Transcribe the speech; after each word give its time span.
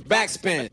Backspin. 0.00 0.68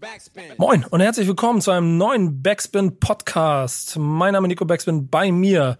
Moin 0.57 0.83
und 0.89 0.99
herzlich 0.99 1.27
willkommen 1.27 1.61
zu 1.61 1.71
einem 1.71 1.97
neuen 1.97 2.41
Backspin 2.41 2.99
Podcast. 2.99 3.95
Mein 3.97 4.33
Name 4.33 4.47
ist 4.47 4.49
Nico 4.49 4.65
Backspin, 4.65 5.07
bei 5.07 5.31
mir 5.31 5.77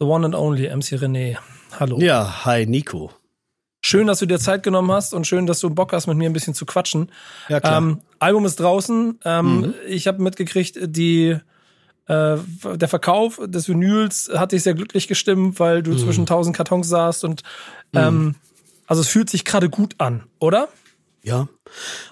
the 0.00 0.04
one 0.04 0.26
and 0.26 0.34
only 0.34 0.68
MC 0.68 0.94
René. 0.94 1.36
Hallo. 1.78 2.00
Ja, 2.00 2.44
hi 2.44 2.66
Nico. 2.66 3.12
Schön, 3.80 4.08
dass 4.08 4.18
du 4.18 4.26
dir 4.26 4.40
Zeit 4.40 4.64
genommen 4.64 4.90
hast 4.90 5.14
und 5.14 5.26
schön, 5.26 5.46
dass 5.46 5.60
du 5.60 5.70
Bock 5.70 5.92
hast, 5.92 6.08
mit 6.08 6.16
mir 6.16 6.28
ein 6.28 6.32
bisschen 6.32 6.52
zu 6.52 6.66
quatschen. 6.66 7.12
Ja, 7.48 7.60
klar. 7.60 7.78
Ähm, 7.78 8.00
Album 8.18 8.44
ist 8.44 8.58
draußen. 8.58 9.20
Ähm, 9.24 9.60
mhm. 9.60 9.74
Ich 9.86 10.08
habe 10.08 10.20
mitgekriegt, 10.20 10.78
die 10.80 11.38
äh, 12.06 12.36
der 12.74 12.88
Verkauf 12.88 13.40
des 13.44 13.68
Vinyls 13.68 14.30
hat 14.34 14.50
dich 14.50 14.64
sehr 14.64 14.74
glücklich 14.74 15.06
gestimmt, 15.06 15.60
weil 15.60 15.84
du 15.84 15.92
mhm. 15.92 15.98
zwischen 15.98 16.26
tausend 16.26 16.56
Kartons 16.56 16.88
saßt 16.88 17.22
und 17.22 17.44
ähm, 17.94 18.18
mhm. 18.18 18.34
also 18.88 19.02
es 19.02 19.08
fühlt 19.08 19.30
sich 19.30 19.44
gerade 19.44 19.70
gut 19.70 19.94
an, 19.98 20.24
oder? 20.40 20.68
Ja, 21.22 21.48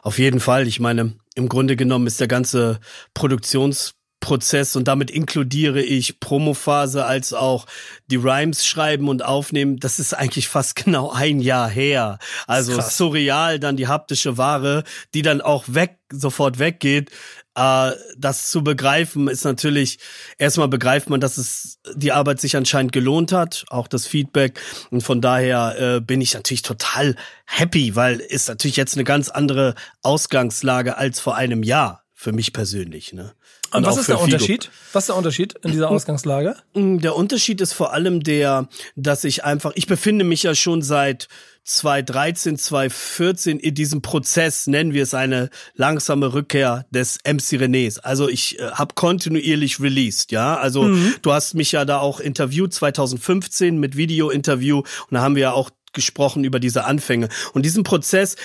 auf 0.03 0.19
jeden 0.19 0.41
Fall. 0.41 0.67
Ich 0.67 0.81
meine, 0.81 1.15
im 1.35 1.49
Grunde 1.49 1.77
genommen 1.77 2.07
ist 2.07 2.21
der 2.21 2.29
ganze 2.29 2.81
Produktionsprozess 3.15 4.75
und 4.77 4.89
damit 4.89 5.11
inkludiere 5.11 5.83
ich 5.83 6.19
Promophase 6.19 7.05
als 7.05 7.33
auch 7.33 7.67
die 8.09 8.17
Rhymes 8.17 8.67
schreiben 8.67 9.09
und 9.09 9.25
aufnehmen. 9.25 9.79
Das 9.79 9.99
ist 9.99 10.15
eigentlich 10.15 10.49
fast 10.49 10.77
genau 10.85 11.11
ein 11.11 11.41
Jahr 11.41 11.69
her. 11.69 12.19
Also 12.47 12.81
surreal, 12.81 13.59
dann 13.61 13.77
die 13.77 13.89
haptische 13.89 14.39
Ware, 14.39 14.85
die 15.15 15.23
dann 15.23 15.41
auch 15.41 15.65
weg, 15.69 15.99
sofort 16.11 16.59
weggeht. 16.59 17.11
Äh, 17.57 17.93
das 18.17 18.51
zu 18.51 18.63
begreifen 18.63 19.29
ist 19.29 19.45
natürlich, 19.45 19.99
erstmal 20.39 20.69
begreift 20.69 21.09
man, 21.09 21.21
dass 21.21 21.39
es 21.39 21.79
die 21.95 22.13
Arbeit 22.13 22.41
sich 22.41 22.57
anscheinend 22.57 22.93
gelohnt 22.93 23.33
hat, 23.33 23.65
auch 23.69 23.89
das 23.89 24.07
Feedback. 24.07 24.61
Und 24.91 25.01
von 25.01 25.21
daher 25.21 25.97
äh, 25.97 26.01
bin 26.01 26.21
ich 26.21 26.35
natürlich 26.35 26.63
total 26.63 27.17
happy, 27.47 27.97
weil 27.97 28.21
ist 28.21 28.49
natürlich 28.49 28.77
jetzt 28.77 28.95
eine 28.95 29.05
ganz 29.05 29.31
andere 29.31 29.75
Ausgangslage 30.03 30.97
als 30.99 31.19
vor 31.19 31.35
einem 31.35 31.63
Jahr 31.63 32.06
für 32.19 32.33
mich 32.33 32.55
persönlich. 32.55 33.13
Ne? 33.13 33.35
Und, 33.73 33.81
Und 33.81 33.87
was 33.87 33.99
ist 33.99 34.09
der 34.09 34.17
Figo. 34.17 34.25
Unterschied? 34.25 34.71
Was 34.95 35.05
ist 35.05 35.09
der 35.09 35.17
Unterschied 35.17 35.55
in 35.63 35.73
dieser 35.73 35.91
Ausgangslage? 35.91 36.57
Der 36.75 37.15
Unterschied 37.15 37.61
ist 37.61 37.75
vor 37.75 37.93
allem 37.93 38.23
der, 38.23 38.69
dass 38.97 39.23
ich 39.25 39.45
einfach, 39.45 39.73
ich 39.75 39.87
befinde 39.87 40.25
mich 40.25 40.43
ja 40.43 40.55
schon 40.55 40.81
seit 40.81 41.29
2013, 41.65 42.57
2014 42.57 43.59
in 43.59 43.75
diesem 43.75 44.01
Prozess, 44.01 44.67
nennen 44.67 44.95
wir 44.95 45.03
es 45.03 45.13
eine 45.13 45.51
langsame 45.75 46.33
Rückkehr 46.33 46.87
des 46.91 47.19
MC 47.27 47.61
Renés. 47.61 48.01
Also 48.01 48.31
ich 48.31 48.59
äh, 48.59 48.71
habe 48.71 48.95
kontinuierlich 48.95 49.79
released, 49.79 50.33
ja. 50.33 50.57
Also 50.57 50.85
mhm. 50.85 51.17
du 51.21 51.33
hast 51.33 51.53
mich 51.53 51.73
ja 51.73 51.85
da 51.85 51.99
auch 51.99 52.19
interviewt 52.19 52.73
2015 52.73 53.79
mit 53.79 53.97
Video-Interview 53.99 54.79
und 54.79 54.87
da 55.11 55.21
haben 55.21 55.35
wir 55.35 55.43
ja 55.43 55.53
auch 55.53 55.69
gesprochen 55.93 56.45
über 56.45 56.61
diese 56.61 56.85
Anfänge. 56.85 57.29
Und 57.53 57.67
diesen 57.67 57.85
Prozess 57.85 58.37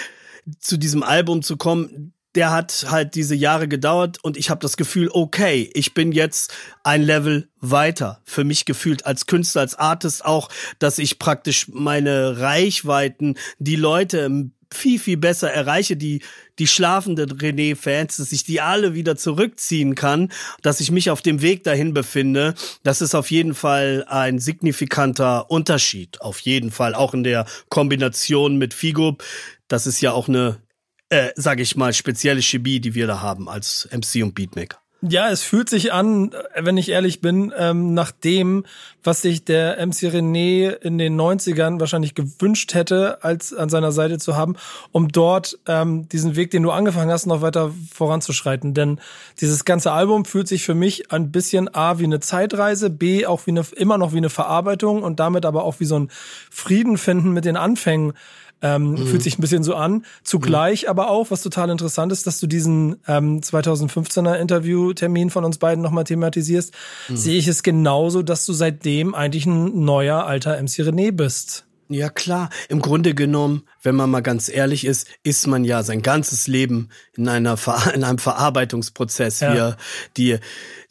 zu 0.59 0.75
diesem 0.75 1.03
Album 1.03 1.41
zu 1.41 1.55
kommen, 1.55 2.13
der 2.35 2.51
hat 2.51 2.87
halt 2.89 3.15
diese 3.15 3.35
Jahre 3.35 3.67
gedauert 3.67 4.17
und 4.21 4.37
ich 4.37 4.49
habe 4.49 4.61
das 4.61 4.77
Gefühl, 4.77 5.09
okay, 5.11 5.69
ich 5.73 5.93
bin 5.93 6.11
jetzt 6.11 6.53
ein 6.83 7.01
Level 7.01 7.49
weiter. 7.59 8.21
Für 8.23 8.43
mich 8.43 8.65
gefühlt 8.65 9.05
als 9.05 9.25
Künstler, 9.25 9.61
als 9.61 9.75
Artist 9.75 10.25
auch, 10.25 10.49
dass 10.79 10.97
ich 10.97 11.19
praktisch 11.19 11.67
meine 11.69 12.39
Reichweiten, 12.39 13.35
die 13.59 13.75
Leute 13.75 14.51
viel, 14.73 14.99
viel 14.99 15.17
besser 15.17 15.51
erreiche, 15.51 15.97
die, 15.97 16.21
die 16.59 16.67
schlafenden 16.67 17.29
René-Fans, 17.29 18.17
dass 18.17 18.31
ich 18.31 18.43
die 18.43 18.61
alle 18.61 18.93
wieder 18.93 19.15
zurückziehen 19.17 19.95
kann, 19.95 20.31
dass 20.61 20.79
ich 20.79 20.91
mich 20.91 21.09
auf 21.09 21.21
dem 21.21 21.41
Weg 21.41 21.63
dahin 21.63 21.93
befinde. 21.93 22.53
Das 22.83 23.01
ist 23.01 23.13
auf 23.13 23.31
jeden 23.31 23.53
Fall 23.53 24.05
ein 24.07 24.39
signifikanter 24.39 25.51
Unterschied. 25.51 26.21
Auf 26.21 26.39
jeden 26.39 26.71
Fall. 26.71 26.95
Auch 26.95 27.13
in 27.13 27.23
der 27.23 27.45
Kombination 27.69 28.57
mit 28.57 28.73
Figo. 28.73 29.17
Das 29.67 29.87
ist 29.87 30.01
ja 30.01 30.13
auch 30.13 30.29
eine 30.29 30.57
äh, 31.11 31.31
sage 31.35 31.61
ich 31.61 31.75
mal, 31.75 31.93
spezielle 31.93 32.41
Chemie, 32.41 32.79
die 32.79 32.95
wir 32.95 33.05
da 33.05 33.21
haben 33.21 33.49
als 33.49 33.87
MC 33.91 34.23
und 34.23 34.33
Beatmaker. 34.33 34.77
Ja, 35.03 35.29
es 35.29 35.41
fühlt 35.41 35.67
sich 35.67 35.91
an, 35.91 36.29
wenn 36.55 36.77
ich 36.77 36.89
ehrlich 36.89 37.21
bin, 37.21 37.51
ähm, 37.57 37.95
nach 37.95 38.11
dem, 38.11 38.65
was 39.03 39.23
sich 39.23 39.43
der 39.43 39.83
MC 39.83 40.13
René 40.13 40.69
in 40.69 40.99
den 40.99 41.19
90ern 41.19 41.79
wahrscheinlich 41.79 42.13
gewünscht 42.13 42.75
hätte, 42.75 43.23
als 43.23 43.51
an 43.51 43.69
seiner 43.69 43.91
Seite 43.91 44.19
zu 44.19 44.35
haben, 44.35 44.57
um 44.91 45.07
dort 45.07 45.57
ähm, 45.67 46.07
diesen 46.07 46.35
Weg, 46.35 46.51
den 46.51 46.61
du 46.61 46.69
angefangen 46.69 47.09
hast, 47.09 47.25
noch 47.25 47.41
weiter 47.41 47.73
voranzuschreiten. 47.91 48.75
Denn 48.75 48.99
dieses 49.41 49.65
ganze 49.65 49.91
Album 49.91 50.23
fühlt 50.23 50.47
sich 50.47 50.63
für 50.63 50.75
mich 50.75 51.11
ein 51.11 51.31
bisschen 51.31 51.73
A 51.73 51.97
wie 51.97 52.03
eine 52.03 52.19
Zeitreise, 52.19 52.91
B 52.91 53.25
auch 53.25 53.47
wie 53.47 53.51
eine, 53.51 53.65
immer 53.75 53.97
noch 53.97 54.13
wie 54.13 54.17
eine 54.17 54.29
Verarbeitung 54.29 55.01
und 55.01 55.19
damit 55.19 55.47
aber 55.47 55.63
auch 55.63 55.79
wie 55.79 55.85
so 55.85 55.97
ein 55.97 56.11
Frieden 56.51 56.99
finden 56.99 57.31
mit 57.31 57.45
den 57.45 57.57
Anfängen 57.57 58.13
ähm, 58.61 58.91
mhm. 58.91 59.07
Fühlt 59.07 59.23
sich 59.23 59.37
ein 59.37 59.41
bisschen 59.41 59.63
so 59.63 59.75
an. 59.75 60.05
Zugleich 60.23 60.83
mhm. 60.83 60.89
aber 60.89 61.09
auch, 61.09 61.31
was 61.31 61.41
total 61.41 61.69
interessant 61.69 62.11
ist, 62.11 62.27
dass 62.27 62.39
du 62.39 62.47
diesen 62.47 62.97
ähm, 63.07 63.41
2015er 63.41 64.35
Interviewtermin 64.35 65.29
von 65.29 65.45
uns 65.45 65.57
beiden 65.57 65.81
nochmal 65.81 66.03
thematisierst, 66.03 66.73
mhm. 67.09 67.17
sehe 67.17 67.37
ich 67.37 67.47
es 67.47 67.63
genauso, 67.63 68.21
dass 68.21 68.45
du 68.45 68.53
seitdem 68.53 69.15
eigentlich 69.15 69.45
ein 69.45 69.83
neuer 69.83 70.25
alter 70.25 70.61
MC 70.61 70.81
René 70.81 71.11
bist. 71.11 71.65
Ja 71.89 72.09
klar, 72.09 72.49
im 72.69 72.81
Grunde 72.81 73.13
genommen, 73.13 73.63
wenn 73.81 73.95
man 73.95 74.09
mal 74.09 74.21
ganz 74.21 74.49
ehrlich 74.49 74.85
ist, 74.85 75.07
ist 75.23 75.47
man 75.47 75.63
ja 75.63 75.83
sein 75.83 76.01
ganzes 76.01 76.47
Leben 76.47 76.89
in 77.15 77.27
einer 77.27 77.57
Ver 77.57 77.91
in 77.93 78.03
einem 78.03 78.19
Verarbeitungsprozess. 78.19 79.39
Ja. 79.39 79.53
Wir, 79.53 79.77
die 80.17 80.39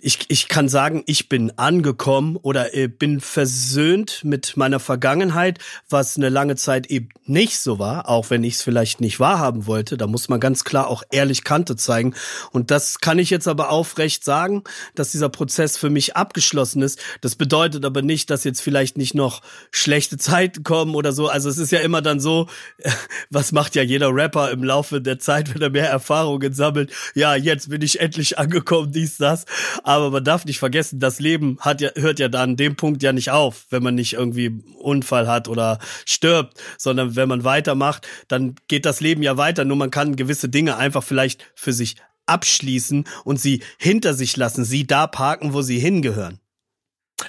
ich, 0.03 0.19
ich 0.29 0.49
kann 0.49 0.69
sagen, 0.69 1.03
ich 1.07 1.29
bin 1.29 1.53
angekommen 1.59 2.37
oder 2.37 2.75
äh, 2.75 2.89
bin 2.89 3.21
versöhnt 3.21 4.23
mit 4.25 4.57
meiner 4.57 4.81
Vergangenheit, 4.81 5.59
was 5.89 6.17
eine 6.17 6.29
lange 6.29 6.57
Zeit 6.57 6.87
eben 6.87 7.09
nicht 7.25 7.59
so 7.59 7.79
war, 7.79 8.09
auch 8.09 8.31
wenn 8.31 8.45
ich 8.45 8.55
es 8.55 8.63
vielleicht 8.63 9.01
nicht 9.01 9.21
wahrhaben 9.21 9.67
wollte. 9.67 9.97
Da 9.97 10.07
muss 10.07 10.29
man 10.29 10.41
ganz 10.41 10.65
klar 10.65 10.89
auch 10.89 11.03
ehrlich 11.11 11.45
Kante 11.45 11.77
zeigen. 11.77 12.15
Und 12.51 12.71
das 12.71 13.01
kann 13.01 13.19
ich 13.19 13.31
jetzt 13.31 13.47
aber 13.47 13.71
aufrecht 13.71 14.25
sagen, 14.25 14.65
dass 14.95 15.13
dieser 15.13 15.29
Prozess 15.29 15.77
für 15.77 15.91
mich 15.91 16.17
abgeschlossen 16.17 16.83
ist. 16.83 16.99
Das 17.21 17.37
bedeutet 17.37 17.85
aber 17.85 18.03
nicht, 18.03 18.31
dass 18.31 18.45
jetzt 18.45 18.61
vielleicht 18.61 18.97
nicht 18.97 19.15
noch 19.15 19.43
schlechte 19.71 20.19
Zeiten 20.19 20.65
kommen 20.65 20.95
oder 20.95 21.13
so. 21.13 21.29
Also 21.29 21.49
es 21.49 21.59
ist 21.59 21.73
ja 21.73 21.81
immer 21.81 22.03
dann 22.03 22.21
so, 22.21 22.49
was 23.31 23.53
macht 23.53 23.75
ja 23.75 23.83
jeder 23.83 24.15
Rapper 24.15 24.51
im 24.51 24.65
Laufe 24.65 25.01
der 25.01 25.19
Zeit, 25.19 25.55
wenn 25.55 25.63
er 25.63 25.71
mehr 25.71 25.89
Erfahrungen 25.89 26.53
sammelt. 26.53 26.93
Ja, 27.15 27.35
jetzt 27.35 27.71
bin 27.71 27.83
ich 27.83 28.01
endlich 28.01 28.39
angekommen, 28.39 28.93
dies, 28.93 29.17
das. 29.17 29.45
Aber 29.85 30.11
man 30.11 30.25
darf 30.25 30.45
nicht 30.45 30.59
vergessen, 30.59 31.01
das 31.01 31.21
Leben 31.21 31.59
hat 31.61 31.81
ja, 31.81 31.91
hört 31.97 32.19
ja 32.19 32.29
da 32.29 32.43
an 32.43 32.57
dem 32.57 32.77
Punkt 32.77 33.03
ja 33.03 33.13
nicht 33.13 33.31
auf, 33.31 33.67
wenn 33.71 33.83
man 33.83 33.95
nicht 33.95 34.15
irgendwie 34.15 34.63
Unfall 34.79 35.29
hat 35.29 35.49
oder 35.49 35.79
stirbt, 36.05 36.61
sondern 36.79 37.17
wenn 37.17 37.29
man 37.29 37.45
weitermacht, 37.45 38.07
dann 38.29 38.55
geht 38.69 38.87
das 38.87 39.01
Leben 39.01 39.23
ja 39.23 39.37
weiter. 39.37 39.65
Nur 39.65 39.77
man 39.77 39.91
kann 39.91 40.17
gewisse 40.17 40.49
Dinge 40.49 40.77
einfach 40.77 41.03
vielleicht 41.03 41.45
für 41.55 41.73
sich 41.73 41.97
abschließen 42.27 43.05
und 43.25 43.41
sie 43.41 43.63
hinter 43.79 44.15
sich 44.15 44.37
lassen, 44.37 44.65
sie 44.65 44.87
da 44.87 45.07
parken, 45.07 45.53
wo 45.53 45.63
sie 45.63 45.79
hingehören. 45.79 46.39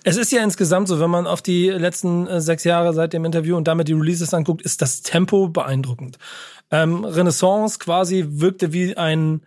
Es 0.03 0.18
ist 0.18 0.31
ja 0.31 0.44
insgesamt 0.44 0.88
so, 0.88 1.00
wenn 1.00 1.09
man 1.09 1.28
auf 1.28 1.41
die 1.41 1.69
letzten 1.69 2.28
äh, 2.28 2.41
sechs 2.41 2.63
Jahre 2.63 2.94
seit 2.94 3.13
dem 3.13 3.25
Interview 3.25 3.57
und 3.57 3.68
damit 3.68 3.88
die 3.88 3.94
Releases 3.94 4.34
anguckt, 4.34 4.62
ist 4.62 4.81
das 4.81 5.02
Tempo 5.02 5.47
beeindruckend. 5.47 6.18
Ähm, 6.72 7.03
Renaissance 7.03 7.79
quasi 7.79 8.25
wirkte 8.29 8.74
wie 8.74 8.96
ein 8.96 9.41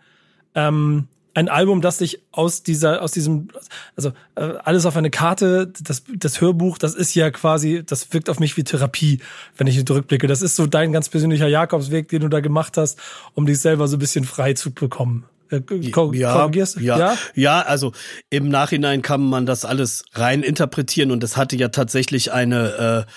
ähm, 0.53 1.07
ein 1.35 1.49
Album, 1.49 1.81
das 1.81 1.97
sich 1.97 2.21
aus 2.31 2.63
dieser, 2.63 3.01
aus 3.01 3.11
diesem, 3.11 3.49
also 3.97 4.11
äh, 4.35 4.53
alles 4.63 4.85
auf 4.85 4.95
eine 4.95 5.09
Karte, 5.09 5.71
das, 5.81 6.03
das 6.15 6.39
Hörbuch, 6.39 6.77
das 6.77 6.95
ist 6.95 7.13
ja 7.13 7.29
quasi, 7.29 7.83
das 7.85 8.13
wirkt 8.13 8.29
auf 8.29 8.39
mich 8.39 8.55
wie 8.55 8.63
Therapie, 8.63 9.19
wenn 9.57 9.67
ich 9.67 9.85
zurückblicke. 9.85 10.27
Das 10.27 10.41
ist 10.41 10.55
so 10.55 10.65
dein 10.65 10.93
ganz 10.93 11.09
persönlicher 11.09 11.49
Jakobsweg, 11.49 12.07
den 12.07 12.21
du 12.21 12.29
da 12.29 12.39
gemacht 12.39 12.77
hast, 12.77 12.97
um 13.33 13.45
dich 13.45 13.59
selber 13.59 13.89
so 13.89 13.97
ein 13.97 13.99
bisschen 13.99 14.23
frei 14.23 14.53
zu 14.53 14.71
bekommen. 14.71 15.25
Äh, 15.57 16.17
ja, 16.17 16.49
ja, 16.79 16.97
ja, 16.97 17.17
ja, 17.33 17.61
also 17.61 17.91
im 18.29 18.49
Nachhinein 18.49 19.01
kann 19.01 19.21
man 19.21 19.45
das 19.45 19.65
alles 19.65 20.05
rein 20.13 20.43
interpretieren 20.43 21.11
und 21.11 21.23
es 21.23 21.37
hatte 21.37 21.55
ja 21.55 21.69
tatsächlich 21.69 22.31
eine 22.31 23.05
äh, 23.07 23.11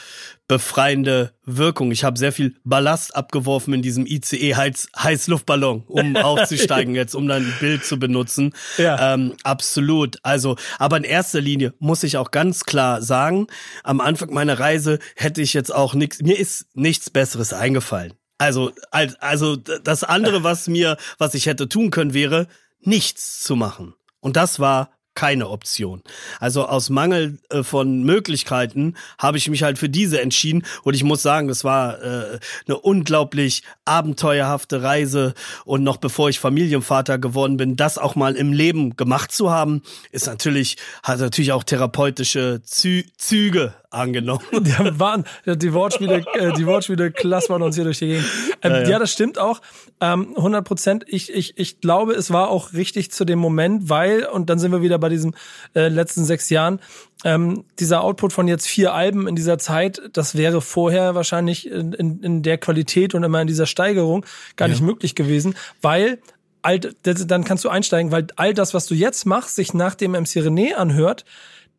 befreiende 0.49 1.33
Wirkung. 1.45 1.93
Ich 1.93 2.05
habe 2.05 2.19
sehr 2.19 2.33
viel 2.33 2.57
Ballast 2.65 3.15
abgeworfen 3.15 3.75
in 3.75 3.83
diesem 3.83 4.07
ICE 4.07 4.55
-Heiz 4.55 4.89
Heißluftballon, 4.97 5.85
um 5.87 6.17
aufzusteigen 6.17 6.95
jetzt, 6.95 7.15
um 7.15 7.29
dann 7.29 7.45
ein 7.45 7.55
Bild 7.61 7.85
zu 7.85 7.99
benutzen. 7.99 8.55
Ja. 8.79 9.15
Ähm, 9.15 9.35
absolut. 9.45 10.19
Also, 10.23 10.57
aber 10.79 10.97
in 10.97 11.05
erster 11.05 11.43
Linie 11.43 11.75
muss 11.79 12.03
ich 12.03 12.17
auch 12.17 12.31
ganz 12.31 12.65
klar 12.65 13.03
sagen, 13.03 13.47
am 13.85 14.01
Anfang 14.01 14.33
meiner 14.33 14.59
Reise 14.59 14.99
hätte 15.17 15.43
ich 15.43 15.53
jetzt 15.53 15.73
auch 15.73 15.95
nichts, 15.95 16.23
mir 16.23 16.39
ist 16.39 16.67
nichts 16.75 17.11
Besseres 17.11 17.53
eingefallen. 17.53 18.15
Also, 18.39 18.73
also 19.21 19.57
das 19.57 20.05
andere, 20.05 20.45
was 20.45 20.69
mir, 20.69 20.97
was 21.19 21.35
ich 21.35 21.47
hätte 21.47 21.69
tun 21.69 21.91
können, 21.91 22.15
wäre, 22.15 22.47
nichts 22.81 23.43
zu 23.43 23.57
machen. 23.57 23.95
Und 24.21 24.37
das 24.37 24.61
war 24.61 24.91
keine 25.19 25.49
Option. 25.49 26.01
Also 26.39 26.67
aus 26.67 26.91
Mangel 26.91 27.41
äh, 27.51 27.65
von 27.65 28.05
Möglichkeiten 28.05 28.95
habe 29.19 29.37
ich 29.37 29.49
mich 29.49 29.65
halt 29.65 29.77
für 29.77 29.89
diese 29.89 30.21
entschieden 30.21 30.65
und 30.85 30.95
ich 30.95 31.03
muss 31.03 31.23
sagen, 31.23 31.49
das 31.49 31.65
war 31.65 32.01
äh, 32.01 32.39
eine 32.69 32.79
unglaublich 32.79 33.65
abenteuerhafte 33.85 34.85
Reise 34.85 35.35
und 35.65 35.83
noch 35.83 35.97
bevor 35.97 36.29
ich 36.29 36.39
Familienvater 36.39 37.19
geworden 37.19 37.57
bin, 37.57 37.75
das 37.75 37.99
auch 37.99 38.15
mal 38.15 38.37
im 38.37 38.53
Leben 38.53 38.97
gemacht 38.97 39.33
zu 39.33 39.51
haben, 39.51 39.83
ist 40.13 40.29
natürlich 40.29 40.77
hat 41.03 41.19
natürlich 41.19 41.51
auch 41.51 41.65
therapeutische 41.65 42.63
Zü 42.63 43.03
Züge 43.17 43.75
angenommen. 43.91 44.43
Die, 44.53 44.99
waren, 44.99 45.25
die 45.47 45.73
Wortspiele, 45.73 46.25
äh, 46.35 46.53
die 46.53 46.67
Wortspiele 46.67 47.11
klassern 47.11 47.63
uns 47.63 47.75
hier 47.75 47.85
durch 47.85 47.99
die 47.99 48.09
Gegend. 48.09 48.27
Ähm, 48.63 48.73
ja, 48.73 48.81
ja. 48.83 48.89
ja, 48.91 48.99
das 48.99 49.13
stimmt 49.13 49.39
auch. 49.39 49.61
Ähm, 50.01 50.35
100 50.37 50.65
Prozent. 50.65 51.05
Ich, 51.07 51.33
ich, 51.33 51.57
ich 51.57 51.81
glaube, 51.81 52.13
es 52.13 52.31
war 52.31 52.49
auch 52.51 52.75
richtig 52.75 53.11
zu 53.13 53.25
dem 53.25 53.39
Moment, 53.39 53.89
weil, 53.89 54.25
und 54.27 54.51
dann 54.51 54.59
sind 54.59 54.73
wir 54.73 54.83
wieder 54.83 54.99
bei 54.99 55.09
diesen 55.09 55.35
äh, 55.75 55.89
letzten 55.89 56.25
sechs 56.25 56.51
Jahren, 56.51 56.81
ähm, 57.25 57.65
dieser 57.79 58.03
Output 58.03 58.33
von 58.33 58.47
jetzt 58.47 58.67
vier 58.67 58.93
Alben 58.93 59.27
in 59.27 59.37
dieser 59.37 59.59
Zeit, 59.59 60.03
das 60.13 60.37
wäre 60.37 60.61
vorher 60.61 61.15
wahrscheinlich 61.15 61.71
in, 61.71 61.93
in, 61.95 62.23
in 62.23 62.43
der 62.43 62.59
Qualität 62.59 63.15
und 63.15 63.25
immer 63.25 63.41
in 63.41 63.49
dieser 63.49 63.67
Steigerung 63.67 64.25
gar 64.57 64.69
ja. 64.69 64.75
nicht 64.75 64.83
möglich 64.83 65.15
gewesen, 65.15 65.55
weil 65.81 66.19
all, 66.63 66.79
dann 66.79 67.45
kannst 67.45 67.65
du 67.65 67.69
einsteigen, 67.69 68.13
weil 68.13 68.27
all 68.37 68.55
das, 68.55 68.75
was 68.75 68.87
du 68.87 68.95
jetzt 68.95 69.25
machst, 69.25 69.57
sich 69.57 69.75
nach 69.75 69.95
dem 69.95 70.13
MC 70.13 70.37
René 70.37 70.75
anhört, 70.75 71.25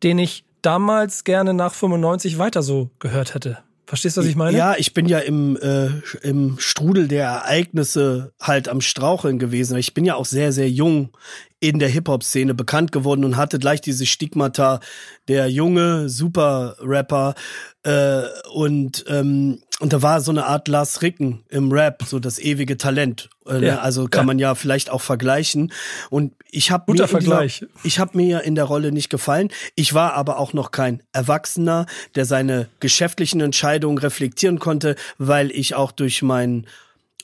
den 0.02 0.18
ich 0.18 0.44
damals 0.62 1.24
gerne 1.24 1.54
nach 1.54 1.74
95 1.74 2.38
weiter 2.38 2.62
so 2.62 2.90
gehört 2.98 3.34
hätte. 3.34 3.58
Verstehst 3.90 4.16
du, 4.16 4.20
was 4.20 4.28
ich 4.28 4.36
meine? 4.36 4.56
Ja, 4.56 4.76
ich 4.78 4.94
bin 4.94 5.06
ja 5.06 5.18
im, 5.18 5.56
äh, 5.56 5.88
im 6.22 6.60
Strudel 6.60 7.08
der 7.08 7.24
Ereignisse 7.24 8.32
halt 8.40 8.68
am 8.68 8.80
Straucheln 8.80 9.40
gewesen. 9.40 9.76
Ich 9.78 9.94
bin 9.94 10.04
ja 10.04 10.14
auch 10.14 10.26
sehr, 10.26 10.52
sehr 10.52 10.70
jung 10.70 11.08
in 11.58 11.80
der 11.80 11.88
Hip-Hop-Szene 11.88 12.54
bekannt 12.54 12.92
geworden 12.92 13.24
und 13.24 13.36
hatte 13.36 13.58
gleich 13.58 13.80
diese 13.80 14.06
Stigmata 14.06 14.78
der 15.26 15.50
junge 15.50 16.08
Super-Rapper 16.08 17.34
äh, 17.82 18.22
und 18.54 19.04
ähm, 19.08 19.60
und 19.80 19.94
da 19.94 20.02
war 20.02 20.20
so 20.20 20.30
eine 20.30 20.46
Art 20.46 20.68
Lars 20.68 21.00
Ricken 21.00 21.42
im 21.48 21.72
Rap, 21.72 22.02
so 22.06 22.18
das 22.18 22.38
ewige 22.38 22.76
Talent. 22.76 23.30
Äh, 23.46 23.60
ne? 23.60 23.66
ja, 23.66 23.78
also 23.78 24.06
kann 24.06 24.22
ja. 24.22 24.26
man 24.26 24.38
ja 24.38 24.54
vielleicht 24.54 24.90
auch 24.90 25.00
vergleichen. 25.00 25.72
Und 26.10 26.34
ich 26.50 26.70
habe 26.70 26.92
mir 26.92 27.08
Vergleich. 27.08 27.60
Dieser, 27.60 27.70
ich 27.82 27.98
habe 27.98 28.16
mir 28.16 28.42
in 28.42 28.54
der 28.54 28.64
Rolle 28.64 28.92
nicht 28.92 29.08
gefallen. 29.08 29.48
Ich 29.74 29.94
war 29.94 30.12
aber 30.14 30.38
auch 30.38 30.52
noch 30.52 30.70
kein 30.70 31.02
Erwachsener, 31.12 31.86
der 32.14 32.26
seine 32.26 32.68
geschäftlichen 32.80 33.40
Entscheidungen 33.40 33.96
reflektieren 33.96 34.58
konnte, 34.58 34.96
weil 35.16 35.50
ich 35.50 35.74
auch 35.74 35.92
durch 35.92 36.20
meinen 36.20 36.66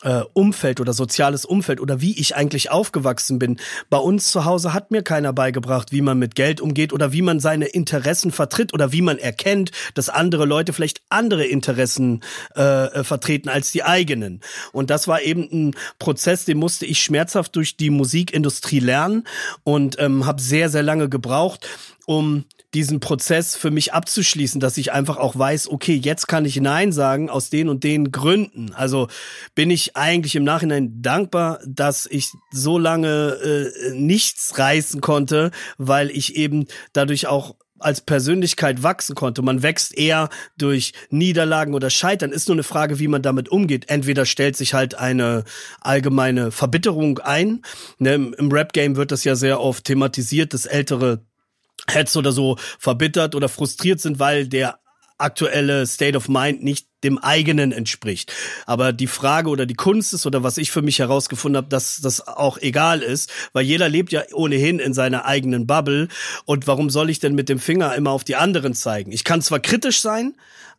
äh, 0.07 0.23
Umfeld 0.35 0.81
oder 0.81 0.93
soziales 0.93 1.45
Umfeld 1.45 1.81
oder 1.81 2.01
wie 2.01 2.19
ich 2.19 2.37
eigentlich 2.37 2.71
aufgewachsen 2.71 3.41
bin. 3.41 3.59
Bei 3.91 3.99
uns 3.99 4.31
zu 4.31 4.45
Hause 4.45 4.73
hat 4.73 4.93
mir 4.93 5.03
keiner 5.03 5.33
beigebracht, 5.33 5.91
wie 5.91 6.01
man 6.01 6.19
mit 6.19 6.37
Geld 6.37 6.61
umgeht 6.61 6.93
oder 6.93 7.13
wie 7.13 7.23
man 7.23 7.41
seine 7.41 7.67
Interessen 7.67 8.31
vertritt 8.31 8.73
oder 8.73 8.93
wie 8.93 9.03
man 9.03 9.19
erkennt, 9.19 9.73
dass 9.95 10.09
andere 10.09 10.45
Leute 10.45 10.73
vielleicht 10.73 11.03
andere 11.09 11.45
Interessen 11.45 12.23
äh, 12.55 12.87
äh 12.87 13.05
vertreten 13.05 13.49
als 13.49 13.73
die 13.73 13.83
eigenen. 13.83 14.41
Und 14.73 14.91
das 14.91 15.09
war 15.09 15.23
eben 15.23 15.49
ein 15.51 15.75
Prozess, 15.99 16.45
den 16.45 16.59
musste 16.59 16.87
ich 16.87 17.03
schmerzhaft 17.03 17.57
durch 17.57 17.77
die 17.77 17.91
Musikindustrie 17.91 18.79
lernen 18.79 19.25
und 19.65 19.97
ähm, 19.99 20.25
habe 20.25 20.41
sehr, 20.41 20.69
sehr 20.69 20.85
lange 20.85 21.09
gebraucht, 21.09 21.69
um 22.07 22.45
diesen 22.75 23.01
Prozess 23.01 23.57
für 23.57 23.71
mich 23.71 23.93
abzuschließen, 23.93 24.61
dass 24.61 24.77
ich 24.77 24.93
einfach 24.93 25.17
auch 25.17 25.39
weiß, 25.39 25.69
okay, 25.69 25.95
jetzt 25.95 26.29
kann 26.29 26.45
ich 26.45 26.61
Nein 26.61 26.93
sagen 26.93 27.31
aus 27.31 27.51
den 27.51 27.69
und 27.69 27.85
den 27.85 28.13
Gründen. 28.13 28.73
Also 28.75 29.09
bin 29.55 29.71
ich 29.71 29.97
eigentlich 29.97 30.37
im 30.37 30.45
Nachhinein 30.45 31.03
dankbar, 31.03 31.61
dass 31.67 32.07
ich 32.07 32.31
so 32.53 32.79
lange 32.79 33.09
äh, 33.09 33.93
nichts 33.95 34.59
reißen 34.59 35.01
konnte, 35.01 35.51
weil 35.79 36.11
ich 36.11 36.37
eben 36.37 36.67
dadurch 36.93 37.27
auch 37.27 37.55
als 37.79 38.01
Persönlichkeit 38.01 38.83
wachsen 38.83 39.15
konnte. 39.15 39.43
Man 39.43 39.63
wächst 39.63 39.97
eher 39.97 40.29
durch 40.57 40.93
Niederlagen 41.11 41.75
oder 41.75 41.91
Scheitern. 41.91 42.33
Ist 42.33 42.49
nur 42.49 42.55
eine 42.55 42.63
Frage, 42.63 42.99
wie 42.99 43.09
man 43.09 43.23
damit 43.23 43.49
umgeht. 43.49 43.89
Entweder 43.89 44.25
stellt 44.25 44.57
sich 44.57 44.75
halt 44.75 44.95
eine 44.95 45.45
allgemeine 45.81 46.51
Verbitterung 46.51 47.19
ein. 47.19 47.63
Ne, 47.99 48.15
Im 48.15 48.51
Rap-Game 48.51 48.97
wird 48.97 49.13
das 49.13 49.25
ja 49.25 49.37
sehr 49.37 49.61
oft 49.61 49.85
thematisiert, 49.85 50.55
dass 50.55 50.67
ältere 50.67 51.21
Heads 51.89 52.17
oder 52.17 52.33
so 52.33 52.57
verbittert 52.79 53.35
oder 53.35 53.49
frustriert 53.49 54.01
sind, 54.01 54.19
weil 54.19 54.49
der 54.49 54.79
aktuelle 55.19 55.87
State 55.87 56.17
of 56.17 56.29
Mind 56.29 56.63
nicht 56.63 56.89
dem 57.03 57.19
eigenen 57.19 57.73
entspricht. 57.73 58.33
Aber 58.67 58.93
die 58.93 59.07
Frage 59.07 59.49
oder 59.49 59.65
die 59.65 59.75
Kunst 59.75 60.13
ist 60.13 60.27
oder 60.27 60.43
was 60.43 60.59
ich 60.59 60.71
für 60.71 60.83
mich 60.83 60.99
herausgefunden 60.99 61.57
habe, 61.57 61.69
dass 61.69 62.01
das 62.01 62.27
auch 62.27 62.59
egal 62.59 63.01
ist, 63.01 63.33
weil 63.53 63.65
jeder 63.65 63.89
lebt 63.89 64.13
ja 64.13 64.23
ohnehin 64.33 64.79
in 64.79 64.93
seiner 64.93 65.25
eigenen 65.25 65.67
Bubble 65.67 66.09
und 66.45 66.67
warum 66.67 66.91
soll 66.91 67.09
ich 67.09 67.19
denn 67.19 67.35
mit 67.35 67.49
dem 67.49 67.59
Finger 67.59 67.95
immer 67.95 68.11
auf 68.11 68.25
die 68.25 68.37
anderen 68.37 68.75
zeigen? 68.75 69.13
Ich 69.13 69.25
kann 69.25 69.41
zwar 69.41 69.61
kritisch 69.61 70.01
sein, 70.01 70.35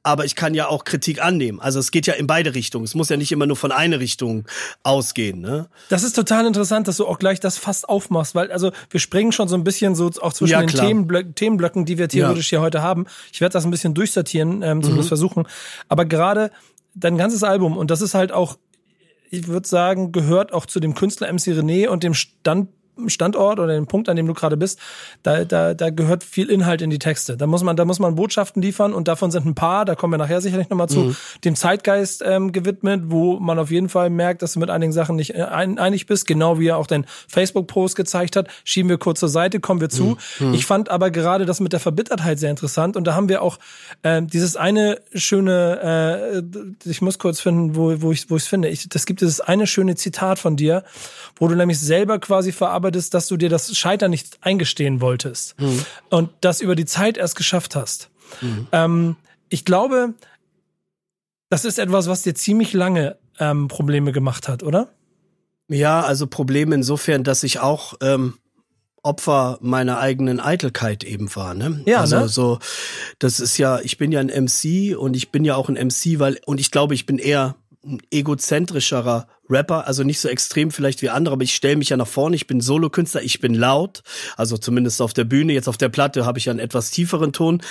aber 0.07 0.23
ich 0.23 0.35
kann 0.35 0.53
ja 0.53 0.69
auch 0.69 0.85
Kritik 0.85 1.21
annehmen. 1.21 1.59
Also 1.59 1.79
es 1.79 1.91
geht 1.91 2.07
ja 2.07 2.13
in 2.13 2.27
beide 2.27 2.55
Richtungen. 2.55 2.85
Es 2.85 2.95
muss 2.95 3.09
ja 3.09 3.17
nicht 3.17 3.33
immer 3.33 3.45
nur 3.45 3.57
von 3.57 3.73
einer 3.73 3.99
Richtung 3.99 4.45
ausgehen. 4.81 5.41
Ne? 5.41 5.67
Das 5.89 6.03
ist 6.03 6.15
total 6.15 6.45
interessant, 6.45 6.87
dass 6.87 6.95
du 6.95 7.05
auch 7.05 7.19
gleich 7.19 7.41
das 7.41 7.57
fast 7.57 7.89
aufmachst, 7.89 8.33
weil 8.33 8.49
also 8.49 8.71
wir 8.89 9.01
springen 9.01 9.33
schon 9.33 9.49
so 9.49 9.55
ein 9.55 9.65
bisschen 9.65 9.95
so 9.95 10.09
auch 10.21 10.31
zwischen 10.31 10.53
ja, 10.53 10.61
den 10.61 10.69
Themenblö 10.69 11.25
Themenblöcken, 11.35 11.83
die 11.83 11.97
wir 11.97 12.07
theoretisch 12.07 12.53
ja. 12.53 12.59
hier 12.59 12.61
heute 12.61 12.81
haben. 12.81 13.05
Ich 13.33 13.41
werde 13.41 13.51
das 13.51 13.65
ein 13.65 13.71
bisschen 13.71 13.93
durchsortieren, 13.95 14.61
ähm, 14.61 14.81
zumindest 14.81 15.07
mhm. 15.07 15.09
versuchen. 15.09 15.47
Aber 15.89 16.05
gerade 16.05 16.51
dein 16.95 17.17
ganzes 17.17 17.43
Album 17.43 17.75
und 17.75 17.91
das 17.91 17.99
ist 17.99 18.13
halt 18.13 18.31
auch 18.31 18.57
ich 19.29 19.49
würde 19.49 19.67
sagen, 19.67 20.13
gehört 20.13 20.53
auch 20.53 20.65
zu 20.65 20.79
dem 20.79 20.95
Künstler 20.95 21.27
MC 21.27 21.47
René 21.47 21.89
und 21.89 22.03
dem 22.03 22.13
Stand 22.13 22.69
Standort 23.07 23.59
oder 23.59 23.73
dem 23.73 23.87
Punkt, 23.87 24.09
an 24.09 24.15
dem 24.15 24.27
du 24.27 24.33
gerade 24.33 24.57
bist, 24.57 24.79
da, 25.23 25.45
da, 25.45 25.73
da 25.73 25.89
gehört 25.89 26.23
viel 26.23 26.49
Inhalt 26.49 26.81
in 26.81 26.89
die 26.89 26.99
Texte. 26.99 27.37
Da 27.37 27.47
muss 27.47 27.63
man, 27.63 27.75
da 27.75 27.85
muss 27.85 27.99
man 27.99 28.15
Botschaften 28.15 28.61
liefern 28.61 28.93
und 28.93 29.07
davon 29.07 29.31
sind 29.31 29.45
ein 29.45 29.55
paar, 29.55 29.85
da 29.85 29.95
kommen 29.95 30.13
wir 30.13 30.17
nachher 30.17 30.41
sicherlich 30.41 30.69
nochmal 30.69 30.89
zu, 30.89 30.99
mhm. 30.99 31.15
dem 31.45 31.55
Zeitgeist 31.55 32.23
ähm, 32.25 32.51
gewidmet, 32.51 33.03
wo 33.05 33.39
man 33.39 33.59
auf 33.59 33.71
jeden 33.71 33.89
Fall 33.89 34.09
merkt, 34.09 34.41
dass 34.41 34.53
du 34.53 34.59
mit 34.59 34.69
einigen 34.69 34.91
Sachen 34.91 35.15
nicht 35.15 35.35
äh, 35.35 35.43
ein, 35.43 35.79
einig 35.79 36.05
bist, 36.05 36.27
genau 36.27 36.59
wie 36.59 36.67
er 36.67 36.77
auch 36.77 36.87
dein 36.87 37.05
Facebook-Post 37.27 37.95
gezeigt 37.95 38.35
hat. 38.35 38.47
Schieben 38.63 38.89
wir 38.89 38.97
kurz 38.97 39.19
zur 39.19 39.29
Seite, 39.29 39.59
kommen 39.59 39.81
wir 39.81 39.89
zu. 39.89 40.17
Mhm. 40.39 40.53
Ich 40.53 40.65
fand 40.65 40.89
aber 40.89 41.11
gerade 41.11 41.45
das 41.45 41.59
mit 41.59 41.73
der 41.73 41.79
Verbittertheit 41.79 42.39
sehr 42.39 42.49
interessant 42.49 42.97
und 42.97 43.05
da 43.05 43.15
haben 43.15 43.29
wir 43.29 43.41
auch 43.41 43.59
äh, 44.03 44.21
dieses 44.21 44.55
eine 44.55 44.99
schöne, 45.13 46.41
äh, 46.43 46.89
ich 46.89 47.01
muss 47.01 47.19
kurz 47.19 47.39
finden, 47.39 47.75
wo, 47.75 48.01
wo 48.01 48.11
ich 48.11 48.29
wo 48.29 48.35
ich 48.35 48.43
es 48.43 48.47
finde. 48.47 48.69
Ich, 48.69 48.89
das 48.89 49.05
gibt 49.05 49.21
dieses 49.21 49.41
eine 49.41 49.67
schöne 49.67 49.95
Zitat 49.95 50.39
von 50.39 50.55
dir, 50.55 50.83
wo 51.37 51.47
du 51.47 51.55
nämlich 51.55 51.79
selber 51.79 52.19
quasi 52.19 52.51
verarbeitet 52.51 52.86
arbeitest, 52.87 53.13
dass 53.13 53.27
du 53.27 53.35
dir 53.35 53.49
das 53.49 53.75
Scheitern 53.77 54.11
nicht 54.11 54.37
eingestehen 54.41 55.01
wolltest 55.01 55.59
mhm. 55.59 55.85
und 56.09 56.29
das 56.41 56.61
über 56.61 56.75
die 56.75 56.85
Zeit 56.85 57.17
erst 57.17 57.35
geschafft 57.35 57.75
hast. 57.75 58.09
Mhm. 58.41 58.67
Ähm, 58.71 59.15
ich 59.49 59.65
glaube, 59.65 60.13
das 61.49 61.65
ist 61.65 61.79
etwas, 61.79 62.07
was 62.07 62.21
dir 62.21 62.33
ziemlich 62.33 62.71
lange 62.73 63.17
ähm, 63.39 63.67
Probleme 63.67 64.13
gemacht 64.13 64.47
hat, 64.47 64.63
oder? 64.63 64.89
Ja, 65.67 66.01
also 66.01 66.27
Probleme 66.27 66.75
insofern, 66.75 67.25
dass 67.25 67.43
ich 67.43 67.59
auch 67.59 67.95
ähm, 68.01 68.35
Opfer 69.03 69.57
meiner 69.61 69.99
eigenen 69.99 70.39
Eitelkeit 70.39 71.03
eben 71.03 71.33
war. 71.35 71.53
Ne? 71.53 71.83
Ja, 71.85 71.99
also 71.99 72.19
ne? 72.19 72.29
so, 72.29 72.59
das 73.19 73.41
ist 73.41 73.57
ja, 73.57 73.79
ich 73.81 73.97
bin 73.97 74.13
ja 74.13 74.21
ein 74.21 74.27
MC 74.27 74.97
und 74.97 75.15
ich 75.15 75.29
bin 75.29 75.43
ja 75.43 75.55
auch 75.55 75.67
ein 75.67 75.75
MC, 75.75 76.19
weil 76.19 76.39
und 76.45 76.61
ich 76.61 76.71
glaube, 76.71 76.93
ich 76.93 77.05
bin 77.05 77.17
eher 77.17 77.55
ein 77.87 78.01
egozentrischerer 78.11 79.27
Rapper, 79.49 79.87
also 79.87 80.03
nicht 80.03 80.19
so 80.19 80.27
extrem 80.27 80.71
vielleicht 80.71 81.01
wie 81.01 81.09
andere, 81.09 81.33
aber 81.33 81.43
ich 81.43 81.55
stelle 81.55 81.77
mich 81.77 81.89
ja 81.89 81.97
nach 81.97 82.07
vorne, 82.07 82.35
ich 82.35 82.47
bin 82.47 82.61
Solokünstler, 82.61 83.21
ich 83.21 83.39
bin 83.39 83.53
laut, 83.53 84.03
also 84.35 84.57
zumindest 84.57 85.01
auf 85.01 85.13
der 85.13 85.23
Bühne, 85.23 85.53
jetzt 85.53 85.69
auf 85.69 85.77
der 85.77 85.89
Platte 85.89 86.25
habe 86.25 86.37
ich 86.37 86.45
ja 86.45 86.51
einen 86.51 86.59
etwas 86.59 86.91
tieferen 86.91 87.33
Ton. 87.33 87.61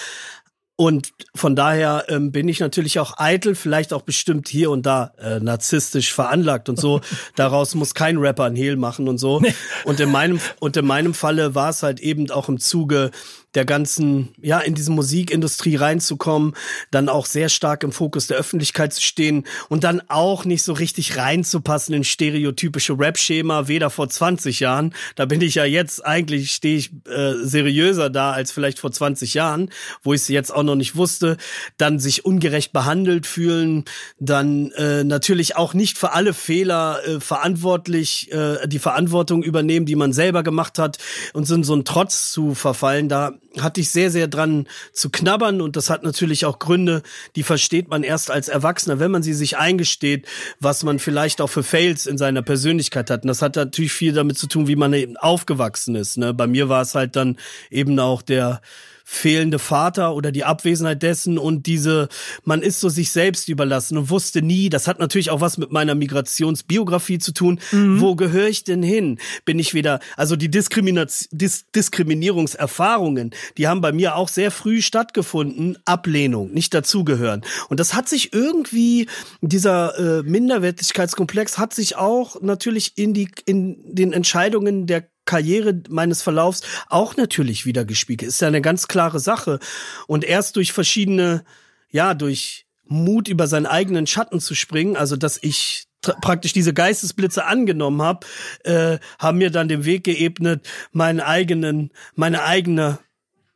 Und 0.79 1.13
von 1.35 1.57
daher 1.57 2.05
ähm, 2.09 2.33
bin 2.33 2.49
ich 2.49 2.61
natürlich 2.61 2.99
auch 2.99 3.15
eitel, 3.17 3.55
vielleicht 3.55 3.95
auch 3.95 4.03
bestimmt 4.03 4.47
hier 4.47 4.71
und 4.71 4.85
da 4.85 5.13
äh, 5.19 5.41
narzisstisch 5.41 6.13
veranlagt 6.13 6.69
und 6.69 6.79
so. 6.79 7.01
Daraus 7.35 7.75
muss 7.75 7.95
kein 7.95 8.19
Rapper 8.19 8.45
ein 8.45 8.57
Hehl 8.57 8.77
machen 8.77 9.09
und 9.09 9.17
so. 9.17 9.41
Und 9.85 10.01
in 10.01 10.11
meinem 10.11 10.39
und 10.61 10.77
in 10.77 10.87
meinem 10.87 11.15
Falle 11.15 11.55
war 11.55 11.71
es 11.71 11.83
halt 11.83 12.01
eben 12.01 12.31
auch 12.31 12.51
im 12.51 12.61
Zuge 12.61 13.11
der 13.57 13.65
ganzen, 13.65 14.29
ja, 14.41 14.61
in 14.61 14.75
diese 14.75 14.93
Musikindustrie 14.93 15.77
reinzukommen, 15.77 16.55
dann 16.91 17.09
auch 17.09 17.25
sehr 17.25 17.49
stark 17.49 17.83
im 17.83 17.91
Fokus 17.91 18.27
der 18.27 18.37
Öffentlichkeit 18.37 18.93
zu 18.93 19.01
stehen 19.01 19.45
und 19.71 19.83
dann 19.83 20.03
auch 20.09 20.45
nicht 20.45 20.63
so 20.63 20.75
richtig 20.75 21.17
reinzupassen 21.17 21.95
in 21.95 22.05
stereotypische 22.05 22.99
Rap-Schema, 22.99 23.67
weder 23.67 23.89
vor 23.89 24.09
20 24.09 24.61
Jahren, 24.61 24.95
da 25.15 25.25
bin 25.25 25.41
ich 25.41 25.55
ja 25.55 25.65
jetzt, 25.65 26.05
eigentlich 26.05 26.53
stehe 26.53 26.77
ich 26.77 26.91
äh, 27.09 27.33
seriöser 27.43 28.11
da 28.11 28.33
als 28.33 28.53
vielleicht 28.53 28.79
vor 28.79 28.93
20 28.93 29.33
Jahren, 29.33 29.71
wo 30.03 30.13
ich 30.13 30.21
es 30.21 30.29
jetzt 30.29 30.55
auch 30.55 30.63
noch 30.63 30.77
nicht 30.77 30.95
wusste, 30.95 31.39
dann 31.79 31.99
sich 31.99 32.27
ungerecht 32.27 32.75
behandelt 32.75 33.27
fühlen, 33.27 33.87
dann 34.21 34.71
äh, 34.73 35.03
natürlich 35.03 35.57
auch 35.57 35.73
nicht 35.73 35.97
für 35.97 36.13
alle 36.13 36.35
Fehler 36.35 37.01
äh, 37.07 37.21
verantwortlich, 37.21 38.31
äh, 38.33 38.69
die 38.69 38.79
Verantwortung 38.79 39.43
übernehmen, 39.43 39.87
die 39.87 39.97
man 39.97 40.13
selber 40.13 40.43
gemacht 40.43 40.79
hat 40.79 40.99
und 41.33 41.47
sind 41.47 41.65
so 41.65 41.75
ein 41.75 41.87
Trotz 41.87 42.33
zu 42.33 42.55
verfallen, 42.55 43.09
da 43.09 43.33
hatte 43.61 43.81
ich 43.81 43.91
sehr, 43.91 44.11
sehr 44.11 44.29
dran 44.29 44.67
zu 44.93 45.11
knabbern 45.11 45.61
und 45.61 45.77
das 45.77 45.91
hat 45.91 46.03
natürlich 46.03 46.45
auch 46.45 46.59
Gründe, 46.59 47.03
die 47.37 47.43
versteht 47.43 47.89
man 47.89 48.03
erst 48.03 48.31
als 48.31 48.49
Erwachsener, 48.49 48.99
wenn 49.01 49.11
man 49.11 49.23
sie 49.23 49.35
sich 49.35 49.57
eingesteht, 49.57 50.27
was 50.61 50.83
man 50.83 50.99
vielleicht 50.99 51.41
auch 51.41 51.49
für 51.49 51.63
Fails 51.63 52.07
in 52.07 52.19
seiner 52.19 52.43
Persönlichkeit 52.43 53.11
hat. 53.11 53.23
Und 53.23 53.29
das 53.29 53.43
hat 53.43 53.57
natürlich 53.57 53.93
viel 53.93 54.13
damit 54.13 54.39
zu 54.39 54.47
tun, 54.47 54.69
wie 54.69 54.77
man 54.77 54.93
eben 54.93 55.17
aufgewachsen 55.17 55.95
ist. 55.95 56.19
Ne? 56.19 56.35
Bei 56.35 56.47
mir 56.47 56.69
war 56.69 56.83
es 56.83 56.95
halt 56.95 57.17
dann 57.17 57.37
eben 57.71 57.99
auch 57.99 58.23
der 58.23 58.61
fehlende 59.09 59.61
Vater 59.61 60.17
oder 60.17 60.33
die 60.33 60.43
Abwesenheit 60.43 61.01
dessen 61.01 61.39
und 61.39 61.67
diese, 61.67 62.09
man 62.45 62.61
ist 62.61 62.81
so 62.81 62.89
sich 62.89 63.13
selbst 63.13 63.49
überlassen 63.49 63.97
und 63.97 64.11
wusste 64.11 64.43
nie, 64.43 64.69
das 64.69 64.89
hat 64.89 64.99
natürlich 64.99 65.31
auch 65.31 65.41
was 65.41 65.59
mit 65.59 65.71
meiner 65.71 65.95
Migrationsbiografie 65.95 67.19
zu 67.19 67.33
tun. 67.33 67.61
Mhm. 67.71 68.01
Wo 68.01 68.17
gehöre 68.17 68.49
ich 68.49 68.65
denn 68.65 68.83
hin? 68.83 69.21
Bin 69.45 69.61
ich 69.61 69.75
wieder, 69.75 70.01
also 70.17 70.35
die 70.35 70.51
Diskrimination, 70.51 71.29
Dis 71.31 71.67
Diskriminierungserfahrungen, 71.71 73.31
die 73.57 73.69
haben 73.69 73.81
bei 73.81 73.93
mir 73.93 74.17
auch 74.17 74.29
sehr 74.29 74.51
früh 74.51 74.83
stattgefunden. 74.83 75.79
Ablehnung, 75.85 76.53
nicht 76.53 76.75
dazugehören. 76.75 77.43
Und 77.69 77.79
das 77.79 77.95
hat 77.95 78.09
sich 78.09 78.33
irgendwie, 78.33 79.07
dieser 79.41 80.19
äh, 80.19 80.23
Minderwertigkeitskomplex 80.25 81.59
hat 81.59 81.73
sich 81.73 81.95
auch 81.95 82.43
natürlich 82.43 82.99
in 82.99 83.15
die, 83.15 83.29
in 83.45 83.95
den 83.95 84.13
Entscheidungen 84.13 84.89
der 84.89 85.05
Karriere 85.27 85.83
meines 85.89 86.23
Verlaufs 86.23 86.63
auch 86.89 87.17
natürlich 87.17 87.67
wieder 87.67 87.85
gespiegelt. 87.85 88.31
Ist 88.31 88.41
ja 88.41 88.49
eine 88.49 88.63
ganz 88.63 88.89
klare 88.89 89.21
Sache. 89.21 89.59
Und 90.07 90.25
erst 90.25 90.57
durch 90.57 90.73
verschiedene, 90.73 91.45
ja, 91.91 92.15
durch 92.15 92.65
Mut 92.89 93.29
über 93.29 93.47
seinen 93.47 93.67
eigenen 93.67 94.07
Schatten 94.07 94.41
zu 94.41 94.55
springen, 94.55 94.97
also 94.97 95.17
dass 95.17 95.39
ich 95.43 95.87
praktisch 96.01 96.53
diese 96.53 96.73
Geistesblitze 96.73 97.45
angenommen 97.45 98.03
habe, 98.03 98.27
äh, 98.65 98.99
haben 99.19 99.39
mir 99.39 99.51
dann 99.51 99.69
den 99.69 99.85
Weg 99.85 100.05
geebnet, 100.05 100.67
meinen 100.93 101.21
eigenen, 101.21 101.91
meine 102.15 102.45
eigene 102.45 102.99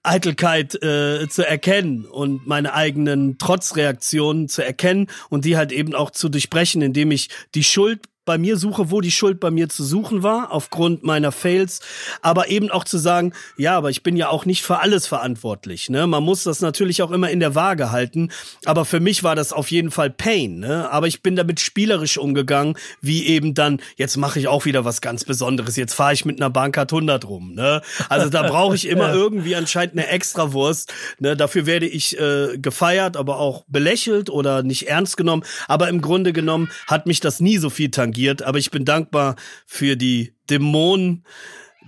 Eitelkeit 0.03 0.83
äh, 0.83 1.29
zu 1.29 1.47
erkennen 1.47 2.07
und 2.07 2.47
meine 2.47 2.73
eigenen 2.73 3.39
Trotzreaktionen 3.39 4.49
zu 4.49 4.65
erkennen 4.65 5.09
und 5.29 5.45
die 5.45 5.57
halt 5.57 5.73
eben 5.73 5.95
auch 5.95 6.11
zu 6.11 6.29
durchbrechen, 6.29 6.81
indem 6.81 7.11
ich 7.11 7.29
die 7.55 7.65
Schuld 7.65 8.01
bei 8.31 8.39
mir 8.39 8.57
suche, 8.57 8.93
wo 8.93 9.01
die 9.01 9.11
Schuld 9.11 9.41
bei 9.41 9.51
mir 9.51 9.69
zu 9.69 9.83
suchen 9.83 10.23
war, 10.23 10.53
aufgrund 10.53 11.03
meiner 11.03 11.33
Fails, 11.33 11.81
aber 12.23 12.49
eben 12.49 12.71
auch 12.71 12.85
zu 12.85 12.97
sagen, 12.97 13.33
ja, 13.57 13.77
aber 13.77 13.91
ich 13.91 14.05
bin 14.05 14.17
ja 14.17 14.29
auch 14.29 14.45
nicht 14.45 14.63
für 14.63 14.79
alles 14.79 15.09
verantwortlich. 15.09 15.91
Ne? 15.91 16.07
Man 16.07 16.23
muss 16.23 16.45
das 16.45 16.61
natürlich 16.61 17.03
auch 17.03 17.11
immer 17.11 17.29
in 17.29 17.41
der 17.41 17.57
Waage 17.57 17.91
halten, 17.91 18.31
aber 18.67 18.85
für 18.85 19.01
mich 19.01 19.25
war 19.25 19.35
das 19.35 19.53
auf 19.53 19.73
jeden 19.73 19.91
Fall 19.91 20.11
Pain. 20.11 20.61
Ne? 20.61 20.89
Aber 20.93 21.09
ich 21.09 21.23
bin 21.23 21.35
damit 21.35 21.59
spielerisch 21.59 22.19
umgegangen, 22.19 22.77
wie 23.01 23.27
eben 23.27 23.53
dann, 23.55 23.81
jetzt 23.97 24.17
mache 24.17 24.39
ich 24.39 24.47
auch 24.47 24.65
wieder 24.65 24.85
was 24.85 25.01
ganz 25.01 25.25
Besonderes, 25.25 25.75
jetzt 25.75 25.95
fahre 25.95 26.13
ich 26.13 26.25
mit 26.25 26.41
einer 26.41 26.51
Bankart 26.51 26.93
100 26.93 27.27
rum. 27.29 27.55
Ne? 27.55 27.83
Also 28.09 28.31
da 28.31 28.45
brauche 28.45 28.77
ich 28.77 28.87
immer 28.87 29.13
irgendwie 29.13 29.57
anscheinend 29.57 29.95
eine 29.95 30.07
Extrawurst. 30.07 30.95
Ne? 31.19 31.37
Dafür 31.37 31.67
werde 31.67 31.89
ich 31.89 32.17
äh, 32.17 32.59
gefeiert, 32.59 33.17
aber 33.17 33.41
auch 33.41 33.65
belächelt 33.67 34.31
oder 34.31 34.63
nicht 34.63 34.87
ernst 34.87 35.17
genommen. 35.17 35.43
Aber 35.67 35.89
im 35.89 36.01
Grunde 36.01 36.33
genommen 36.33 36.71
hat 36.87 37.07
mich 37.07 37.19
das 37.19 37.41
nie 37.41 37.59
so 37.59 37.71
viel 37.71 37.91
tangiert 37.91 38.20
tangiert, 38.21 38.43
aber 38.43 38.59
ich 38.59 38.71
bin 38.71 38.85
dankbar 38.85 39.37
für 39.67 39.97
die 39.97 40.35
Dämonen, 40.49 41.25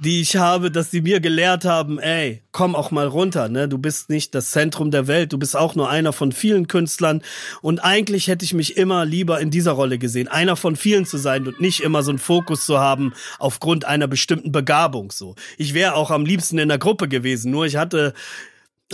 die 0.02 0.20
ich 0.20 0.36
habe, 0.36 0.70
dass 0.70 0.90
sie 0.90 1.02
mir 1.02 1.20
gelehrt 1.20 1.64
haben, 1.64 1.98
ey, 2.00 2.42
komm 2.50 2.74
auch 2.74 2.90
mal 2.90 3.06
runter, 3.06 3.48
ne? 3.48 3.68
Du 3.68 3.78
bist 3.78 4.08
nicht 4.08 4.34
das 4.34 4.50
Zentrum 4.50 4.90
der 4.90 5.06
Welt, 5.06 5.32
du 5.32 5.38
bist 5.38 5.54
auch 5.54 5.74
nur 5.74 5.90
einer 5.90 6.12
von 6.12 6.32
vielen 6.32 6.66
Künstlern 6.66 7.22
und 7.60 7.78
eigentlich 7.80 8.26
hätte 8.26 8.44
ich 8.44 8.54
mich 8.54 8.76
immer 8.76 9.04
lieber 9.04 9.38
in 9.40 9.50
dieser 9.50 9.72
Rolle 9.72 9.98
gesehen, 9.98 10.28
einer 10.28 10.56
von 10.56 10.76
vielen 10.76 11.04
zu 11.04 11.18
sein 11.18 11.46
und 11.46 11.60
nicht 11.60 11.80
immer 11.80 12.02
so 12.02 12.10
einen 12.10 12.18
Fokus 12.18 12.64
zu 12.64 12.78
haben 12.78 13.12
aufgrund 13.38 13.84
einer 13.84 14.08
bestimmten 14.08 14.50
Begabung 14.50 15.12
so. 15.12 15.34
Ich 15.58 15.74
wäre 15.74 15.94
auch 15.94 16.10
am 16.10 16.24
liebsten 16.24 16.58
in 16.58 16.68
der 16.68 16.78
Gruppe 16.78 17.06
gewesen, 17.06 17.52
nur 17.52 17.66
ich 17.66 17.76
hatte 17.76 18.14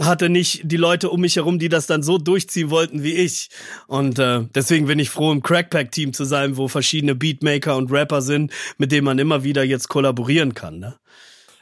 hatte 0.00 0.28
nicht 0.28 0.62
die 0.64 0.76
Leute 0.76 1.11
um 1.11 1.21
mich 1.21 1.37
herum, 1.37 1.59
die 1.59 1.69
das 1.69 1.87
dann 1.87 2.02
so 2.02 2.19
durchziehen 2.19 2.71
wollten 2.71 3.02
wie 3.02 3.14
ich. 3.14 3.50
Und 3.87 4.19
äh, 4.19 4.45
deswegen 4.55 4.87
bin 4.87 4.99
ich 4.99 5.11
froh, 5.11 5.33
im 5.33 5.43
Crackpack-Team 5.43 6.12
zu 6.12 6.25
sein, 6.25 6.57
wo 6.57 6.69
verschiedene 6.69 7.14
Beatmaker 7.14 7.76
und 7.76 7.90
Rapper 7.90 8.23
sind, 8.23 8.52
mit 8.78 8.93
denen 8.93 9.05
man 9.05 9.19
immer 9.19 9.45
wieder 9.45 9.64
jetzt 9.64 9.88
kollaborieren 9.88 10.55
kann. 10.55 10.78
Ne? 10.78 10.95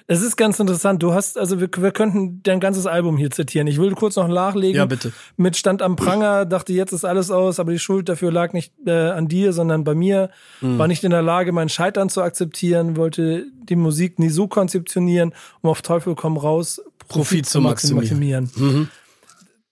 Es 0.08 0.22
ist 0.22 0.36
ganz 0.36 0.60
interessant. 0.60 1.02
Du 1.02 1.14
hast, 1.14 1.36
also 1.36 1.60
wir, 1.60 1.68
wir 1.78 1.90
könnten 1.90 2.40
dein 2.44 2.60
ganzes 2.60 2.86
Album 2.86 3.16
hier 3.16 3.32
zitieren. 3.32 3.66
Ich 3.66 3.80
will 3.80 3.92
kurz 3.94 4.14
noch 4.14 4.28
nachlegen. 4.28 4.76
Ja, 4.76 4.86
bitte. 4.86 5.12
Mit 5.36 5.56
Stand 5.56 5.82
am 5.82 5.96
Pranger, 5.96 6.44
dachte 6.44 6.72
jetzt 6.72 6.92
ist 6.92 7.04
alles 7.04 7.32
aus, 7.32 7.58
aber 7.58 7.72
die 7.72 7.80
Schuld 7.80 8.08
dafür 8.08 8.30
lag 8.30 8.52
nicht 8.52 8.72
äh, 8.86 8.92
an 8.92 9.26
dir, 9.26 9.52
sondern 9.52 9.82
bei 9.82 9.94
mir. 9.94 10.30
Mhm. 10.60 10.78
War 10.78 10.86
nicht 10.86 11.02
in 11.02 11.10
der 11.10 11.22
Lage, 11.22 11.50
mein 11.50 11.68
Scheitern 11.68 12.08
zu 12.08 12.22
akzeptieren, 12.22 12.96
wollte 12.96 13.46
die 13.68 13.76
Musik 13.76 14.20
nie 14.20 14.28
so 14.28 14.46
konzeptionieren, 14.46 15.34
um 15.60 15.70
auf 15.70 15.82
Teufel 15.82 16.14
komm 16.14 16.36
raus 16.36 16.80
Profit, 17.08 17.46
zu 17.46 17.60
maximieren. 17.60 18.50
Mhm. 18.56 18.88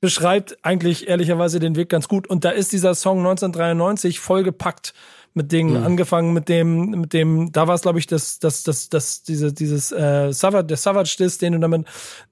Beschreibt 0.00 0.58
eigentlich 0.62 1.08
ehrlicherweise 1.08 1.60
den 1.60 1.76
Weg 1.76 1.88
ganz 1.88 2.08
gut. 2.08 2.26
Und 2.26 2.44
da 2.44 2.50
ist 2.50 2.72
dieser 2.72 2.94
Song 2.94 3.18
1993 3.18 4.20
vollgepackt 4.20 4.92
mit 5.32 5.50
Dingen, 5.50 5.80
mhm. 5.80 5.84
angefangen 5.84 6.32
mit 6.32 6.48
dem, 6.48 6.90
mit 6.90 7.12
dem, 7.12 7.50
da 7.50 7.66
war 7.66 7.74
es, 7.74 7.82
glaube 7.82 7.98
ich, 7.98 8.06
das, 8.06 8.38
das, 8.38 8.62
das, 8.62 8.88
das, 8.88 9.24
diese, 9.24 9.52
dieses 9.52 9.90
äh, 9.90 10.32
Savage, 10.32 10.66
der 10.66 10.76
Savage-Diss, 10.76 11.38
den 11.38 11.54
du 11.54 11.58
damit 11.58 11.86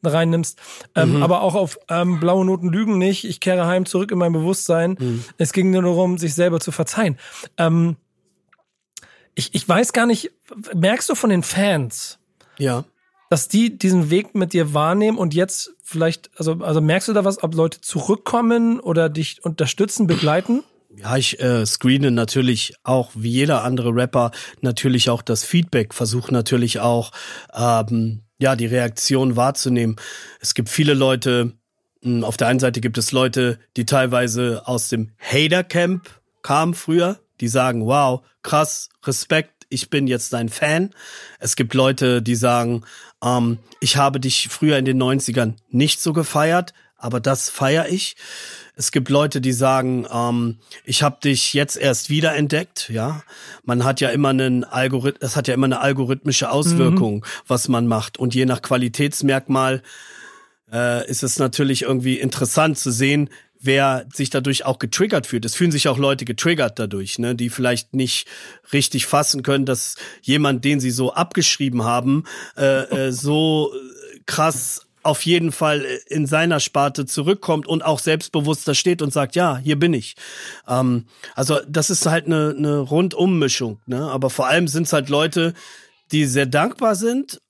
reinnimmst. 0.04 0.58
Ähm, 0.94 1.16
mhm. 1.16 1.22
Aber 1.22 1.42
auch 1.42 1.56
auf 1.56 1.78
ähm, 1.88 2.20
blaue 2.20 2.44
Noten 2.44 2.68
lügen 2.68 2.98
nicht. 2.98 3.24
Ich 3.24 3.40
kehre 3.40 3.66
heim 3.66 3.86
zurück 3.86 4.12
in 4.12 4.18
mein 4.18 4.32
Bewusstsein. 4.32 4.96
Mhm. 5.00 5.24
Es 5.36 5.52
ging 5.52 5.70
nur 5.70 5.82
darum, 5.82 6.16
sich 6.16 6.34
selber 6.34 6.60
zu 6.60 6.70
verzeihen. 6.70 7.18
Ähm, 7.58 7.96
ich, 9.34 9.54
ich 9.54 9.68
weiß 9.68 9.92
gar 9.92 10.06
nicht, 10.06 10.30
merkst 10.74 11.08
du 11.08 11.14
von 11.14 11.30
den 11.30 11.42
Fans? 11.42 12.18
Ja 12.58 12.84
dass 13.32 13.48
die 13.48 13.78
diesen 13.78 14.10
Weg 14.10 14.34
mit 14.34 14.52
dir 14.52 14.74
wahrnehmen 14.74 15.16
und 15.16 15.32
jetzt 15.32 15.72
vielleicht, 15.82 16.28
also, 16.36 16.58
also 16.60 16.82
merkst 16.82 17.08
du 17.08 17.14
da 17.14 17.24
was, 17.24 17.42
ob 17.42 17.54
Leute 17.54 17.80
zurückkommen 17.80 18.78
oder 18.78 19.08
dich 19.08 19.42
unterstützen, 19.42 20.06
begleiten? 20.06 20.62
Ja, 20.94 21.16
ich 21.16 21.40
äh, 21.40 21.64
screene 21.64 22.10
natürlich 22.10 22.74
auch 22.82 23.10
wie 23.14 23.30
jeder 23.30 23.64
andere 23.64 23.94
Rapper 23.94 24.32
natürlich 24.60 25.08
auch 25.08 25.22
das 25.22 25.44
Feedback, 25.44 25.94
versuche 25.94 26.30
natürlich 26.30 26.80
auch 26.80 27.10
ähm, 27.54 28.20
ja 28.38 28.54
die 28.54 28.66
Reaktion 28.66 29.34
wahrzunehmen. 29.34 29.96
Es 30.42 30.52
gibt 30.52 30.68
viele 30.68 30.92
Leute. 30.92 31.54
Hm, 32.02 32.24
auf 32.24 32.36
der 32.36 32.48
einen 32.48 32.60
Seite 32.60 32.82
gibt 32.82 32.98
es 32.98 33.12
Leute, 33.12 33.58
die 33.78 33.86
teilweise 33.86 34.64
aus 34.66 34.90
dem 34.90 35.12
Hater 35.16 35.64
Camp 35.64 36.20
kamen 36.42 36.74
früher, 36.74 37.18
die 37.40 37.48
sagen, 37.48 37.86
wow, 37.86 38.20
krass, 38.42 38.90
Respekt, 39.04 39.62
ich 39.72 39.88
bin 39.88 40.06
jetzt 40.06 40.34
dein 40.34 40.50
Fan. 40.50 40.90
Es 41.38 41.56
gibt 41.56 41.72
Leute, 41.72 42.20
die 42.20 42.34
sagen, 42.34 42.84
ähm, 43.22 43.58
ich 43.80 43.96
habe 43.96 44.20
dich 44.20 44.48
früher 44.48 44.78
in 44.78 44.84
den 44.84 45.02
90ern 45.02 45.54
nicht 45.70 46.00
so 46.00 46.12
gefeiert, 46.12 46.72
aber 46.96 47.20
das 47.20 47.50
feiere 47.50 47.88
ich. 47.88 48.16
Es 48.76 48.92
gibt 48.92 49.08
Leute, 49.08 49.40
die 49.40 49.52
sagen, 49.52 50.06
ähm, 50.10 50.58
ich 50.84 51.02
habe 51.02 51.18
dich 51.22 51.52
jetzt 51.52 51.76
erst 51.76 52.10
wieder 52.10 52.34
entdeckt. 52.34 52.88
Ja, 52.88 53.22
man 53.64 53.84
hat 53.84 54.00
ja 54.00 54.10
immer 54.10 54.30
einen 54.30 54.64
Algorithmus, 54.64 55.20
das 55.20 55.36
hat 55.36 55.48
ja 55.48 55.54
immer 55.54 55.66
eine 55.66 55.80
algorithmische 55.80 56.50
Auswirkung, 56.50 57.16
mhm. 57.16 57.24
was 57.46 57.68
man 57.68 57.86
macht. 57.86 58.18
Und 58.18 58.34
je 58.34 58.46
nach 58.46 58.62
Qualitätsmerkmal 58.62 59.82
äh, 60.72 61.08
ist 61.08 61.22
es 61.22 61.38
natürlich 61.38 61.82
irgendwie 61.82 62.18
interessant 62.18 62.78
zu 62.78 62.90
sehen, 62.90 63.28
wer 63.62 64.06
sich 64.12 64.30
dadurch 64.30 64.64
auch 64.64 64.78
getriggert 64.78 65.26
fühlt. 65.26 65.44
Es 65.44 65.54
fühlen 65.54 65.72
sich 65.72 65.88
auch 65.88 65.98
Leute 65.98 66.24
getriggert 66.24 66.78
dadurch, 66.78 67.18
ne, 67.18 67.34
die 67.34 67.48
vielleicht 67.48 67.94
nicht 67.94 68.28
richtig 68.72 69.06
fassen 69.06 69.42
können, 69.42 69.64
dass 69.64 69.96
jemand, 70.20 70.64
den 70.64 70.80
sie 70.80 70.90
so 70.90 71.14
abgeschrieben 71.14 71.84
haben, 71.84 72.24
äh, 72.56 73.06
äh, 73.08 73.12
so 73.12 73.72
krass 74.26 74.86
auf 75.04 75.24
jeden 75.24 75.50
Fall 75.50 75.84
in 76.06 76.26
seiner 76.26 76.60
Sparte 76.60 77.06
zurückkommt 77.06 77.66
und 77.66 77.84
auch 77.84 77.98
selbstbewusster 77.98 78.74
steht 78.74 79.02
und 79.02 79.12
sagt, 79.12 79.34
ja, 79.34 79.58
hier 79.58 79.78
bin 79.78 79.94
ich. 79.94 80.14
Ähm, 80.68 81.06
also 81.34 81.58
das 81.68 81.90
ist 81.90 82.06
halt 82.06 82.26
eine, 82.26 82.54
eine 82.56 82.78
Rundummischung, 82.78 83.80
ne? 83.86 84.10
Aber 84.10 84.30
vor 84.30 84.46
allem 84.46 84.68
sind 84.68 84.84
es 84.84 84.92
halt 84.92 85.08
Leute, 85.08 85.54
die 86.12 86.26
sehr 86.26 86.46
dankbar 86.46 86.94
sind 86.94 87.40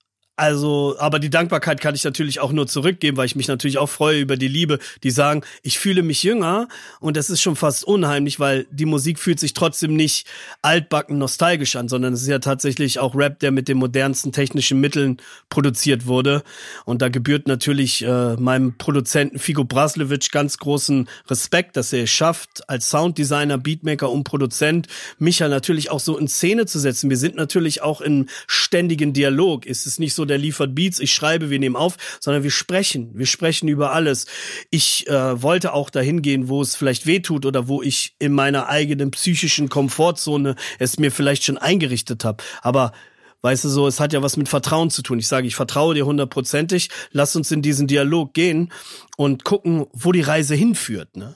also, 0.43 0.97
aber 0.99 1.21
die 1.21 1.31
Dankbarkeit 1.31 1.81
kann 1.81 1.95
ich 1.95 2.03
natürlich 2.03 2.41
auch 2.41 2.51
nur 2.51 2.67
zurückgeben, 2.67 3.17
weil 3.17 3.27
ich 3.27 3.37
mich 3.37 3.47
natürlich 3.47 3.79
auch 3.79 3.89
freue 3.89 4.19
über 4.19 4.37
die 4.37 4.49
Liebe, 4.49 4.81
die 5.05 5.13
sagen, 5.13 5.43
ich 5.63 5.79
fühle 5.79 6.03
mich 6.03 6.25
jünger 6.25 6.67
und 6.99 7.17
das 7.17 7.31
ist 7.31 7.41
schon 7.41 7.55
fast 7.55 7.85
unheimlich, 7.85 8.41
weil 8.41 8.67
die 8.73 8.85
Musik 8.85 9.21
fühlt 9.21 9.39
sich 9.39 9.55
trotzdem 9.55 9.95
nicht 9.95 10.27
altbacken 10.61 11.17
nostalgisch 11.17 11.77
an, 11.77 11.89
sondern 11.89 12.13
es 12.15 12.23
ist 12.23 12.29
ja 12.29 12.41
tatsächlich 12.41 12.99
auch 12.99 13.15
Rap, 13.15 13.39
der 13.39 13.53
mit 13.53 13.69
den 13.69 13.77
modernsten 13.77 14.33
technischen 14.33 14.81
Mitteln 14.81 15.19
produziert 15.49 16.07
wurde. 16.07 16.43
Und 16.87 17.03
da 17.03 17.09
gebührt 17.09 17.47
natürlich 17.47 18.03
äh, 18.03 18.35
meinem 18.35 18.77
Produzenten 18.79 19.39
Figo 19.39 19.63
Braslewitsch 19.63 20.33
ganz 20.33 20.59
großen 20.59 21.09
Respekt, 21.29 21.77
dass 21.77 21.93
er 21.93 22.03
es 22.03 22.11
schafft, 22.11 22.69
als 22.69 22.91
Sounddesigner, 22.91 23.59
Beatmaker 23.59 24.11
und 24.11 24.25
Produzent 24.25 24.89
mich 25.21 25.39
ja 25.39 25.47
natürlich 25.47 25.93
auch 25.93 26.01
so 26.01 26.19
in 26.19 26.27
Szene 26.27 26.67
zu 26.67 26.81
setzen. 26.81 27.11
Wir 27.11 27.17
sind 27.17 27.37
natürlich 27.37 27.83
auch 27.83 28.01
im 28.01 28.27
ständigen 28.49 29.13
Dialog. 29.13 29.67
Ist 29.67 29.87
es 29.87 30.01
nicht 30.01 30.15
so, 30.15 30.32
der 30.33 30.39
liefert 30.39 30.75
Beats, 30.75 30.99
ich 30.99 31.12
schreibe, 31.12 31.51
wir 31.51 31.59
nehmen 31.59 31.77
auf, 31.77 31.97
sondern 32.21 32.43
wir 32.43 32.51
sprechen. 32.51 33.11
Wir 33.15 33.27
sprechen 33.27 33.69
über 33.69 33.93
alles. 33.93 34.25
Ich 34.71 35.07
äh, 35.09 35.43
wollte 35.43 35.75
auch 35.75 35.91
dahin 35.91 36.23
gehen, 36.23 36.49
wo 36.49 36.62
es 36.62 36.75
vielleicht 36.75 37.07
weh 37.07 37.21
tut 37.21 37.45
oder 37.45 37.69
wo 37.69 37.83
ich 37.83 38.15
in 38.19 38.33
meiner 38.33 38.69
eigenen 38.69 39.11
psychischen 39.11 39.69
Komfortzone 39.69 40.57
es 40.79 40.99
mir 40.99 41.12
vielleicht 41.12 41.45
schon 41.45 41.59
eingerichtet 41.59 42.25
habe. 42.25 42.43
Aber 42.62 42.93
Weißt 43.45 43.65
du 43.65 43.69
so, 43.69 43.89
es 43.89 43.99
hat 43.99 44.12
ja 44.12 44.23
was 44.23 44.37
mit 44.37 44.49
Vertrauen 44.49 44.89
zu 44.89 45.03
tun. 45.03 45.19
Ich 45.19 45.27
sage, 45.27 45.49
ich 45.49 45.57
vertraue 45.57 45.97
dir 45.97 46.07
hundertprozentig. 46.07 46.91
Lass 47.11 47.35
uns 47.35 47.51
in 47.51 47.61
diesen 47.61 47.89
Dialog 47.89 48.35
gehen 48.35 48.73
und 49.17 49.43
gucken, 49.43 49.87
wo 49.93 50.12
die 50.12 50.21
Reise 50.21 50.55
hinführt. 50.55 51.17
Ne? 51.17 51.35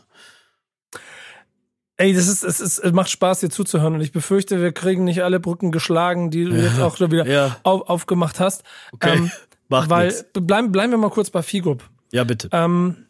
Ey, 1.98 2.12
das 2.12 2.28
ist, 2.28 2.42
es 2.42 2.60
ist, 2.60 2.78
es 2.78 2.92
macht 2.92 3.08
Spaß, 3.08 3.40
dir 3.40 3.48
zuzuhören 3.48 3.94
und 3.94 4.02
ich 4.02 4.12
befürchte, 4.12 4.60
wir 4.60 4.72
kriegen 4.72 5.04
nicht 5.04 5.22
alle 5.22 5.40
Brücken 5.40 5.72
geschlagen, 5.72 6.30
die 6.30 6.44
du 6.44 6.50
ja. 6.50 6.64
jetzt 6.64 6.80
auch 6.80 7.00
wieder 7.00 7.26
ja. 7.26 7.56
auf, 7.62 7.88
aufgemacht 7.88 8.38
hast. 8.38 8.64
Okay. 8.92 9.16
Ähm, 9.16 9.30
Macht 9.68 9.90
weil 9.90 10.08
nix. 10.08 10.26
bleiben, 10.32 10.72
bleiben 10.72 10.92
wir 10.92 10.98
mal 10.98 11.10
kurz 11.10 11.30
bei 11.30 11.42
Figup. 11.42 11.88
Ja, 12.12 12.24
bitte. 12.24 12.48
Ähm, 12.52 13.06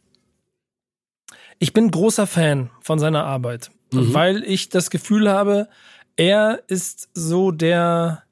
ich 1.59 1.73
bin 1.73 1.91
großer 1.91 2.27
Fan 2.27 2.71
von 2.81 2.99
seiner 2.99 3.25
Arbeit, 3.25 3.71
mhm. 3.93 4.15
weil 4.15 4.43
ich 4.45 4.69
das 4.69 4.91
Gefühl 4.91 5.29
habe, 5.29 5.69
er 6.17 6.63
ist 6.69 7.11
so 7.13 7.51
der 7.51 8.23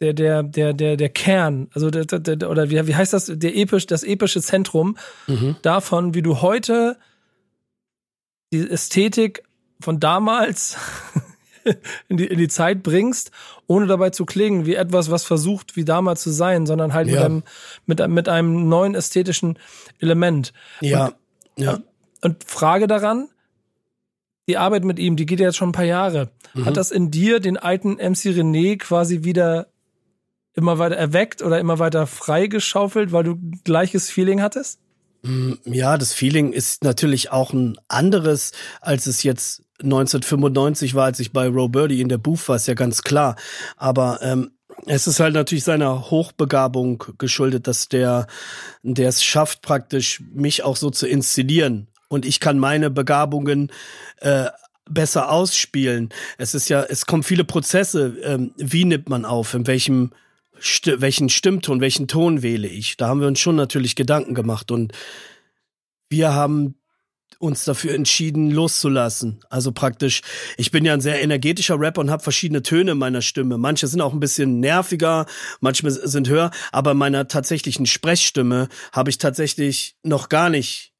der 0.00 0.12
der 0.12 0.42
der 0.42 0.72
der 0.72 0.96
der 0.96 1.08
Kern, 1.08 1.68
also 1.74 1.90
der, 1.90 2.04
der, 2.04 2.36
der 2.36 2.50
oder 2.50 2.70
wie, 2.70 2.86
wie 2.86 2.94
heißt 2.94 3.12
das, 3.12 3.26
der 3.34 3.56
episch 3.56 3.86
das 3.86 4.04
epische 4.04 4.40
Zentrum 4.40 4.96
mhm. 5.26 5.56
davon, 5.62 6.14
wie 6.14 6.22
du 6.22 6.40
heute 6.40 6.96
die 8.52 8.68
Ästhetik 8.68 9.42
von 9.80 10.00
damals 10.00 10.76
in 12.08 12.16
die, 12.16 12.26
in 12.26 12.38
die 12.38 12.48
Zeit 12.48 12.82
bringst, 12.82 13.30
ohne 13.66 13.86
dabei 13.86 14.10
zu 14.10 14.24
klingen 14.24 14.66
wie 14.66 14.74
etwas, 14.74 15.10
was 15.10 15.24
versucht, 15.24 15.76
wie 15.76 15.84
damals 15.84 16.22
zu 16.22 16.30
sein, 16.30 16.66
sondern 16.66 16.94
halt 16.94 17.08
ja. 17.08 17.14
mit, 17.14 17.24
einem, 17.24 17.42
mit, 17.86 18.08
mit 18.08 18.28
einem 18.28 18.68
neuen 18.68 18.94
ästhetischen 18.94 19.58
Element. 19.98 20.52
Ja. 20.80 21.06
Und, 21.06 21.14
ja. 21.56 21.78
Und 22.22 22.44
Frage 22.44 22.86
daran, 22.86 23.28
die 24.48 24.56
Arbeit 24.56 24.84
mit 24.84 24.98
ihm, 24.98 25.16
die 25.16 25.26
geht 25.26 25.40
ja 25.40 25.46
jetzt 25.46 25.56
schon 25.56 25.68
ein 25.68 25.72
paar 25.72 25.84
Jahre. 25.84 26.30
Mhm. 26.54 26.64
Hat 26.64 26.76
das 26.76 26.90
in 26.90 27.10
dir 27.10 27.38
den 27.38 27.58
alten 27.58 27.94
MC 27.94 28.32
René 28.32 28.78
quasi 28.78 29.22
wieder 29.22 29.68
immer 30.54 30.78
weiter 30.78 30.96
erweckt 30.96 31.42
oder 31.42 31.60
immer 31.60 31.78
weiter 31.78 32.06
freigeschaufelt, 32.06 33.12
weil 33.12 33.24
du 33.24 33.38
gleiches 33.64 34.10
Feeling 34.10 34.42
hattest? 34.42 34.80
Mm, 35.22 35.52
ja, 35.64 35.98
das 35.98 36.12
Feeling 36.12 36.52
ist 36.52 36.82
natürlich 36.82 37.30
auch 37.30 37.52
ein 37.52 37.78
anderes, 37.86 38.52
als 38.80 39.06
es 39.06 39.22
jetzt 39.22 39.62
1995 39.82 40.94
war, 40.94 41.04
als 41.06 41.20
ich 41.20 41.32
bei 41.32 41.48
Roe 41.48 41.86
in 41.92 42.08
der 42.08 42.18
Booth 42.18 42.48
war, 42.48 42.56
ist 42.56 42.68
ja 42.68 42.74
ganz 42.74 43.02
klar. 43.02 43.36
Aber 43.76 44.20
ähm, 44.22 44.50
es 44.86 45.06
ist 45.06 45.20
halt 45.20 45.34
natürlich 45.34 45.64
seiner 45.64 46.10
Hochbegabung 46.10 47.04
geschuldet, 47.18 47.66
dass 47.66 47.88
der, 47.88 48.26
der 48.82 49.08
es 49.08 49.22
schafft, 49.22 49.62
praktisch 49.62 50.22
mich 50.32 50.62
auch 50.62 50.76
so 50.76 50.90
zu 50.90 51.06
inszenieren. 51.06 51.88
Und 52.08 52.24
ich 52.24 52.40
kann 52.40 52.58
meine 52.58 52.90
Begabungen 52.90 53.70
äh, 54.20 54.46
besser 54.88 55.30
ausspielen. 55.30 56.08
Es 56.38 56.54
ist 56.54 56.68
ja, 56.68 56.82
es 56.82 57.06
kommen 57.06 57.22
viele 57.22 57.44
Prozesse. 57.44 58.16
Ähm, 58.22 58.52
wie 58.56 58.84
nimmt 58.84 59.08
man 59.08 59.24
auf? 59.24 59.54
In 59.54 59.66
welchem 59.66 60.12
St 60.60 61.00
welchen 61.00 61.28
Stimmton, 61.28 61.80
welchen 61.80 62.08
Ton 62.08 62.42
wähle 62.42 62.66
ich? 62.66 62.96
Da 62.96 63.08
haben 63.08 63.20
wir 63.20 63.28
uns 63.28 63.38
schon 63.38 63.56
natürlich 63.56 63.94
Gedanken 63.94 64.34
gemacht 64.34 64.70
und 64.70 64.92
wir 66.08 66.32
haben 66.32 66.74
uns 67.38 67.64
dafür 67.64 67.94
entschieden, 67.94 68.50
loszulassen. 68.50 69.40
Also 69.48 69.72
praktisch, 69.72 70.22
ich 70.56 70.70
bin 70.70 70.84
ja 70.84 70.92
ein 70.92 71.00
sehr 71.00 71.22
energetischer 71.22 71.78
Rapper 71.78 72.00
und 72.00 72.10
habe 72.10 72.22
verschiedene 72.22 72.62
Töne 72.62 72.92
in 72.92 72.98
meiner 72.98 73.22
Stimme. 73.22 73.58
Manche 73.58 73.86
sind 73.86 74.00
auch 74.00 74.12
ein 74.12 74.20
bisschen 74.20 74.60
nerviger, 74.60 75.26
manche 75.60 75.88
sind 75.90 76.28
höher, 76.28 76.50
aber 76.72 76.94
meiner 76.94 77.28
tatsächlichen 77.28 77.86
Sprechstimme 77.86 78.68
habe 78.92 79.10
ich 79.10 79.18
tatsächlich 79.18 79.96
noch 80.02 80.28
gar 80.28 80.50
nicht 80.50 80.92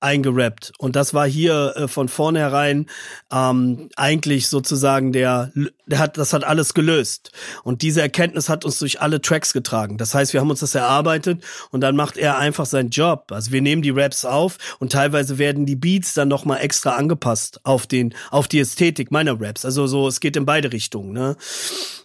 eingerappt. 0.00 0.72
Und 0.78 0.96
das 0.96 1.14
war 1.14 1.26
hier 1.26 1.72
äh, 1.76 1.88
von 1.88 2.08
vornherein 2.08 2.86
ähm, 3.32 3.88
eigentlich 3.96 4.48
sozusagen 4.48 5.12
der 5.12 5.50
hat, 5.92 6.16
das 6.16 6.32
hat 6.32 6.44
alles 6.44 6.74
gelöst. 6.74 7.32
Und 7.62 7.82
diese 7.82 8.00
Erkenntnis 8.00 8.48
hat 8.48 8.64
uns 8.64 8.78
durch 8.78 9.00
alle 9.00 9.20
Tracks 9.20 9.52
getragen. 9.52 9.98
Das 9.98 10.14
heißt, 10.14 10.32
wir 10.32 10.40
haben 10.40 10.50
uns 10.50 10.60
das 10.60 10.74
erarbeitet 10.74 11.42
und 11.70 11.80
dann 11.80 11.96
macht 11.96 12.16
er 12.16 12.38
einfach 12.38 12.66
seinen 12.66 12.90
Job. 12.90 13.30
Also 13.32 13.52
wir 13.52 13.62
nehmen 13.62 13.82
die 13.82 13.90
Raps 13.90 14.24
auf 14.24 14.58
und 14.78 14.92
teilweise 14.92 15.38
werden 15.38 15.66
die 15.66 15.76
Beats 15.76 16.14
dann 16.14 16.28
nochmal 16.28 16.60
extra 16.60 16.92
angepasst 16.92 17.60
auf 17.64 17.86
den, 17.86 18.14
auf 18.30 18.48
die 18.48 18.60
Ästhetik 18.60 19.10
meiner 19.10 19.40
Raps. 19.40 19.64
Also 19.64 19.86
so, 19.86 20.08
es 20.08 20.20
geht 20.20 20.36
in 20.36 20.46
beide 20.46 20.72
Richtungen, 20.72 21.12
ne? 21.12 21.36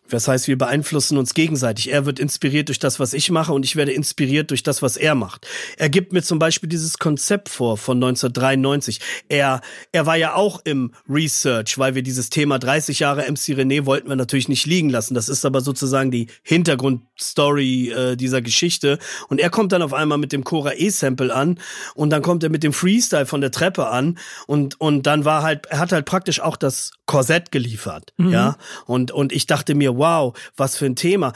Das 0.10 0.28
heißt, 0.28 0.48
wir 0.48 0.58
beeinflussen 0.58 1.18
uns 1.18 1.34
gegenseitig. 1.34 1.92
Er 1.92 2.06
wird 2.06 2.20
inspiriert 2.20 2.70
durch 2.70 2.80
das, 2.80 3.00
was 3.00 3.14
ich 3.14 3.30
mache 3.30 3.54
und 3.54 3.64
ich 3.64 3.76
werde 3.76 3.92
inspiriert 3.92 4.50
durch 4.50 4.64
das, 4.64 4.82
was 4.82 4.98
er 4.98 5.16
macht. 5.16 5.48
Er 5.78 5.90
gibt 5.90 6.14
mir 6.14 6.24
zum 6.24 6.40
Beispiel 6.40 6.68
dieses 6.68 6.98
Konzept 6.98 7.48
vor 7.48 7.78
von 7.78 7.98
1993. 7.98 9.00
Er, 9.30 9.62
er 9.92 10.06
war 10.06 10.18
ja 10.18 10.34
auch 10.34 10.62
im 10.64 10.94
Research, 11.08 11.78
weil 11.78 11.96
wir 11.96 12.02
dieses 12.02 12.30
Thema 12.30 12.58
30 12.58 13.00
Jahre 13.00 13.22
MC 13.32 13.56
René 13.56 13.69
wollten 13.86 14.10
wir 14.10 14.16
natürlich 14.16 14.50
nicht 14.50 14.66
liegen 14.66 14.90
lassen. 14.90 15.14
Das 15.14 15.30
ist 15.30 15.46
aber 15.46 15.62
sozusagen 15.62 16.12
die 16.12 16.28
Hintergrundstory 16.44 17.90
äh, 17.90 18.16
dieser 18.16 18.42
Geschichte. 18.42 19.00
Und 19.28 19.40
er 19.40 19.50
kommt 19.50 19.72
dann 19.72 19.82
auf 19.82 19.94
einmal 19.94 20.18
mit 20.18 20.32
dem 20.32 20.44
Cora 20.44 20.74
E-Sample 20.76 21.34
an 21.34 21.60
und 21.96 22.10
dann 22.10 22.22
kommt 22.22 22.44
er 22.44 22.50
mit 22.50 22.64
dem 22.64 22.74
Freestyle 22.74 23.26
von 23.26 23.42
der 23.42 23.52
Treppe 23.52 23.88
an 23.88 24.18
und, 24.48 24.80
und 24.80 25.04
dann 25.04 25.26
war 25.26 25.44
halt, 25.44 25.68
er 25.68 25.80
hat 25.80 25.92
halt 25.92 26.06
praktisch 26.06 26.40
auch 26.40 26.58
das 26.58 26.92
Korsett 27.06 27.52
geliefert. 27.52 28.14
Mhm. 28.18 28.32
Ja. 28.32 28.58
Und, 28.86 29.12
und 29.12 29.32
ich 29.32 29.46
dachte 29.46 29.76
mir, 29.76 29.98
wow, 29.98 30.38
was 30.56 30.78
für 30.78 30.86
ein 30.86 30.96
Thema 30.96 31.34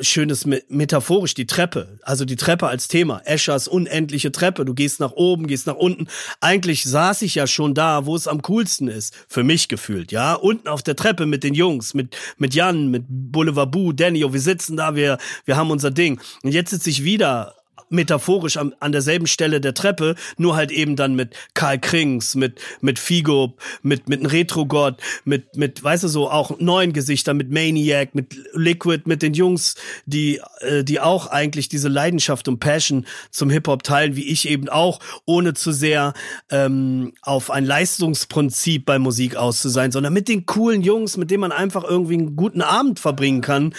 schönes 0.00 0.46
metaphorisch 0.68 1.34
die 1.34 1.46
Treppe, 1.46 1.98
also 2.02 2.24
die 2.24 2.36
Treppe 2.36 2.66
als 2.66 2.88
Thema, 2.88 3.20
Eschers 3.24 3.68
unendliche 3.68 4.32
Treppe, 4.32 4.64
du 4.64 4.74
gehst 4.74 5.00
nach 5.00 5.12
oben, 5.12 5.46
gehst 5.46 5.66
nach 5.66 5.76
unten. 5.76 6.08
Eigentlich 6.40 6.84
saß 6.84 7.22
ich 7.22 7.34
ja 7.34 7.46
schon 7.46 7.74
da, 7.74 8.06
wo 8.06 8.16
es 8.16 8.28
am 8.28 8.42
coolsten 8.42 8.88
ist, 8.88 9.14
für 9.28 9.44
mich 9.44 9.68
gefühlt, 9.68 10.12
ja, 10.12 10.34
unten 10.34 10.68
auf 10.68 10.82
der 10.82 10.96
Treppe 10.96 11.26
mit 11.26 11.44
den 11.44 11.54
Jungs, 11.54 11.94
mit 11.94 12.16
mit 12.36 12.54
Jan, 12.54 12.90
mit 12.90 13.04
Boulevard 13.08 13.70
Boo, 13.70 13.92
Danny, 13.92 14.24
wir 14.32 14.40
sitzen 14.40 14.76
da, 14.76 14.94
wir 14.94 15.18
wir 15.44 15.56
haben 15.56 15.70
unser 15.70 15.90
Ding. 15.90 16.20
Und 16.42 16.52
jetzt 16.52 16.70
sitze 16.70 16.90
ich 16.90 17.04
wieder 17.04 17.54
metaphorisch 17.88 18.56
an, 18.56 18.74
an 18.80 18.92
derselben 18.92 19.26
Stelle 19.26 19.60
der 19.60 19.74
Treppe, 19.74 20.14
nur 20.36 20.56
halt 20.56 20.70
eben 20.70 20.96
dann 20.96 21.14
mit 21.14 21.34
Karl 21.54 21.78
Krings, 21.78 22.34
mit, 22.34 22.60
mit 22.80 22.98
Figo, 22.98 23.56
mit, 23.82 24.08
mit 24.08 24.20
einem 24.20 24.30
Retro-Gott, 24.30 25.00
mit, 25.24 25.56
mit, 25.56 25.82
weißt 25.82 26.04
du, 26.04 26.08
so 26.08 26.30
auch 26.30 26.58
neuen 26.58 26.92
Gesichtern, 26.92 27.36
mit 27.36 27.50
Maniac, 27.50 28.14
mit 28.14 28.36
Liquid, 28.54 29.02
mit 29.06 29.22
den 29.22 29.34
Jungs, 29.34 29.76
die, 30.04 30.40
äh, 30.60 30.84
die 30.84 31.00
auch 31.00 31.28
eigentlich 31.28 31.68
diese 31.68 31.88
Leidenschaft 31.88 32.48
und 32.48 32.58
Passion 32.60 33.06
zum 33.30 33.50
Hip-Hop 33.50 33.82
teilen, 33.82 34.16
wie 34.16 34.26
ich 34.26 34.48
eben 34.48 34.68
auch, 34.68 35.00
ohne 35.24 35.54
zu 35.54 35.72
sehr 35.72 36.14
ähm, 36.50 37.12
auf 37.22 37.50
ein 37.50 37.64
Leistungsprinzip 37.64 38.84
bei 38.84 38.98
Musik 38.98 39.36
aus 39.36 39.60
zu 39.60 39.68
sein, 39.68 39.92
sondern 39.92 40.12
mit 40.12 40.28
den 40.28 40.46
coolen 40.46 40.82
Jungs, 40.82 41.16
mit 41.16 41.30
denen 41.30 41.40
man 41.40 41.52
einfach 41.52 41.84
irgendwie 41.84 42.14
einen 42.14 42.36
guten 42.36 42.62
Abend 42.62 43.00
verbringen 43.00 43.40
kann, 43.40 43.74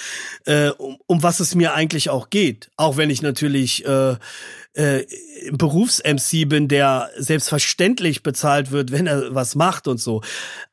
äh, 0.45 0.69
um, 0.69 0.97
um 1.07 1.23
was 1.23 1.39
es 1.39 1.55
mir 1.55 1.73
eigentlich 1.73 2.09
auch 2.09 2.29
geht. 2.29 2.69
Auch 2.77 2.97
wenn 2.97 3.09
ich 3.09 3.21
natürlich 3.21 3.85
äh, 3.85 3.96
äh, 3.97 4.15
äh, 4.77 5.05
Berufs-MC 5.51 6.47
bin, 6.47 6.67
der 6.67 7.09
selbstverständlich 7.17 8.21
bezahlt 8.21 8.71
wird, 8.71 8.91
wenn 8.91 9.07
er 9.07 9.33
was 9.33 9.55
macht 9.55 9.87
und 9.87 9.99
so. 9.99 10.21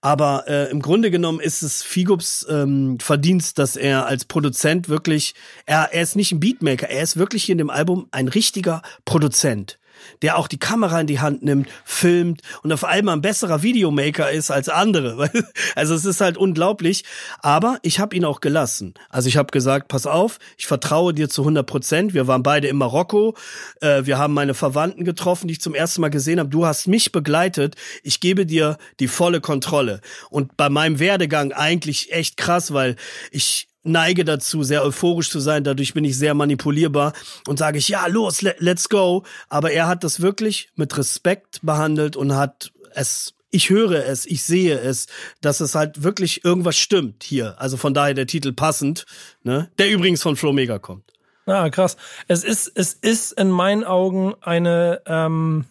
Aber 0.01 0.45
äh, 0.47 0.71
im 0.71 0.83
Grunde 0.83 1.11
genommen 1.11 1.41
ist 1.41 1.63
es 1.63 1.83
Figubs 1.83 2.47
ähm, 2.51 2.99
Verdienst, 3.01 3.59
dass 3.59 3.77
er 3.77 4.07
als 4.07 4.27
Produzent 4.27 4.89
wirklich, 4.89 5.35
er, 5.65 5.91
er 5.93 6.03
ist 6.03 6.17
nicht 6.17 6.33
ein 6.33 6.41
Beatmaker, 6.41 6.89
er 6.89 7.03
ist 7.03 7.17
wirklich 7.17 7.45
hier 7.45 7.55
in 7.55 7.59
dem 7.59 7.71
Album 7.71 8.09
ein 8.11 8.29
richtiger 8.29 8.83
Produzent 9.05 9.79
der 10.23 10.39
auch 10.39 10.49
die 10.49 10.59
Kamera 10.59 11.01
in 11.01 11.07
die 11.07 11.21
Hand 11.21 11.43
nimmt, 11.43 11.69
filmt 11.85 12.43
und 12.63 12.73
auf 12.73 12.85
einmal 12.85 13.17
ein 13.17 13.23
besserer 13.23 13.63
Videomaker 13.63 14.31
ist 14.31 14.51
als 14.51 14.69
andere. 14.69 15.31
Also 15.77 15.95
es 15.95 16.05
ist 16.05 16.21
halt 16.21 16.37
unglaublich. 16.37 17.05
Aber 17.41 17.79
ich 17.83 17.99
habe 17.99 18.15
ihn 18.15 18.25
auch 18.25 18.41
gelassen. 18.41 18.95
Also 19.09 19.29
ich 19.29 19.37
habe 19.37 19.51
gesagt, 19.51 19.89
pass 19.89 20.07
auf, 20.07 20.39
ich 20.57 20.67
vertraue 20.67 21.15
dir 21.15 21.29
zu 21.29 21.43
100 21.43 21.67
Prozent. 21.67 22.15
Wir 22.15 22.27
waren 22.27 22.43
beide 22.43 22.69
in 22.69 22.77
Marokko. 22.77 23.35
Äh, 23.81 24.05
wir 24.05 24.19
haben 24.19 24.35
meine 24.35 24.55
Verwandten 24.55 25.05
getroffen, 25.05 25.49
die 25.49 25.53
ich 25.53 25.61
zum 25.61 25.75
ersten 25.75 26.01
Mal 26.01 26.11
gesehen 26.11 26.39
habe. 26.39 26.51
Du 26.51 26.67
hast 26.67 26.87
mich 26.87 27.13
begleitet. 27.13 27.77
Ich 28.03 28.21
gebe 28.21 28.47
dir 28.47 28.79
die 29.01 29.09
volle 29.09 29.41
Kontrolle. 29.41 30.01
Und 30.31 30.57
bei 30.57 30.69
meinem 30.69 30.99
Werdegang 30.99 31.53
eigentlich 31.53 32.13
echt 32.13 32.37
krass, 32.37 32.73
weil 32.73 32.97
ich 33.31 33.69
neige 33.85 34.25
dazu, 34.25 34.63
sehr 34.63 34.83
euphorisch 34.83 35.31
zu 35.31 35.41
sein. 35.41 35.63
Dadurch 35.63 35.95
bin 35.95 36.05
ich 36.05 36.19
sehr 36.19 36.35
manipulierbar 36.35 37.13
und 37.47 37.59
sage 37.59 37.79
ich, 37.79 37.89
ja, 37.89 38.07
los, 38.07 38.43
let's 38.43 38.89
go. 38.89 39.25
Aber 39.49 39.71
er 39.71 39.87
hat 39.87 40.03
das 40.03 40.21
wirklich 40.21 40.71
mit 40.75 40.97
Respekt 40.99 41.61
behandelt 41.63 42.17
und 42.17 42.35
hat 42.35 42.73
es 42.95 43.35
ich 43.51 43.71
höre 43.71 44.05
es, 44.05 44.27
ich 44.27 44.43
sehe 44.43 44.77
es, 44.81 45.07
dass 45.41 45.61
es 45.61 45.77
halt 45.77 46.03
wirklich 46.03 46.45
irgendwas 46.45 46.77
stimmt 46.77 47.23
hier. 47.23 47.55
Also 47.61 47.77
von 47.77 47.95
daher 47.95 48.15
der 48.15 48.27
Titel 48.27 48.53
passend, 48.53 49.07
ne? 49.45 49.71
Der 49.79 49.93
übrigens 49.93 50.23
von 50.23 50.35
Flo 50.35 50.53
Mega 50.53 50.81
kommt. 50.81 51.05
Ah, 51.47 51.71
krass. 51.71 51.97
Es 52.27 52.43
ist, 52.43 52.73
es 52.75 52.95
ist 52.95 53.31
in 53.33 53.51
meinen 53.51 53.85
Augen 53.85 54.35
eine 54.41 55.03
ähm, 55.07 55.67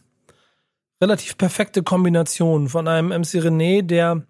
relativ 1.01 1.37
perfekte 1.37 1.83
Kombination 1.83 2.69
von 2.69 2.87
einem 2.87 3.09
MC 3.09 3.41
René, 3.41 3.81
der 3.81 4.23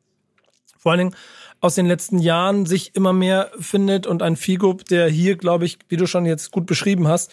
vor 0.80 0.94
allen 0.94 1.00
Dingen 1.00 1.16
aus 1.64 1.76
den 1.76 1.86
letzten 1.86 2.20
Jahren 2.20 2.66
sich 2.66 2.94
immer 2.94 3.14
mehr 3.14 3.50
findet 3.58 4.06
und 4.06 4.22
ein 4.22 4.36
Figo, 4.36 4.74
der 4.90 5.08
hier, 5.08 5.38
glaube 5.38 5.64
ich, 5.64 5.80
wie 5.88 5.96
du 5.96 6.08
schon 6.08 6.26
jetzt 6.26 6.52
gut 6.52 6.66
beschrieben 6.66 7.08
hast, 7.08 7.32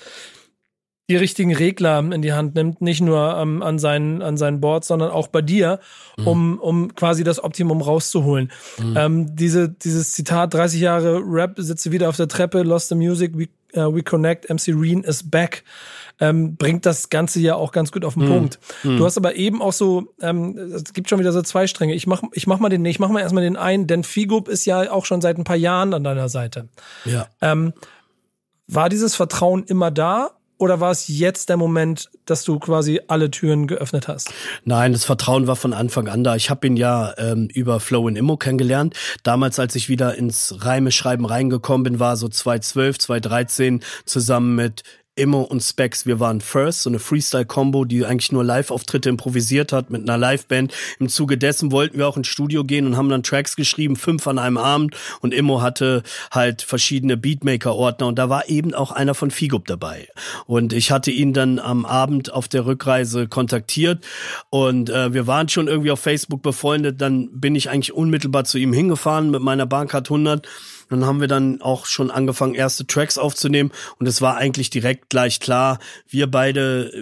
die 1.11 1.17
richtigen 1.17 1.53
Regler 1.53 1.99
in 1.99 2.23
die 2.23 2.33
Hand 2.33 2.55
nimmt, 2.55 2.81
nicht 2.81 3.01
nur 3.01 3.37
ähm, 3.37 3.61
an 3.61 3.81
seinen 3.81 4.23
an 4.23 4.37
seinen 4.37 4.61
Boards, 4.61 4.87
sondern 4.87 5.11
auch 5.11 5.27
bei 5.27 5.43
dir, 5.43 5.81
mhm. 6.17 6.27
um 6.29 6.59
um 6.61 6.95
quasi 6.95 7.25
das 7.25 7.43
Optimum 7.43 7.81
rauszuholen. 7.83 8.53
Mhm. 8.79 8.97
Ähm, 8.97 9.35
diese 9.35 9.69
dieses 9.69 10.13
Zitat 10.13 10.55
30 10.55 10.81
Jahre 10.81 11.21
Rap 11.25 11.55
sitze 11.57 11.91
wieder 11.91 12.09
auf 12.09 12.17
der 12.17 12.29
Treppe, 12.29 12.63
lost 12.63 12.89
the 12.91 12.95
music, 12.95 13.33
we, 13.37 13.49
uh, 13.77 13.93
we 13.93 14.05
connect, 14.05 14.49
MC 14.49 14.69
Reen 14.69 15.03
is 15.03 15.29
back 15.29 15.65
ähm, 16.21 16.57
bringt 16.57 16.87
das 16.87 17.09
Ganze 17.09 17.41
ja 17.41 17.55
auch 17.55 17.73
ganz 17.73 17.93
gut 17.93 18.05
auf 18.05 18.15
den 18.15 18.25
mhm. 18.25 18.29
Punkt. 18.29 18.59
Mhm. 18.83 18.99
Du 18.99 19.05
hast 19.05 19.17
aber 19.17 19.37
eben 19.37 19.63
auch 19.63 19.73
so, 19.73 20.13
ähm, 20.21 20.57
es 20.57 20.93
gibt 20.93 21.09
schon 21.09 21.19
wieder 21.19 21.33
so 21.33 21.43
zwei 21.43 21.67
Stränge. 21.67 21.95
Ich 21.95 22.07
mach, 22.07 22.23
ich 22.33 22.47
mach 22.47 22.61
mal 22.61 22.69
den, 22.69 22.85
ich 22.85 22.99
mach 22.99 23.09
mal 23.09 23.21
erstmal 23.21 23.43
den 23.43 23.57
einen, 23.57 23.87
denn 23.87 24.05
Figup 24.05 24.49
ist 24.49 24.67
ja 24.67 24.91
auch 24.91 25.07
schon 25.07 25.21
seit 25.21 25.39
ein 25.39 25.45
paar 25.45 25.57
Jahren 25.57 25.95
an 25.95 26.05
deiner 26.05 26.29
Seite. 26.29 26.69
Ja. 27.05 27.27
Ähm, 27.41 27.73
war 28.69 28.89
dieses 28.89 29.17
Vertrauen 29.17 29.65
immer 29.65 29.91
da 29.91 30.31
oder 30.61 30.79
war 30.79 30.91
es 30.91 31.09
jetzt 31.09 31.49
der 31.49 31.57
Moment, 31.57 32.11
dass 32.27 32.45
du 32.45 32.59
quasi 32.59 33.01
alle 33.09 33.31
Türen 33.31 33.67
geöffnet 33.67 34.09
hast? 34.09 34.31
Nein, 34.65 34.93
das 34.93 35.07
Vertrauen 35.07 35.47
war 35.47 35.57
von 35.57 35.73
Anfang 35.73 36.07
an 36.07 36.23
da. 36.23 36.37
Ich 36.37 36.51
habe 36.51 36.67
ihn 36.67 36.77
ja 36.77 37.15
ähm, 37.17 37.49
über 37.49 37.81
Flow 37.81 38.07
in 38.09 38.15
Immo 38.15 38.37
kennengelernt. 38.37 38.95
Damals, 39.23 39.59
als 39.59 39.75
ich 39.75 39.89
wieder 39.89 40.17
ins 40.17 40.55
Reimeschreiben 40.59 41.25
reingekommen 41.25 41.85
bin, 41.85 41.99
war 41.99 42.19
so 42.19 42.29
2012, 42.29 42.99
2013 42.99 43.81
zusammen 44.05 44.55
mit 44.55 44.83
Immo 45.21 45.43
und 45.43 45.61
Specs, 45.63 46.07
wir 46.07 46.19
waren 46.19 46.41
First, 46.41 46.83
so 46.83 46.91
eine 46.91 46.99
Freestyle-Combo, 46.99 47.85
die 47.85 48.07
eigentlich 48.07 48.33
nur 48.33 48.43
Live-Auftritte 48.43 49.11
improvisiert 49.11 49.71
hat 49.71 49.91
mit 49.91 50.03
einer 50.03 50.17
Live-Band. 50.17 50.73
Im 50.99 51.11
Zuge 51.11 51.37
dessen 51.37 51.71
wollten 51.73 51.99
wir 51.99 52.09
auch 52.09 52.17
ins 52.17 52.29
Studio 52.29 52.65
gehen 52.65 52.87
und 52.87 52.97
haben 52.97 53.11
dann 53.11 53.23
Tracks 53.23 53.55
geschrieben, 53.55 53.97
fünf 53.97 54.27
an 54.27 54.39
einem 54.39 54.57
Abend. 54.57 54.97
Und 55.21 55.35
Immo 55.35 55.61
hatte 55.61 56.03
halt 56.31 56.63
verschiedene 56.63 57.19
Beatmaker-Ordner. 57.19 58.07
Und 58.07 58.19
da 58.19 58.31
war 58.31 58.49
eben 58.49 58.73
auch 58.73 58.93
einer 58.93 59.15
von 59.15 59.31
Figup 59.31 59.67
dabei. 59.67 60.09
Und 60.47 60.73
ich 60.73 60.91
hatte 60.91 61.11
ihn 61.11 61.35
dann 61.35 61.59
am 61.59 61.85
Abend 61.85 62.33
auf 62.33 62.49
der 62.49 62.65
Rückreise 62.65 63.29
kontaktiert. 63.29 64.03
Und 64.49 64.89
äh, 64.89 65.13
wir 65.13 65.27
waren 65.27 65.51
schon 65.51 65.69
irgendwie 65.69 65.91
auf 65.91 66.01
Facebook 66.01 66.41
befreundet, 66.41 67.01
dann 67.01 67.29
bin 67.39 67.55
ich 67.55 67.69
eigentlich 67.69 67.93
unmittelbar 67.93 68.45
zu 68.45 68.57
ihm 68.57 68.73
hingefahren 68.73 69.31
mit 69.31 69.43
meiner 69.43 69.67
Bahncard 69.67 70.11
100 70.11 70.49
dann 70.91 71.07
haben 71.07 71.21
wir 71.21 71.29
dann 71.29 71.63
auch 71.63 71.87
schon 71.87 72.11
angefangen, 72.11 72.55
erste 72.55 72.87
Tracks 72.87 73.17
aufzunehmen 73.17 73.71
und 73.99 74.07
es 74.07 74.21
war 74.21 74.37
eigentlich 74.37 74.71
direkt 74.71 75.09
gleich 75.09 75.41
klar, 75.41 75.79
wir 76.09 76.31
beide, 76.31 76.93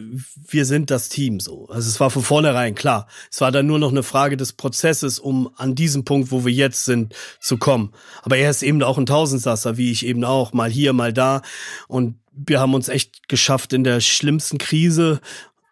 wir 0.46 0.64
sind 0.64 0.90
das 0.90 1.08
Team 1.08 1.40
so. 1.40 1.66
Also 1.68 1.88
es 1.88 1.98
war 1.98 2.10
von 2.10 2.22
vornherein 2.22 2.74
klar. 2.74 3.08
Es 3.30 3.40
war 3.40 3.50
dann 3.50 3.66
nur 3.66 3.78
noch 3.78 3.90
eine 3.90 4.02
Frage 4.02 4.36
des 4.36 4.52
Prozesses, 4.52 5.18
um 5.18 5.50
an 5.56 5.74
diesem 5.74 6.04
Punkt, 6.04 6.30
wo 6.30 6.44
wir 6.44 6.52
jetzt 6.52 6.84
sind, 6.84 7.14
zu 7.40 7.56
kommen. 7.56 7.92
Aber 8.22 8.36
er 8.36 8.50
ist 8.50 8.62
eben 8.62 8.82
auch 8.82 8.98
ein 8.98 9.06
Tausendsasser, 9.06 9.76
wie 9.76 9.90
ich 9.90 10.04
eben 10.06 10.24
auch, 10.24 10.52
mal 10.52 10.70
hier, 10.70 10.92
mal 10.92 11.12
da. 11.12 11.42
Und 11.88 12.16
wir 12.32 12.60
haben 12.60 12.74
uns 12.74 12.88
echt 12.88 13.28
geschafft, 13.28 13.72
in 13.72 13.84
der 13.84 14.00
schlimmsten 14.00 14.58
Krise, 14.58 15.20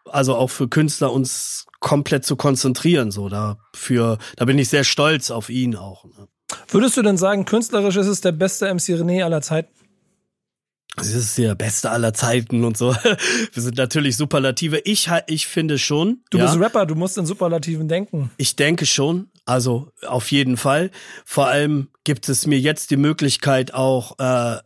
also 0.07 0.35
auch 0.35 0.51
für 0.51 0.69
Künstler, 0.69 1.13
uns 1.13 1.67
komplett 1.81 2.25
zu 2.25 2.37
konzentrieren. 2.37 3.11
So, 3.11 3.29
dafür, 3.29 4.19
da 4.37 4.45
bin 4.45 4.59
ich 4.59 4.69
sehr 4.69 4.85
stolz 4.85 5.31
auf 5.31 5.51
ihn 5.51 5.77
auch. 5.77 6.05
Ne? 6.05 6.29
Würdest 6.69 6.97
du 6.97 7.03
denn 7.03 7.17
sagen, 7.17 7.45
künstlerisch 7.45 7.97
ist 7.97 8.07
es 8.07 8.21
der 8.21 8.33
beste 8.33 8.73
MC 8.73 8.95
René 8.95 9.25
aller 9.25 9.43
Zeiten? 9.43 9.71
Es 10.99 11.15
ist 11.15 11.37
der 11.37 11.55
beste 11.55 11.91
aller 11.91 12.15
Zeiten 12.15 12.65
und 12.65 12.77
so. 12.77 12.95
Wir 13.53 13.63
sind 13.63 13.77
natürlich 13.77 14.17
Superlative. 14.17 14.79
Ich, 14.85 15.11
ich 15.27 15.47
finde 15.47 15.79
schon. 15.79 16.23
Du 16.31 16.39
ja, 16.39 16.47
bist 16.47 16.59
Rapper, 16.59 16.87
du 16.87 16.95
musst 16.95 17.19
in 17.19 17.27
Superlativen 17.27 17.87
denken. 17.87 18.31
Ich 18.39 18.57
denke 18.57 18.87
schon. 18.87 19.29
Also 19.45 19.93
auf 20.07 20.31
jeden 20.31 20.57
Fall. 20.57 20.91
Vor 21.25 21.49
allem 21.49 21.89
gibt 22.05 22.29
es 22.29 22.47
mir 22.47 22.59
jetzt 22.59 22.91
die 22.91 22.97
Möglichkeit 22.97 23.75
auch 23.75 24.19
äh, 24.19 24.59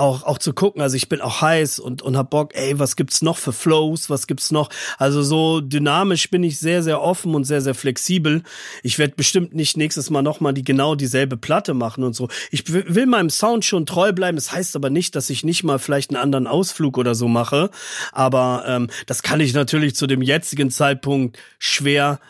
auch 0.00 0.24
auch 0.24 0.38
zu 0.38 0.52
gucken. 0.52 0.82
Also 0.82 0.96
ich 0.96 1.08
bin 1.08 1.20
auch 1.20 1.40
heiß 1.40 1.78
und 1.78 2.02
und 2.02 2.16
hab 2.16 2.30
Bock. 2.30 2.54
Ey, 2.54 2.78
was 2.78 2.96
gibt's 2.96 3.22
noch 3.22 3.36
für 3.36 3.52
Flows? 3.52 4.10
Was 4.10 4.26
gibt's 4.26 4.50
noch? 4.50 4.70
Also 4.98 5.22
so 5.22 5.60
dynamisch 5.60 6.30
bin 6.30 6.42
ich 6.42 6.58
sehr 6.58 6.82
sehr 6.82 7.00
offen 7.00 7.34
und 7.34 7.44
sehr 7.44 7.60
sehr 7.60 7.74
flexibel. 7.74 8.42
Ich 8.82 8.98
werde 8.98 9.14
bestimmt 9.16 9.54
nicht 9.54 9.76
nächstes 9.76 10.10
Mal 10.10 10.22
noch 10.22 10.40
mal 10.40 10.52
die 10.52 10.64
genau 10.64 10.94
dieselbe 10.94 11.36
Platte 11.36 11.74
machen 11.74 12.04
und 12.04 12.14
so. 12.14 12.28
Ich 12.50 12.72
will 12.72 13.06
meinem 13.06 13.30
Sound 13.30 13.64
schon 13.64 13.86
treu 13.86 14.12
bleiben. 14.12 14.36
Das 14.36 14.52
heißt 14.52 14.74
aber 14.76 14.90
nicht, 14.90 15.14
dass 15.14 15.30
ich 15.30 15.44
nicht 15.44 15.62
mal 15.62 15.78
vielleicht 15.78 16.10
einen 16.10 16.22
anderen 16.22 16.46
Ausflug 16.46 16.98
oder 16.98 17.14
so 17.14 17.28
mache. 17.28 17.70
Aber 18.12 18.64
ähm, 18.66 18.88
das 19.06 19.22
kann 19.22 19.40
ich 19.40 19.54
natürlich 19.54 19.94
zu 19.94 20.06
dem 20.06 20.22
jetzigen 20.22 20.70
Zeitpunkt 20.70 21.38
schwer 21.58 22.20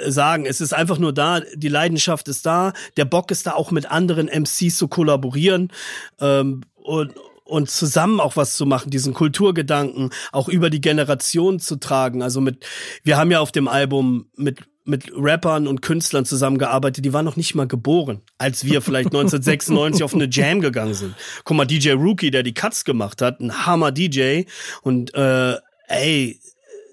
äh, 0.00 0.10
sagen. 0.10 0.46
Es 0.46 0.60
ist 0.60 0.74
einfach 0.74 0.98
nur 0.98 1.12
da, 1.12 1.40
die 1.54 1.68
Leidenschaft 1.68 2.28
ist 2.28 2.46
da, 2.46 2.72
der 2.96 3.04
Bock 3.04 3.30
ist 3.30 3.46
da 3.46 3.52
auch 3.54 3.70
mit 3.70 3.90
anderen 3.90 4.28
MCs 4.28 4.76
zu 4.76 4.88
kollaborieren. 4.88 5.72
Ähm, 6.20 6.62
und, 6.86 7.14
und 7.44 7.70
zusammen 7.70 8.20
auch 8.20 8.36
was 8.36 8.56
zu 8.56 8.66
machen, 8.66 8.90
diesen 8.90 9.14
Kulturgedanken 9.14 10.10
auch 10.32 10.48
über 10.48 10.70
die 10.70 10.80
Generation 10.80 11.60
zu 11.60 11.76
tragen. 11.76 12.22
Also 12.22 12.40
mit, 12.40 12.66
wir 13.02 13.16
haben 13.16 13.30
ja 13.30 13.40
auf 13.40 13.52
dem 13.52 13.68
Album 13.68 14.26
mit 14.36 14.60
mit 14.88 15.10
Rappern 15.12 15.66
und 15.66 15.82
Künstlern 15.82 16.24
zusammengearbeitet, 16.24 17.04
die 17.04 17.12
waren 17.12 17.24
noch 17.24 17.34
nicht 17.34 17.56
mal 17.56 17.66
geboren, 17.66 18.22
als 18.38 18.64
wir 18.64 18.80
vielleicht 18.80 19.08
1996 19.08 20.04
auf 20.04 20.14
eine 20.14 20.28
Jam 20.30 20.60
gegangen 20.60 20.94
sind. 20.94 21.16
Guck 21.44 21.56
mal, 21.56 21.64
DJ 21.64 21.90
Rookie, 21.90 22.30
der 22.30 22.44
die 22.44 22.54
Cuts 22.54 22.84
gemacht 22.84 23.20
hat, 23.20 23.40
ein 23.40 23.66
Hammer 23.66 23.90
DJ 23.90 24.44
und 24.82 25.12
äh, 25.14 25.56
ey, 25.88 26.40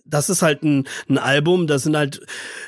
das 0.06 0.30
ist 0.30 0.42
halt 0.42 0.64
ein, 0.64 0.88
ein 1.08 1.18
Album, 1.18 1.68
das 1.68 1.84
sind 1.84 1.96
halt, 1.96 2.22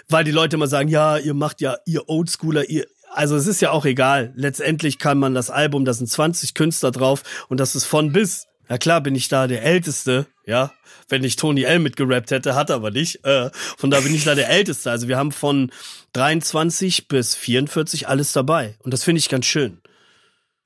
weil 0.08 0.24
die 0.24 0.32
Leute 0.32 0.56
immer 0.56 0.68
sagen, 0.68 0.90
ja, 0.90 1.18
ihr 1.18 1.34
macht 1.34 1.60
ja, 1.60 1.78
ihr 1.86 2.08
Oldschooler, 2.08 2.70
ihr, 2.70 2.86
also 3.16 3.36
es 3.36 3.48
ist 3.48 3.62
ja 3.62 3.72
auch 3.72 3.86
egal. 3.86 4.34
Letztendlich 4.36 5.00
kann 5.00 5.18
man 5.18 5.34
das 5.34 5.50
Album, 5.50 5.86
da 5.86 5.94
sind 5.94 6.10
20 6.10 6.54
Künstler 6.54 6.92
drauf 6.92 7.24
und 7.50 7.60
das 7.60 7.76
ist 7.76 7.86
von 7.86 8.12
bis. 8.12 8.48
Ja 8.70 8.78
klar 8.78 9.02
bin 9.02 9.16
ich 9.16 9.28
da 9.28 9.48
der 9.48 9.64
Älteste, 9.64 10.26
ja. 10.46 10.72
Wenn 11.08 11.24
ich 11.24 11.36
Tony 11.36 11.64
L 11.64 11.80
mitgerappt 11.80 12.32
hätte, 12.32 12.56
hat 12.56 12.72
er 12.72 12.78
aber 12.78 12.90
nicht. 12.90 13.24
Äh, 13.24 13.52
von 13.78 13.92
da 13.92 14.00
bin 14.00 14.16
ich 14.16 14.24
da 14.24 14.34
der 14.34 14.50
Älteste. 14.50 14.90
Also 14.90 15.08
wir 15.08 15.18
haben 15.18 15.32
von 15.32 15.72
23 16.14 17.08
bis 17.08 17.36
44 17.36 18.08
alles 18.08 18.34
dabei. 18.34 18.76
Und 18.80 18.92
das 18.92 19.04
finde 19.04 19.20
ich 19.20 19.30
ganz 19.30 19.46
schön. 19.46 19.80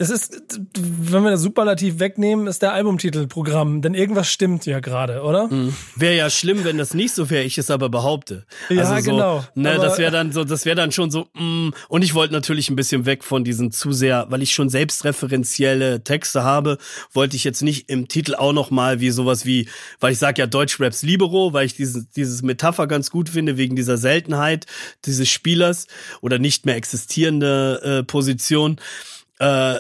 Es 0.02 0.10
ist, 0.10 0.42
wenn 0.78 1.24
wir 1.24 1.32
das 1.32 1.42
Superlativ 1.42 2.00
wegnehmen, 2.00 2.48
ist 2.48 2.62
der 2.62 2.72
Albumtitel 2.72 3.28
Programm, 3.28 3.82
denn 3.82 3.94
irgendwas 3.94 4.32
stimmt 4.32 4.66
ja 4.66 4.80
gerade, 4.80 5.24
oder? 5.24 5.50
Mhm. 5.50 5.76
Wäre 5.98 6.16
ja 6.16 6.30
schlimm, 6.30 6.64
wenn 6.64 6.78
das 6.78 6.94
nicht 6.94 7.14
so 7.14 7.30
wäre, 7.30 7.44
ich 7.44 7.58
es 7.58 7.70
aber 7.70 7.90
behaupte. 7.90 8.46
Ja, 8.70 8.84
also 8.84 9.04
so, 9.04 9.12
genau. 9.12 9.46
Ne, 9.56 9.76
das 9.76 9.98
wäre 9.98 10.10
dann 10.10 10.32
so, 10.32 10.46
das 10.46 10.64
wäre 10.64 10.78
dann 10.78 10.94
schon 10.94 11.12
so, 11.12 11.28
mm, 11.34 11.72
und 11.90 12.02
ich 12.02 12.14
wollte 12.14 12.34
natürlich 12.34 12.70
ein 12.70 12.78
bisschen 12.78 13.06
weg 13.06 13.26
von 13.26 13.44
diesen 13.44 13.74
zu 13.74 13.92
sehr, 13.92 14.28
weil 14.30 14.42
ich 14.42 14.54
schon 14.54 14.70
selbstreferenzielle 14.70 16.02
Texte 16.02 16.44
habe, 16.44 16.78
wollte 17.12 17.36
ich 17.36 17.44
jetzt 17.44 17.62
nicht 17.62 17.90
im 17.90 18.08
Titel 18.08 18.36
auch 18.36 18.54
noch 18.54 18.72
mal 18.72 19.02
wie 19.02 19.10
sowas 19.10 19.46
wie, 19.46 19.68
weil 20.00 20.14
ich 20.14 20.18
sage 20.18 20.42
ja 20.42 20.48
Deutschraps 20.48 21.04
Libero, 21.04 21.52
weil 21.52 21.66
ich 21.66 21.76
dieses, 21.76 22.10
dieses 22.12 22.42
Metapher 22.42 22.88
ganz 22.88 23.12
gut 23.12 23.28
finde, 23.28 23.58
wegen 23.58 23.76
dieser 23.76 23.98
Seltenheit 23.98 24.66
dieses 25.04 25.28
Spielers 25.28 25.88
oder 26.22 26.40
nicht 26.40 26.66
mehr 26.66 26.78
existierende 26.78 27.82
äh, 28.00 28.04
Position 28.06 28.80
äh, 29.40 29.80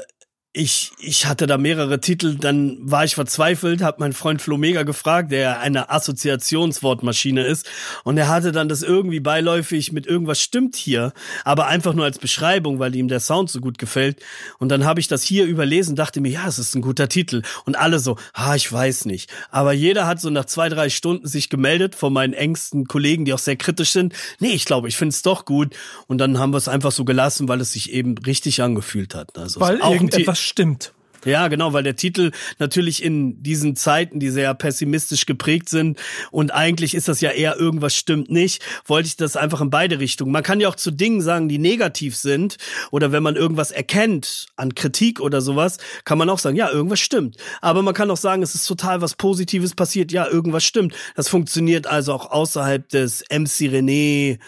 ich, 0.51 0.91
ich 0.99 1.27
hatte 1.27 1.45
da 1.45 1.59
mehrere 1.59 1.99
Titel, 1.99 2.35
dann 2.35 2.77
war 2.81 3.05
ich 3.05 3.13
verzweifelt, 3.13 3.83
habe 3.83 3.99
meinen 3.99 4.13
Freund 4.13 4.41
Flo 4.41 4.57
Mega 4.57 4.81
gefragt, 4.81 5.31
der 5.31 5.59
eine 5.59 5.91
Assoziationswortmaschine 5.91 7.45
ist, 7.45 7.69
und 8.03 8.17
er 8.17 8.29
hatte 8.29 8.51
dann 8.51 8.67
das 8.67 8.81
irgendwie 8.81 9.19
beiläufig 9.19 9.91
mit 9.91 10.07
irgendwas 10.07 10.41
stimmt 10.41 10.75
hier, 10.75 11.13
aber 11.45 11.67
einfach 11.67 11.93
nur 11.93 12.05
als 12.05 12.17
Beschreibung, 12.17 12.79
weil 12.79 12.95
ihm 12.95 13.07
der 13.07 13.19
Sound 13.19 13.51
so 13.51 13.59
gut 13.59 13.77
gefällt. 13.77 14.23
Und 14.57 14.69
dann 14.69 14.85
habe 14.85 14.99
ich 14.99 15.07
das 15.07 15.21
hier 15.21 15.45
überlesen, 15.45 15.95
dachte 15.95 16.19
mir, 16.19 16.31
ja, 16.31 16.47
es 16.47 16.57
ist 16.57 16.75
ein 16.75 16.81
guter 16.81 17.09
Titel. 17.09 17.43
Und 17.65 17.77
alle 17.77 17.99
so, 17.99 18.17
ah, 18.33 18.55
ich 18.55 18.71
weiß 18.71 19.05
nicht. 19.05 19.31
Aber 19.51 19.73
jeder 19.73 20.07
hat 20.07 20.19
so 20.19 20.31
nach 20.31 20.45
zwei, 20.45 20.69
drei 20.69 20.89
Stunden 20.89 21.27
sich 21.27 21.49
gemeldet 21.49 21.93
von 21.93 22.11
meinen 22.11 22.33
engsten 22.33 22.85
Kollegen, 22.85 23.25
die 23.25 23.33
auch 23.33 23.39
sehr 23.39 23.55
kritisch 23.55 23.91
sind. 23.91 24.13
Nee, 24.39 24.53
ich 24.53 24.65
glaube, 24.65 24.87
ich 24.87 24.97
finde 24.97 25.13
es 25.13 25.21
doch 25.21 25.45
gut. 25.45 25.75
Und 26.07 26.17
dann 26.17 26.39
haben 26.39 26.53
wir 26.53 26.57
es 26.57 26.67
einfach 26.67 26.91
so 26.91 27.05
gelassen, 27.05 27.47
weil 27.47 27.61
es 27.61 27.73
sich 27.73 27.93
eben 27.93 28.17
richtig 28.17 28.61
angefühlt 28.63 29.13
hat. 29.13 29.37
Also 29.37 29.59
weil 29.59 29.77
irgendetwas 29.77 30.38
stimmt. 30.39 30.93
Ja, 31.25 31.49
genau, 31.49 31.73
weil 31.73 31.83
der 31.83 31.95
Titel 31.95 32.31
natürlich 32.59 33.03
in 33.03 33.43
diesen 33.43 33.75
Zeiten, 33.75 34.19
die 34.19 34.29
sehr 34.29 34.53
pessimistisch 34.53 35.25
geprägt 35.25 35.67
sind 35.67 35.99
und 36.31 36.53
eigentlich 36.53 36.95
ist 36.95 37.09
das 37.09 37.19
ja 37.19 37.31
eher 37.31 37.57
irgendwas 37.57 37.93
stimmt 37.93 38.29
nicht, 38.29 38.63
wollte 38.85 39.07
ich 39.07 39.17
das 39.17 39.35
einfach 39.35 39.59
in 39.59 39.69
beide 39.69 39.99
Richtungen. 39.99 40.31
Man 40.31 40.43
kann 40.43 40.61
ja 40.61 40.69
auch 40.69 40.75
zu 40.75 40.91
Dingen 40.91 41.21
sagen, 41.21 41.49
die 41.49 41.57
negativ 41.57 42.15
sind 42.15 42.57
oder 42.91 43.11
wenn 43.11 43.23
man 43.23 43.35
irgendwas 43.35 43.71
erkennt 43.71 44.47
an 44.55 44.75
Kritik 44.75 45.19
oder 45.19 45.41
sowas, 45.41 45.77
kann 46.05 46.17
man 46.17 46.29
auch 46.29 46.39
sagen, 46.39 46.55
ja, 46.55 46.69
irgendwas 46.69 47.01
stimmt. 47.01 47.35
Aber 47.59 47.81
man 47.81 47.93
kann 47.93 48.09
auch 48.11 48.17
sagen, 48.17 48.41
es 48.41 48.55
ist 48.55 48.65
total 48.65 49.01
was 49.01 49.15
Positives 49.15 49.75
passiert, 49.75 50.13
ja, 50.13 50.25
irgendwas 50.25 50.63
stimmt. 50.63 50.95
Das 51.15 51.27
funktioniert 51.27 51.85
also 51.85 52.13
auch 52.13 52.31
außerhalb 52.31 52.87
des 52.87 53.23
MC 53.29 53.67
René 53.69 54.39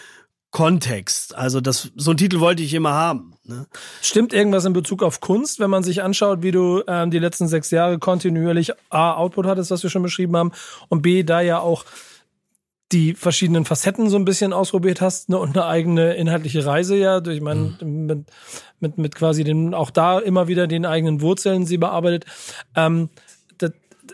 Kontext. 0.52 1.34
Also 1.34 1.60
das, 1.60 1.90
so 1.96 2.12
ein 2.12 2.18
Titel 2.18 2.38
wollte 2.38 2.62
ich 2.62 2.74
immer 2.74 2.92
haben. 2.92 3.32
Ne? 3.44 3.66
Stimmt 4.02 4.32
irgendwas 4.32 4.66
in 4.66 4.74
Bezug 4.74 5.02
auf 5.02 5.20
Kunst, 5.20 5.58
wenn 5.58 5.70
man 5.70 5.82
sich 5.82 6.02
anschaut, 6.02 6.42
wie 6.42 6.52
du 6.52 6.82
ähm, 6.86 7.10
die 7.10 7.18
letzten 7.18 7.48
sechs 7.48 7.70
Jahre 7.70 7.98
kontinuierlich 7.98 8.72
A, 8.90 9.14
Output 9.14 9.46
hattest, 9.46 9.70
was 9.70 9.82
wir 9.82 9.90
schon 9.90 10.02
beschrieben 10.02 10.36
haben, 10.36 10.52
und 10.88 11.02
B, 11.02 11.24
da 11.24 11.40
ja 11.40 11.58
auch 11.58 11.84
die 12.92 13.14
verschiedenen 13.14 13.64
Facetten 13.64 14.10
so 14.10 14.18
ein 14.18 14.26
bisschen 14.26 14.52
ausprobiert 14.52 15.00
hast 15.00 15.30
ne, 15.30 15.38
und 15.38 15.56
eine 15.56 15.66
eigene 15.66 16.14
inhaltliche 16.14 16.66
Reise 16.66 16.96
ja, 16.96 17.20
durch 17.20 17.40
mein, 17.40 17.78
mhm. 17.80 18.06
mit, 18.06 18.26
mit, 18.78 18.98
mit 18.98 19.14
quasi 19.14 19.44
den, 19.44 19.72
auch 19.72 19.90
da 19.90 20.18
immer 20.18 20.48
wieder 20.48 20.66
den 20.66 20.84
eigenen 20.84 21.22
Wurzeln 21.22 21.64
sie 21.64 21.78
bearbeitet. 21.78 22.26
Ähm, 22.76 23.08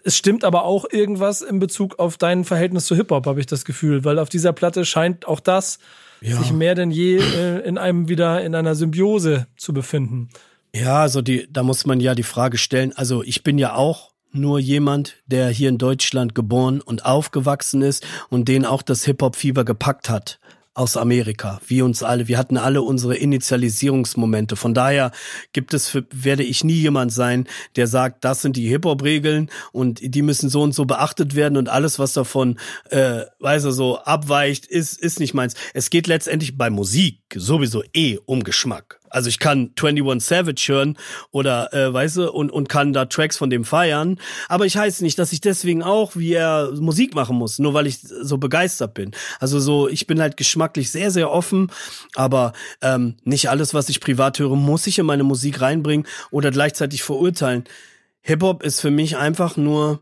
es 0.08 0.16
stimmt 0.16 0.42
aber 0.42 0.64
auch 0.64 0.86
irgendwas 0.90 1.42
in 1.42 1.58
Bezug 1.58 1.98
auf 1.98 2.16
dein 2.16 2.44
Verhältnis 2.44 2.86
zu 2.86 2.96
Hip-Hop, 2.96 3.26
habe 3.26 3.40
ich 3.40 3.46
das 3.46 3.66
Gefühl, 3.66 4.06
weil 4.06 4.18
auf 4.18 4.30
dieser 4.30 4.54
Platte 4.54 4.86
scheint 4.86 5.28
auch 5.28 5.38
das 5.38 5.80
ja. 6.22 6.38
sich 6.38 6.50
mehr 6.50 6.74
denn 6.74 6.90
je 6.90 7.18
äh, 7.18 7.58
in 7.58 7.76
einem 7.76 8.08
wieder 8.08 8.42
in 8.42 8.54
einer 8.54 8.74
Symbiose 8.74 9.48
zu 9.58 9.74
befinden. 9.74 10.30
Ja, 10.74 11.02
also 11.02 11.20
die, 11.20 11.46
da 11.52 11.62
muss 11.62 11.84
man 11.84 12.00
ja 12.00 12.14
die 12.14 12.22
Frage 12.22 12.56
stellen. 12.56 12.94
Also 12.96 13.22
ich 13.22 13.42
bin 13.42 13.58
ja 13.58 13.74
auch 13.74 14.12
nur 14.32 14.58
jemand, 14.58 15.16
der 15.26 15.50
hier 15.50 15.68
in 15.68 15.76
Deutschland 15.76 16.34
geboren 16.34 16.80
und 16.80 17.04
aufgewachsen 17.04 17.82
ist 17.82 18.06
und 18.30 18.48
den 18.48 18.64
auch 18.64 18.80
das 18.80 19.04
Hip-Hop-Fieber 19.04 19.66
gepackt 19.66 20.08
hat 20.08 20.40
aus 20.78 20.96
Amerika, 20.96 21.60
wie 21.66 21.82
uns 21.82 22.04
alle. 22.04 22.28
Wir 22.28 22.38
hatten 22.38 22.56
alle 22.56 22.82
unsere 22.82 23.16
Initialisierungsmomente. 23.16 24.54
Von 24.54 24.74
daher 24.74 25.10
gibt 25.52 25.74
es, 25.74 25.88
für, 25.88 26.06
werde 26.12 26.44
ich 26.44 26.62
nie 26.62 26.74
jemand 26.74 27.12
sein, 27.12 27.48
der 27.74 27.88
sagt, 27.88 28.24
das 28.24 28.42
sind 28.42 28.56
die 28.56 28.68
Hip-Hop-Regeln 28.68 29.50
und 29.72 30.00
die 30.02 30.22
müssen 30.22 30.48
so 30.48 30.62
und 30.62 30.74
so 30.74 30.84
beachtet 30.84 31.34
werden 31.34 31.58
und 31.58 31.68
alles, 31.68 31.98
was 31.98 32.12
davon, 32.12 32.58
äh, 32.90 33.22
weiß 33.40 33.64
er 33.64 33.72
so 33.72 33.98
abweicht, 33.98 34.66
ist 34.66 34.96
ist 34.98 35.18
nicht 35.18 35.34
meins. 35.34 35.54
Es 35.74 35.90
geht 35.90 36.06
letztendlich 36.06 36.56
bei 36.56 36.70
Musik 36.70 37.18
sowieso 37.34 37.82
eh 37.92 38.18
um 38.24 38.44
Geschmack. 38.44 38.97
Also 39.10 39.28
ich 39.28 39.38
kann 39.38 39.72
21 39.80 40.26
Savage 40.26 40.64
hören 40.68 40.96
oder 41.30 41.72
äh, 41.72 41.92
weißt 41.92 42.16
du 42.18 42.32
und 42.32 42.50
und 42.50 42.68
kann 42.68 42.92
da 42.92 43.06
Tracks 43.06 43.36
von 43.36 43.50
dem 43.50 43.64
feiern, 43.64 44.18
aber 44.48 44.66
ich 44.66 44.76
heiße 44.76 45.02
nicht, 45.04 45.18
dass 45.18 45.32
ich 45.32 45.40
deswegen 45.40 45.82
auch 45.82 46.16
wie 46.16 46.32
er 46.32 46.72
Musik 46.74 47.14
machen 47.14 47.36
muss, 47.36 47.58
nur 47.58 47.74
weil 47.74 47.86
ich 47.86 48.00
so 48.00 48.38
begeistert 48.38 48.94
bin. 48.94 49.12
Also 49.40 49.60
so, 49.60 49.88
ich 49.88 50.06
bin 50.06 50.20
halt 50.20 50.36
geschmacklich 50.36 50.90
sehr 50.90 51.10
sehr 51.10 51.30
offen, 51.30 51.70
aber 52.14 52.52
ähm, 52.82 53.16
nicht 53.24 53.50
alles, 53.50 53.74
was 53.74 53.88
ich 53.88 54.00
privat 54.00 54.38
höre, 54.38 54.56
muss 54.56 54.86
ich 54.86 54.98
in 54.98 55.06
meine 55.06 55.24
Musik 55.24 55.60
reinbringen 55.60 56.06
oder 56.30 56.50
gleichzeitig 56.50 57.02
verurteilen. 57.02 57.64
Hip 58.20 58.42
Hop 58.42 58.62
ist 58.62 58.80
für 58.80 58.90
mich 58.90 59.16
einfach 59.16 59.56
nur 59.56 60.00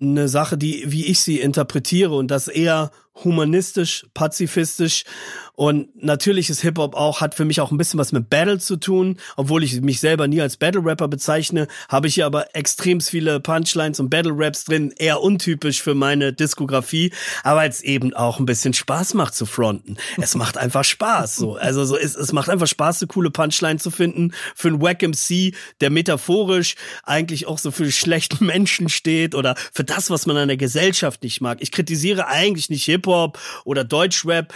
eine 0.00 0.28
Sache, 0.28 0.58
die 0.58 0.84
wie 0.86 1.06
ich 1.06 1.20
sie 1.20 1.40
interpretiere 1.40 2.14
und 2.14 2.30
das 2.30 2.48
eher 2.48 2.90
humanistisch, 3.22 4.06
pazifistisch 4.14 5.04
und 5.56 6.02
natürlich 6.02 6.50
ist 6.50 6.62
Hip-Hop 6.62 6.96
auch, 6.96 7.20
hat 7.20 7.36
für 7.36 7.44
mich 7.44 7.60
auch 7.60 7.70
ein 7.70 7.76
bisschen 7.76 8.00
was 8.00 8.10
mit 8.10 8.28
Battle 8.28 8.58
zu 8.58 8.76
tun. 8.76 9.18
Obwohl 9.36 9.62
ich 9.62 9.80
mich 9.80 10.00
selber 10.00 10.26
nie 10.26 10.40
als 10.40 10.56
Battle-Rapper 10.56 11.06
bezeichne, 11.06 11.68
habe 11.88 12.08
ich 12.08 12.14
hier 12.14 12.26
aber 12.26 12.56
extrem 12.56 13.00
viele 13.00 13.38
Punchlines 13.38 14.00
und 14.00 14.10
Battle-Raps 14.10 14.64
drin. 14.64 14.92
Eher 14.96 15.20
untypisch 15.20 15.80
für 15.80 15.94
meine 15.94 16.32
Diskografie, 16.32 17.12
aber 17.44 17.64
es 17.64 17.82
eben 17.82 18.14
auch 18.14 18.40
ein 18.40 18.46
bisschen 18.46 18.74
Spaß 18.74 19.14
macht 19.14 19.36
zu 19.36 19.46
fronten. 19.46 19.96
Es 20.20 20.34
macht 20.34 20.58
einfach 20.58 20.82
Spaß, 20.82 21.36
so. 21.36 21.54
Also 21.54 21.84
so, 21.84 21.96
es, 21.96 22.16
es 22.16 22.32
macht 22.32 22.50
einfach 22.50 22.66
Spaß, 22.66 23.02
eine 23.02 23.08
coole 23.08 23.30
Punchline 23.30 23.78
zu 23.78 23.92
finden. 23.92 24.32
Für 24.56 24.68
einen 24.68 24.82
Wack 24.82 25.02
MC, 25.02 25.54
der 25.80 25.90
metaphorisch 25.90 26.74
eigentlich 27.04 27.46
auch 27.46 27.58
so 27.58 27.70
für 27.70 27.90
schlechten 27.92 28.44
Menschen 28.44 28.88
steht 28.88 29.36
oder 29.36 29.54
für 29.72 29.84
das, 29.84 30.10
was 30.10 30.26
man 30.26 30.36
an 30.36 30.48
der 30.48 30.56
Gesellschaft 30.56 31.22
nicht 31.22 31.40
mag. 31.40 31.58
Ich 31.60 31.70
kritisiere 31.70 32.26
eigentlich 32.26 32.70
nicht 32.70 32.88
Hip-Hop 33.04 33.38
oder 33.64 33.84
Deutschrap. 33.84 34.52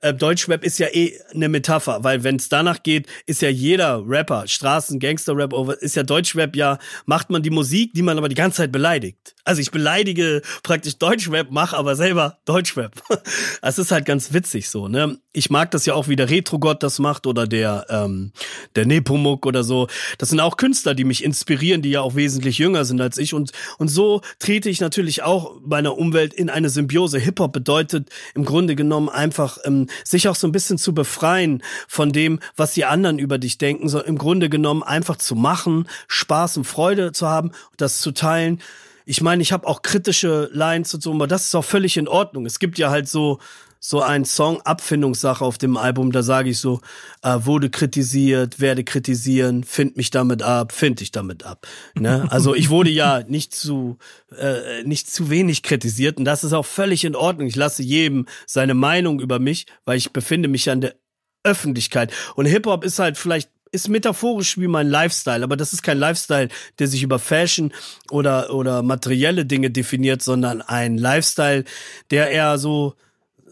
Äh, 0.00 0.12
Deutsch 0.12 0.32
Deutschrap 0.32 0.64
ist 0.64 0.78
ja 0.78 0.88
eh 0.88 1.12
eine 1.34 1.48
Metapher, 1.48 2.02
weil 2.02 2.24
wenn 2.24 2.36
es 2.36 2.48
danach 2.48 2.82
geht, 2.82 3.06
ist 3.26 3.42
ja 3.42 3.48
jeder 3.48 4.02
Rapper, 4.04 4.48
Straßen, 4.48 4.98
Gangster-Rap, 4.98 5.52
ist 5.80 5.94
ja 5.94 6.02
Deutschrap 6.02 6.56
ja, 6.56 6.78
macht 7.06 7.30
man 7.30 7.42
die 7.42 7.50
Musik, 7.50 7.92
die 7.94 8.02
man 8.02 8.18
aber 8.18 8.28
die 8.28 8.34
ganze 8.34 8.56
Zeit 8.58 8.72
beleidigt. 8.72 9.34
Also 9.44 9.60
ich 9.60 9.70
beleidige 9.70 10.42
praktisch 10.62 10.98
Deutschrap, 10.98 11.50
mache 11.50 11.76
aber 11.76 11.96
selber 11.96 12.38
Deutschrap. 12.44 12.92
Es 13.64 13.78
ist 13.78 13.92
halt 13.92 14.04
ganz 14.04 14.32
witzig 14.32 14.68
so, 14.68 14.88
ne? 14.88 15.18
Ich 15.32 15.48
mag 15.48 15.70
das 15.70 15.86
ja 15.86 15.94
auch, 15.94 16.08
wie 16.08 16.16
der 16.16 16.28
Retro-Gott 16.28 16.82
das 16.82 16.98
macht 16.98 17.26
oder 17.26 17.46
der, 17.46 17.86
ähm, 17.88 18.32
der 18.76 18.86
Nepomuk 18.86 19.46
oder 19.46 19.64
so. 19.64 19.86
Das 20.18 20.28
sind 20.28 20.40
auch 20.40 20.56
Künstler, 20.56 20.94
die 20.94 21.04
mich 21.04 21.24
inspirieren, 21.24 21.80
die 21.80 21.90
ja 21.90 22.00
auch 22.00 22.16
wesentlich 22.16 22.58
jünger 22.58 22.84
sind 22.84 23.00
als 23.00 23.18
ich. 23.18 23.32
Und, 23.32 23.52
und 23.78 23.88
so 23.88 24.20
trete 24.38 24.68
ich 24.68 24.80
natürlich 24.80 25.22
auch 25.22 25.60
meiner 25.64 25.96
Umwelt 25.96 26.34
in 26.34 26.50
eine 26.50 26.68
Symbiose. 26.68 27.18
Hip-Hop 27.18 27.52
bedeutet 27.52 27.91
im 28.34 28.44
Grunde 28.44 28.76
genommen 28.76 29.08
einfach, 29.08 29.58
ähm, 29.64 29.88
sich 30.04 30.28
auch 30.28 30.36
so 30.36 30.46
ein 30.46 30.52
bisschen 30.52 30.78
zu 30.78 30.94
befreien 30.94 31.62
von 31.88 32.12
dem, 32.12 32.40
was 32.56 32.74
die 32.74 32.84
anderen 32.84 33.18
über 33.18 33.38
dich 33.38 33.58
denken. 33.58 33.88
So 33.88 34.00
im 34.00 34.18
Grunde 34.18 34.48
genommen 34.48 34.82
einfach 34.82 35.16
zu 35.16 35.34
machen, 35.34 35.88
Spaß 36.08 36.56
und 36.58 36.64
Freude 36.64 37.12
zu 37.12 37.28
haben, 37.28 37.52
das 37.76 38.00
zu 38.00 38.12
teilen 38.12 38.60
ich 39.04 39.20
meine, 39.20 39.42
ich 39.42 39.52
habe 39.52 39.66
auch 39.66 39.82
kritische 39.82 40.48
Lines 40.52 40.94
und 40.94 41.02
so, 41.02 41.12
aber 41.12 41.26
das 41.26 41.46
ist 41.46 41.54
auch 41.54 41.64
völlig 41.64 41.96
in 41.96 42.08
Ordnung. 42.08 42.46
Es 42.46 42.58
gibt 42.58 42.78
ja 42.78 42.90
halt 42.90 43.08
so 43.08 43.40
so 43.84 44.00
ein 44.00 44.24
Song 44.24 44.60
Abfindungssache 44.60 45.44
auf 45.44 45.58
dem 45.58 45.76
Album, 45.76 46.12
da 46.12 46.22
sage 46.22 46.50
ich 46.50 46.58
so, 46.60 46.80
äh, 47.22 47.38
wurde 47.40 47.68
kritisiert, 47.68 48.60
werde 48.60 48.84
kritisieren, 48.84 49.64
find 49.64 49.96
mich 49.96 50.10
damit 50.10 50.40
ab, 50.40 50.70
find 50.70 51.00
dich 51.00 51.10
damit 51.10 51.44
ab. 51.44 51.66
Ne? 51.96 52.28
Also 52.30 52.54
ich 52.54 52.70
wurde 52.70 52.90
ja 52.90 53.24
nicht 53.26 53.52
zu 53.52 53.98
äh, 54.38 54.84
nicht 54.84 55.10
zu 55.10 55.30
wenig 55.30 55.64
kritisiert 55.64 56.18
und 56.18 56.24
das 56.24 56.44
ist 56.44 56.52
auch 56.52 56.64
völlig 56.64 57.04
in 57.04 57.16
Ordnung. 57.16 57.48
Ich 57.48 57.56
lasse 57.56 57.82
jedem 57.82 58.26
seine 58.46 58.74
Meinung 58.74 59.18
über 59.18 59.40
mich, 59.40 59.66
weil 59.84 59.98
ich 59.98 60.12
befinde 60.12 60.48
mich 60.48 60.66
ja 60.66 60.74
in 60.74 60.80
der 60.80 60.94
Öffentlichkeit 61.42 62.12
und 62.36 62.46
Hip 62.46 62.66
Hop 62.66 62.84
ist 62.84 63.00
halt 63.00 63.18
vielleicht 63.18 63.50
ist 63.72 63.88
metaphorisch 63.88 64.58
wie 64.58 64.68
mein 64.68 64.86
Lifestyle, 64.86 65.42
aber 65.42 65.56
das 65.56 65.72
ist 65.72 65.82
kein 65.82 65.98
Lifestyle, 65.98 66.48
der 66.78 66.86
sich 66.86 67.02
über 67.02 67.18
Fashion 67.18 67.72
oder, 68.10 68.54
oder 68.54 68.82
materielle 68.82 69.46
Dinge 69.46 69.70
definiert, 69.70 70.22
sondern 70.22 70.60
ein 70.60 70.98
Lifestyle, 70.98 71.64
der 72.10 72.30
eher 72.30 72.58
so, 72.58 72.94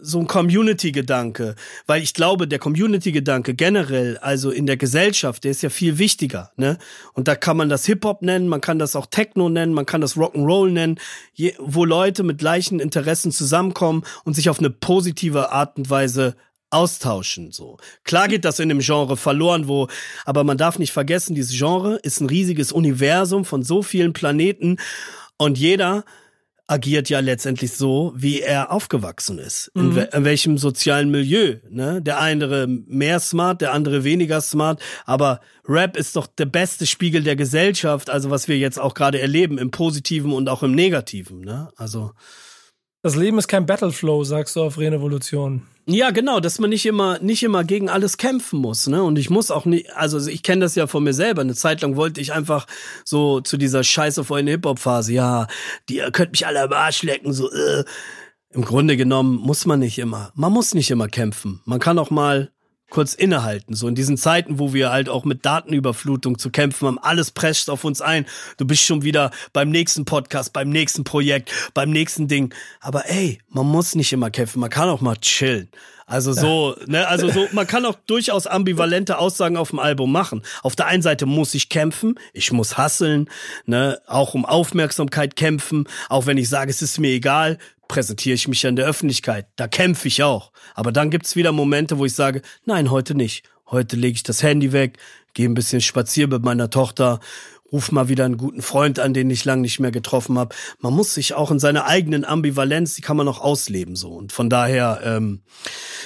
so 0.01 0.19
ein 0.19 0.27
Community-Gedanke, 0.27 1.55
weil 1.85 2.01
ich 2.01 2.13
glaube, 2.13 2.47
der 2.47 2.59
Community-Gedanke 2.59 3.53
generell, 3.53 4.17
also 4.17 4.51
in 4.51 4.65
der 4.65 4.77
Gesellschaft, 4.77 5.43
der 5.43 5.51
ist 5.51 5.61
ja 5.61 5.69
viel 5.69 5.97
wichtiger, 5.97 6.51
ne? 6.57 6.77
Und 7.13 7.27
da 7.27 7.35
kann 7.35 7.57
man 7.57 7.69
das 7.69 7.85
Hip-Hop 7.85 8.21
nennen, 8.21 8.47
man 8.47 8.61
kann 8.61 8.79
das 8.79 8.95
auch 8.95 9.05
Techno 9.05 9.49
nennen, 9.49 9.73
man 9.73 9.85
kann 9.85 10.01
das 10.01 10.17
Rock'n'Roll 10.17 10.71
nennen, 10.71 10.99
je, 11.33 11.53
wo 11.59 11.85
Leute 11.85 12.23
mit 12.23 12.39
gleichen 12.39 12.79
Interessen 12.79 13.31
zusammenkommen 13.31 14.03
und 14.23 14.35
sich 14.35 14.49
auf 14.49 14.59
eine 14.59 14.71
positive 14.71 15.51
Art 15.51 15.77
und 15.77 15.89
Weise 15.89 16.35
austauschen 16.71 17.51
so. 17.51 17.77
Klar 18.03 18.27
geht 18.29 18.45
das 18.45 18.59
in 18.59 18.69
dem 18.69 18.79
Genre 18.79 19.17
verloren, 19.17 19.67
wo 19.67 19.87
aber 20.25 20.43
man 20.43 20.57
darf 20.57 20.79
nicht 20.79 20.93
vergessen, 20.93 21.35
dieses 21.35 21.57
Genre 21.57 21.97
ist 21.97 22.21
ein 22.21 22.29
riesiges 22.29 22.71
Universum 22.71 23.45
von 23.45 23.61
so 23.61 23.83
vielen 23.83 24.13
Planeten 24.13 24.77
und 25.37 25.57
jeder 25.57 26.05
agiert 26.71 27.09
ja 27.09 27.19
letztendlich 27.19 27.73
so, 27.73 28.13
wie 28.15 28.39
er 28.39 28.71
aufgewachsen 28.71 29.39
ist. 29.39 29.71
Mhm. 29.73 29.81
In, 29.81 29.95
we 29.95 30.01
in, 30.13 30.23
welchem 30.23 30.57
sozialen 30.57 31.11
Milieu. 31.11 31.57
Ne? 31.69 32.01
Der 32.01 32.19
eine 32.19 32.65
mehr 32.67 33.19
smart, 33.19 33.61
der 33.61 33.73
andere 33.73 34.05
weniger 34.05 34.39
smart. 34.39 34.81
Aber 35.05 35.41
Rap 35.67 35.97
ist 35.97 36.15
doch 36.15 36.27
der 36.27 36.45
beste 36.45 36.87
Spiegel 36.87 37.23
der 37.23 37.35
Gesellschaft, 37.35 38.09
also 38.09 38.29
was 38.29 38.47
wir 38.47 38.57
jetzt 38.57 38.79
auch 38.79 38.93
gerade 38.93 39.19
erleben, 39.19 39.57
im 39.57 39.71
Positiven 39.71 40.31
und 40.31 40.47
auch 40.47 40.63
im 40.63 40.73
Negativen. 40.73 41.41
Ne? 41.41 41.69
Also 41.75 42.11
das 43.01 43.15
Leben 43.15 43.37
ist 43.37 43.47
kein 43.47 43.65
Battleflow, 43.65 44.23
sagst 44.23 44.55
du 44.55 44.63
auf 44.63 44.77
Renevolution. 44.77 45.63
Ja, 45.87 46.11
genau, 46.11 46.39
dass 46.39 46.59
man 46.59 46.69
nicht 46.69 46.85
immer 46.85 47.19
nicht 47.19 47.41
immer 47.41 47.63
gegen 47.63 47.89
alles 47.89 48.17
kämpfen 48.17 48.59
muss, 48.59 48.87
ne? 48.87 49.03
Und 49.03 49.17
ich 49.17 49.29
muss 49.29 49.49
auch 49.49 49.65
nicht, 49.65 49.91
also 49.95 50.25
ich 50.29 50.43
kenne 50.43 50.61
das 50.61 50.75
ja 50.75 50.85
von 50.85 51.03
mir 51.03 51.13
selber. 51.13 51.41
Eine 51.41 51.55
Zeit 51.55 51.81
lang 51.81 51.95
wollte 51.95 52.21
ich 52.21 52.33
einfach 52.33 52.67
so 53.03 53.41
zu 53.41 53.57
dieser 53.57 53.83
Scheiße 53.83 54.23
vor 54.23 54.39
Hip 54.39 54.65
Hop 54.65 54.79
Phase, 54.79 55.13
ja, 55.13 55.47
die 55.89 56.01
könnt 56.11 56.31
mich 56.31 56.45
alle 56.45 56.61
am 56.61 56.73
Arsch 56.73 57.03
lecken, 57.03 57.33
so. 57.33 57.51
Äh. 57.51 57.83
Im 58.53 58.65
Grunde 58.65 58.97
genommen 58.97 59.35
muss 59.37 59.65
man 59.65 59.79
nicht 59.79 59.97
immer. 59.97 60.33
Man 60.35 60.51
muss 60.51 60.73
nicht 60.73 60.91
immer 60.91 61.07
kämpfen. 61.07 61.61
Man 61.63 61.79
kann 61.79 61.97
auch 61.97 62.09
mal 62.09 62.51
kurz 62.91 63.15
innehalten. 63.15 63.73
So 63.73 63.87
in 63.87 63.95
diesen 63.95 64.17
Zeiten, 64.17 64.59
wo 64.59 64.73
wir 64.73 64.91
halt 64.91 65.09
auch 65.09 65.25
mit 65.25 65.45
Datenüberflutung 65.45 66.37
zu 66.37 66.51
kämpfen 66.51 66.87
haben, 66.87 66.99
alles 66.99 67.31
presst 67.31 67.71
auf 67.71 67.83
uns 67.83 68.01
ein. 68.01 68.27
Du 68.57 68.65
bist 68.65 68.83
schon 68.83 69.01
wieder 69.01 69.31
beim 69.53 69.71
nächsten 69.71 70.05
Podcast, 70.05 70.53
beim 70.53 70.69
nächsten 70.69 71.03
Projekt, 71.03 71.51
beim 71.73 71.89
nächsten 71.89 72.27
Ding. 72.27 72.53
Aber 72.79 73.09
ey, 73.09 73.39
man 73.49 73.65
muss 73.65 73.95
nicht 73.95 74.13
immer 74.13 74.29
kämpfen, 74.29 74.59
man 74.59 74.69
kann 74.69 74.89
auch 74.89 75.01
mal 75.01 75.15
chillen. 75.15 75.69
Also 76.11 76.33
so, 76.33 76.75
ne, 76.87 77.07
also 77.07 77.29
so, 77.29 77.47
man 77.53 77.65
kann 77.65 77.85
auch 77.85 77.95
durchaus 78.05 78.45
ambivalente 78.45 79.17
Aussagen 79.17 79.55
auf 79.55 79.69
dem 79.69 79.79
Album 79.79 80.11
machen. 80.11 80.41
Auf 80.61 80.75
der 80.75 80.87
einen 80.87 81.01
Seite 81.01 81.25
muss 81.25 81.53
ich 81.53 81.69
kämpfen, 81.69 82.15
ich 82.33 82.51
muss 82.51 82.77
hasseln, 82.77 83.29
ne, 83.65 83.97
auch 84.07 84.33
um 84.33 84.45
Aufmerksamkeit 84.45 85.37
kämpfen, 85.37 85.87
auch 86.09 86.25
wenn 86.25 86.37
ich 86.37 86.49
sage, 86.49 86.69
es 86.69 86.81
ist 86.81 86.99
mir 86.99 87.11
egal, 87.11 87.57
präsentiere 87.91 88.35
ich 88.35 88.47
mich 88.47 88.63
ja 88.63 88.69
in 88.69 88.77
der 88.77 88.87
Öffentlichkeit. 88.87 89.47
Da 89.57 89.67
kämpfe 89.67 90.07
ich 90.07 90.23
auch. 90.23 90.53
Aber 90.75 90.93
dann 90.93 91.09
gibt's 91.09 91.35
wieder 91.35 91.51
Momente, 91.51 91.97
wo 91.97 92.05
ich 92.05 92.15
sage, 92.15 92.41
nein, 92.63 92.89
heute 92.89 93.15
nicht. 93.15 93.43
Heute 93.69 93.97
lege 93.97 94.15
ich 94.15 94.23
das 94.23 94.41
Handy 94.41 94.71
weg, 94.71 94.97
gehe 95.33 95.49
ein 95.49 95.55
bisschen 95.55 95.81
spazieren 95.81 96.31
mit 96.31 96.41
meiner 96.41 96.69
Tochter, 96.69 97.19
ruf 97.69 97.91
mal 97.91 98.07
wieder 98.07 98.23
einen 98.23 98.37
guten 98.37 98.61
Freund 98.61 98.97
an, 98.97 99.13
den 99.13 99.29
ich 99.29 99.43
lange 99.43 99.63
nicht 99.63 99.81
mehr 99.81 99.91
getroffen 99.91 100.39
habe. 100.39 100.55
Man 100.79 100.93
muss 100.93 101.13
sich 101.13 101.33
auch 101.33 101.51
in 101.51 101.59
seiner 101.59 101.85
eigenen 101.85 102.23
Ambivalenz, 102.23 102.95
die 102.95 103.01
kann 103.01 103.17
man 103.17 103.27
auch 103.27 103.41
ausleben 103.41 103.97
so. 103.97 104.11
Und 104.11 104.31
von 104.31 104.49
daher, 104.49 105.01
ähm, 105.03 105.41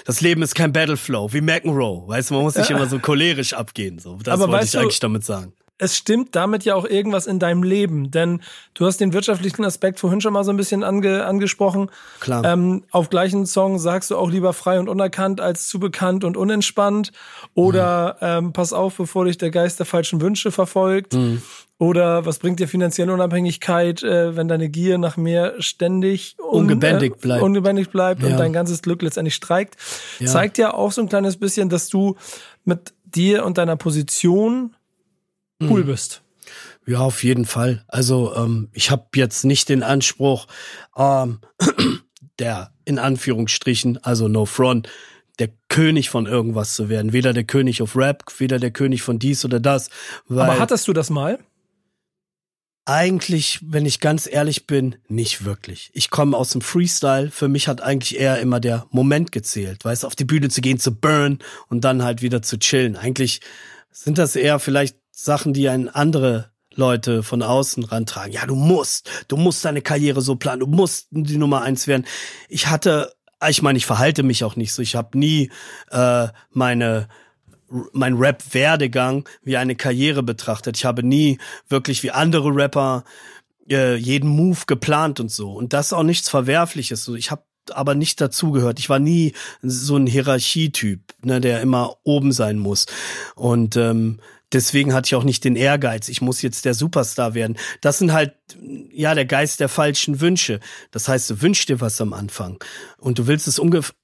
das 0.06 0.22
Leben 0.22 0.42
ist 0.42 0.56
kein 0.56 0.74
Battleflow 0.74 1.34
wie 1.34 1.42
McEnroe. 1.42 2.08
Weißt 2.08 2.32
du, 2.32 2.34
man 2.34 2.44
muss 2.44 2.56
nicht 2.56 2.72
immer 2.72 2.88
so 2.88 2.98
cholerisch 2.98 3.54
abgehen. 3.54 4.00
So, 4.00 4.18
das 4.24 4.34
Aber 4.34 4.52
wollte 4.52 4.66
ich 4.66 4.78
eigentlich 4.78 5.00
damit 5.00 5.24
sagen 5.24 5.54
es 5.78 5.98
stimmt 5.98 6.36
damit 6.36 6.64
ja 6.64 6.76
auch 6.76 6.86
irgendwas 6.86 7.28
in 7.28 7.38
deinem 7.38 7.64
Leben, 7.64 8.10
denn 8.10 8.42
du 8.74 8.86
hast 8.86 9.02
den 9.02 9.12
wirtschaftlichen 9.12 9.66
Aspekt 9.66 10.00
vorhin 10.00 10.22
schon 10.22 10.32
mal 10.32 10.46
so 10.46 10.52
ein 10.52 10.58
bisschen 10.58 10.84
ange, 10.84 11.26
angesprochen. 11.26 11.90
Klar. 12.22 12.46
Ähm, 12.46 12.84
auf 12.92 13.10
gleichen 13.10 13.46
Song 13.46 13.78
sagst 13.78 14.12
du 14.12 14.18
auch 14.18 14.30
lieber 14.30 14.54
frei 14.54 14.80
und 14.80 14.88
unerkannt 14.88 15.42
als 15.42 15.68
zu 15.68 15.80
bekannt 15.80 16.24
und 16.24 16.38
unentspannt. 16.38 17.12
Oder 17.56 18.18
mhm. 18.22 18.48
ähm, 18.48 18.54
pass 18.54 18.72
auf, 18.72 18.96
bevor 18.96 19.26
dich 19.26 19.38
der 19.38 19.52
Geist 19.52 19.80
der 19.80 19.86
falschen 19.86 20.22
Wünsche 20.22 20.52
verfolgt. 20.52 21.14
Mhm. 21.14 21.42
Oder 21.78 22.26
was 22.26 22.40
bringt 22.40 22.62
dir 22.62 22.70
finanzielle 22.70 23.12
Unabhängigkeit, 23.12 24.02
äh, 24.02 24.38
wenn 24.38 24.48
deine 24.48 24.70
Gier 24.70 24.98
nach 24.98 25.18
mehr 25.18 25.56
ständig 25.60 26.38
un, 26.40 26.62
ungebändigt 26.62 27.18
äh, 27.18 27.20
bleibt, 27.20 27.44
ungebändigt 27.44 27.92
bleibt 27.92 28.24
ja. 28.24 28.30
und 28.30 28.40
dein 28.40 28.54
ganzes 28.54 28.82
Glück 28.82 29.02
letztendlich 29.02 29.36
streikt? 29.36 29.76
Ja. 30.20 30.28
Zeigt 30.28 30.58
ja 30.58 30.74
auch 30.74 30.94
so 30.94 31.02
ein 31.02 31.10
kleines 31.10 31.36
bisschen, 31.36 31.68
dass 31.68 31.90
du 31.90 32.16
mit 32.64 32.94
dir 33.04 33.46
und 33.46 33.58
deiner 33.58 33.76
Position 33.76 34.74
cool 35.62 35.84
mhm. 35.84 35.88
bist. 35.88 36.22
Ja, 36.86 37.00
auf 37.00 37.24
jeden 37.24 37.46
Fall. 37.46 37.84
Also 37.88 38.36
ähm, 38.36 38.70
ich 38.74 38.92
habe 38.92 39.08
jetzt 39.16 39.44
nicht 39.44 39.70
den 39.70 39.84
Anspruch, 39.84 40.48
ähm, 40.96 41.40
der 42.40 42.72
in 42.86 43.00
Anführungsstrichen, 43.00 44.04
also 44.04 44.28
no 44.28 44.46
front, 44.46 44.90
der 45.40 45.50
König 45.68 46.10
von 46.10 46.28
irgendwas 46.28 46.76
zu 46.76 46.88
werden. 46.90 47.12
Weder 47.12 47.34
der 47.34 47.44
König 47.44 47.82
auf 47.82 47.96
Rap, 47.96 48.24
weder 48.38 48.60
der 48.60 48.72
König 48.72 49.02
von 49.02 49.20
dies 49.20 49.44
oder 49.44 49.60
das. 49.60 49.90
Aber 50.30 50.60
hattest 50.60 50.88
du 50.88 50.94
das 50.94 51.10
mal? 51.10 51.40
Eigentlich, 52.88 53.60
wenn 53.64 53.88
ich 53.88 54.00
ganz 54.00 54.28
ehrlich 54.32 54.68
bin, 54.68 54.98
nicht 55.08 55.44
wirklich. 55.44 55.90
Ich 55.94 56.12
komme 56.12 56.38
aus 56.38 56.52
dem 56.52 56.62
Freestyle. 56.62 57.32
Für 57.32 57.48
mich 57.48 57.68
hat 57.68 57.82
eigentlich 57.82 58.20
eher 58.20 58.40
immer 58.40 58.60
der 58.60 58.86
Moment 58.92 59.32
gezählt, 59.32 59.84
weißt, 59.84 60.06
auf 60.06 60.16
die 60.16 60.26
Bühne 60.26 60.50
zu 60.50 60.62
gehen, 60.62 60.78
zu 60.78 60.94
burn 60.94 61.40
und 61.68 61.84
dann 61.84 62.04
halt 62.04 62.22
wieder 62.22 62.44
zu 62.44 62.60
chillen. 62.60 62.96
Eigentlich 62.96 63.42
sind 63.92 64.20
das 64.20 64.36
eher 64.36 64.60
vielleicht 64.60 64.98
Sachen, 65.16 65.54
die 65.54 65.70
ein 65.70 65.88
andere 65.88 66.52
Leute 66.74 67.24
von 67.24 67.42
außen 67.42 67.86
rantragen. 67.86 68.34
Ja, 68.34 68.46
du 68.46 68.56
musst, 68.56 69.10
du 69.30 69.38
musst 69.38 69.64
deine 69.64 69.82
Karriere 69.82 70.22
so 70.22 70.36
planen, 70.36 70.60
du 70.60 70.68
musst 70.68 71.08
die 71.12 71.38
Nummer 71.38 71.62
eins 71.62 71.88
werden. 71.88 72.06
Ich 72.50 72.68
hatte, 72.68 73.14
ich 73.48 73.62
meine, 73.62 73.78
ich 73.78 73.86
verhalte 73.86 74.24
mich 74.24 74.44
auch 74.44 74.58
nicht 74.58 74.74
so. 74.74 74.82
Ich 74.82 74.96
habe 74.96 75.18
nie 75.18 75.52
äh, 75.90 76.28
meine 76.52 77.08
mein 77.94 78.14
Rap-Werdegang 78.14 79.28
wie 79.44 79.58
eine 79.58 79.76
Karriere 79.76 80.22
betrachtet. 80.22 80.78
Ich 80.78 80.86
habe 80.86 81.02
nie 81.02 81.40
wirklich 81.68 82.04
wie 82.04 82.12
andere 82.12 82.54
Rapper 82.56 83.04
äh, 83.70 83.96
jeden 83.96 84.30
Move 84.30 84.60
geplant 84.68 85.20
und 85.20 85.32
so. 85.32 85.52
Und 85.52 85.74
das 85.74 85.88
ist 85.88 85.94
auch 85.94 86.04
nichts 86.04 86.30
Verwerfliches. 86.30 87.08
Ich 87.08 87.32
habe 87.32 87.44
aber 87.72 87.96
nicht 87.96 88.22
dazugehört. 88.22 88.78
Ich 88.78 88.90
war 88.90 89.00
nie 89.00 89.34
so 89.64 89.98
ein 89.98 90.06
Hierarchietyp, 90.06 91.02
ne, 91.24 91.42
der 91.42 91.62
immer 91.62 91.98
oben 92.04 92.32
sein 92.32 92.60
muss. 92.60 92.86
Und 93.36 93.76
ähm, 93.78 94.20
deswegen 94.52 94.94
hatte 94.94 95.08
ich 95.08 95.16
auch 95.16 95.24
nicht 95.24 95.44
den 95.44 95.56
Ehrgeiz, 95.56 96.10
ich 96.10 96.22
muss 96.22 96.42
jetzt 96.42 96.66
der 96.66 96.74
Superstar 96.74 97.34
werden. 97.34 97.58
Das 97.82 97.98
sind 97.98 98.14
halt, 98.14 98.34
ja, 98.92 99.16
der 99.16 99.26
Geist 99.26 99.60
der 99.60 99.70
falschen 99.70 100.22
Wünsche. 100.22 100.60
Das 100.92 101.08
heißt, 101.08 101.30
du 101.30 101.42
wünschst 101.42 101.70
dir 101.70 101.82
was 101.82 102.02
am 102.02 102.14
Anfang 102.14 102.64
und 102.98 103.20
du 103.20 103.28
willst 103.28 103.48
es 103.48 103.60
ungefähr, 103.60 103.96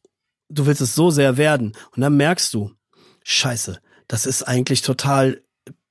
du 0.49 0.65
willst 0.65 0.81
es 0.81 0.95
so 0.95 1.11
sehr 1.11 1.37
werden. 1.37 1.73
Und 1.95 2.01
dann 2.01 2.17
merkst 2.17 2.53
du, 2.53 2.71
scheiße, 3.23 3.79
das 4.07 4.25
ist 4.25 4.43
eigentlich 4.43 4.81
total, 4.81 5.41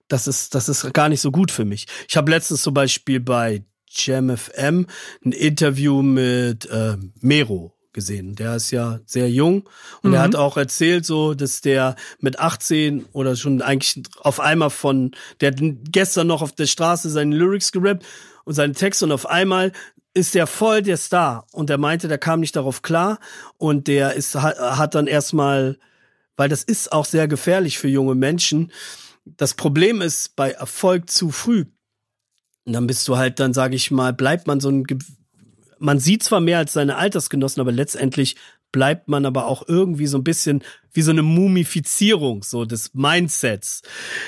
das 0.09 0.27
ist, 0.27 0.55
das 0.55 0.69
ist 0.69 0.93
gar 0.93 1.09
nicht 1.09 1.21
so 1.21 1.31
gut 1.31 1.51
für 1.51 1.65
mich. 1.65 1.87
Ich 2.09 2.17
habe 2.17 2.31
letztens 2.31 2.63
zum 2.63 2.75
Beispiel 2.75 3.21
bei 3.21 3.65
Jam 3.89 4.37
FM 4.37 4.87
ein 5.25 5.33
Interview 5.33 6.03
mit 6.03 6.67
äh, 6.67 6.97
Mero 7.21 7.75
gesehen. 7.93 8.35
Der 8.35 8.57
ist 8.57 8.71
ja 8.71 9.01
sehr 9.07 9.31
jung 9.31 9.69
und 10.03 10.11
mhm. 10.11 10.15
er 10.15 10.23
hat 10.23 10.37
auch 10.37 10.57
erzählt 10.57 11.05
so, 11.05 11.35
dass 11.35 11.61
der 11.61 11.97
mit 12.19 12.39
18 12.39 13.07
oder 13.13 13.37
schon 13.37 13.63
eigentlich 13.63 14.03
auf 14.21 14.41
einmal 14.41 14.71
von, 14.71 15.13
der 15.41 15.53
hat 15.53 15.61
gestern 15.91 16.27
noch 16.27 16.43
auf 16.43 16.53
der 16.53 16.67
Straße 16.67 17.11
seine 17.11 17.35
Lyrics 17.35 17.73
gerappt 17.73 18.05
und 18.45 18.55
seine 18.55 18.75
Texte 18.75 19.05
und 19.05 19.13
auf 19.13 19.27
einmal 19.27 19.73
ist 20.15 20.35
der 20.35 20.47
voll 20.47 20.83
der 20.83 20.97
Star 20.97 21.47
und 21.53 21.71
er 21.71 21.79
meinte, 21.79 22.09
der 22.09 22.19
kam 22.19 22.41
nicht 22.41 22.57
darauf 22.57 22.83
klar 22.83 23.19
und 23.59 23.87
der 23.87 24.15
ist 24.15 24.35
hat 24.35 24.95
dann 24.95 25.07
erstmal 25.07 25.77
weil 26.41 26.49
das 26.49 26.65
ist 26.65 26.91
auch 26.93 27.05
sehr 27.05 27.29
gefährlich 27.29 27.79
für 27.79 27.89
junge 27.89 28.15
Menschen. 28.15 28.73
Das 29.27 29.53
Problem 29.53 30.01
ist 30.01 30.37
bei 30.37 30.53
Erfolg 30.53 31.11
zu 31.11 31.31
früh. 31.31 31.67
Und 32.65 32.73
dann 32.73 32.87
bist 32.87 33.07
du 33.09 33.19
halt, 33.19 33.41
dann 33.41 33.53
sage 33.53 33.77
ich 33.77 33.91
mal, 33.91 34.15
bleibt 34.15 34.47
man 34.47 34.59
so 34.59 34.71
ein, 34.71 34.87
man 35.81 35.99
sieht 35.99 36.23
zwar 36.23 36.41
mehr 36.41 36.59
als 36.59 36.73
seine 36.73 36.97
Altersgenossen, 36.97 37.61
aber 37.61 37.73
letztendlich 37.73 38.37
bleibt 38.73 39.09
man 39.09 39.27
aber 39.27 39.47
auch 39.47 39.67
irgendwie 39.67 40.07
so 40.07 40.17
ein 40.19 40.25
bisschen 40.25 40.63
wie 40.93 41.03
so 41.03 41.11
eine 41.11 41.23
Mumifizierung 41.23 42.43
so 42.43 42.65
des 42.65 42.95
Mindsets. 42.95 43.83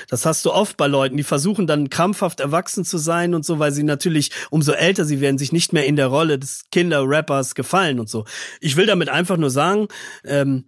Das 0.09 0.25
hast 0.25 0.45
du 0.45 0.51
oft 0.51 0.77
bei 0.77 0.87
Leuten, 0.87 1.17
die 1.17 1.23
versuchen 1.23 1.67
dann 1.67 1.89
krampfhaft 1.89 2.39
erwachsen 2.39 2.85
zu 2.85 2.97
sein 2.97 3.33
und 3.33 3.45
so, 3.45 3.59
weil 3.59 3.71
sie 3.71 3.83
natürlich 3.83 4.31
umso 4.49 4.73
älter 4.73 5.05
sie 5.05 5.21
werden, 5.21 5.37
sich 5.37 5.51
nicht 5.51 5.73
mehr 5.73 5.85
in 5.85 5.95
der 5.95 6.07
Rolle 6.07 6.39
des 6.39 6.65
Kinderrappers 6.71 7.55
gefallen 7.55 7.99
und 7.99 8.09
so. 8.09 8.25
Ich 8.59 8.75
will 8.75 8.85
damit 8.85 9.09
einfach 9.09 9.37
nur 9.37 9.49
sagen, 9.49 9.87
ähm, 10.25 10.65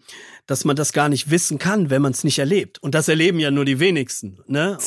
dass 0.47 0.63
man 0.63 0.75
das 0.75 0.93
gar 0.93 1.09
nicht 1.09 1.31
wissen 1.31 1.57
kann, 1.57 1.89
wenn 1.89 2.01
man 2.01 2.11
es 2.11 2.23
nicht 2.23 2.39
erlebt. 2.39 2.81
Und 2.83 2.93
das 2.93 3.07
erleben 3.07 3.39
ja 3.39 3.51
nur 3.51 3.65
die 3.65 3.79
wenigsten. 3.79 4.39
Ne? 4.47 4.73
Und 4.73 4.81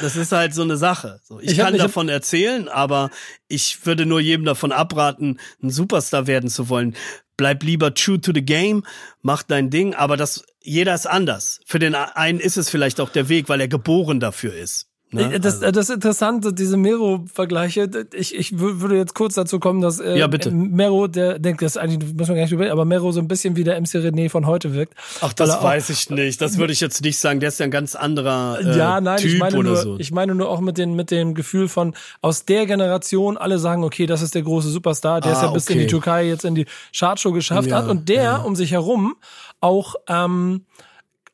das 0.00 0.16
ist 0.16 0.32
halt 0.32 0.54
so 0.54 0.62
eine 0.62 0.76
Sache. 0.76 1.20
So, 1.22 1.40
ich, 1.40 1.52
ich 1.52 1.58
kann 1.58 1.76
davon 1.76 2.08
erzählen, 2.08 2.68
aber 2.68 3.10
ich 3.48 3.84
würde 3.86 4.06
nur 4.06 4.20
jedem 4.20 4.44
davon 4.44 4.72
abraten, 4.72 5.38
ein 5.62 5.70
Superstar 5.70 6.26
werden 6.26 6.50
zu 6.50 6.68
wollen 6.68 6.96
bleib 7.36 7.62
lieber 7.62 7.94
true 7.94 8.20
to 8.20 8.32
the 8.34 8.44
game, 8.44 8.82
mach 9.22 9.42
dein 9.42 9.70
Ding, 9.70 9.94
aber 9.94 10.16
das, 10.16 10.44
jeder 10.62 10.94
ist 10.94 11.06
anders. 11.06 11.60
Für 11.66 11.78
den 11.78 11.94
einen 11.94 12.40
ist 12.40 12.56
es 12.56 12.70
vielleicht 12.70 13.00
auch 13.00 13.10
der 13.10 13.28
Weg, 13.28 13.48
weil 13.48 13.60
er 13.60 13.68
geboren 13.68 14.20
dafür 14.20 14.54
ist. 14.54 14.88
Ne? 15.12 15.38
Das, 15.38 15.62
also. 15.62 15.70
das 15.70 15.88
Interessante, 15.90 16.52
diese 16.52 16.76
Mero-Vergleiche, 16.76 17.88
ich, 18.12 18.34
ich 18.34 18.58
würde 18.58 18.96
jetzt 18.96 19.14
kurz 19.14 19.34
dazu 19.34 19.60
kommen, 19.60 19.80
dass 19.80 20.00
äh, 20.00 20.18
ja, 20.18 20.26
bitte. 20.26 20.50
Mero, 20.50 21.06
der 21.06 21.38
denkt, 21.38 21.62
das 21.62 21.76
eigentlich 21.76 22.12
muss 22.14 22.26
man 22.26 22.36
gar 22.36 22.42
nicht 22.42 22.52
überlegen, 22.52 22.72
aber 22.72 22.84
Mero 22.84 23.12
so 23.12 23.20
ein 23.20 23.28
bisschen 23.28 23.54
wie 23.54 23.62
der 23.62 23.80
MC 23.80 23.94
René 23.94 24.28
von 24.28 24.46
heute 24.46 24.74
wirkt. 24.74 24.94
Ach, 25.20 25.32
das 25.32 25.62
weiß 25.62 25.90
ich 25.90 26.10
nicht. 26.10 26.40
Das 26.40 26.58
würde 26.58 26.72
ich 26.72 26.80
jetzt 26.80 27.02
nicht 27.02 27.18
sagen. 27.18 27.38
Der 27.38 27.50
ist 27.50 27.60
ja 27.60 27.64
ein 27.64 27.70
ganz 27.70 27.94
anderer 27.94 28.58
äh, 28.60 28.76
Ja, 28.76 29.00
nein, 29.00 29.18
typ 29.18 29.32
ich 29.32 29.38
meine 29.38 29.56
oder 29.58 29.68
nur, 29.68 29.76
so. 29.76 29.96
ich 29.98 30.10
meine 30.10 30.34
nur 30.34 30.50
auch 30.50 30.60
mit, 30.60 30.76
den, 30.76 30.94
mit 30.96 31.12
dem 31.12 31.34
Gefühl 31.34 31.68
von 31.68 31.94
aus 32.20 32.44
der 32.44 32.66
Generation, 32.66 33.36
alle 33.36 33.60
sagen, 33.60 33.84
okay, 33.84 34.06
das 34.06 34.22
ist 34.22 34.34
der 34.34 34.42
große 34.42 34.70
Superstar, 34.70 35.20
der 35.20 35.32
Ah, 35.32 35.36
es 35.36 35.42
ja 35.42 35.50
bis 35.52 35.64
okay. 35.66 35.74
in 35.74 35.78
die 35.80 35.86
Türkei 35.86 36.26
jetzt 36.26 36.44
in 36.44 36.56
die 36.56 36.66
Chartshow 36.92 37.30
geschafft 37.30 37.68
Ja, 37.68 37.76
hat 37.76 37.88
und 37.88 38.08
der 38.08 38.22
ja. 38.22 38.36
um 38.38 38.56
sich 38.56 38.72
herum 38.72 39.14
auch 39.60 39.94
ähm, 40.08 40.64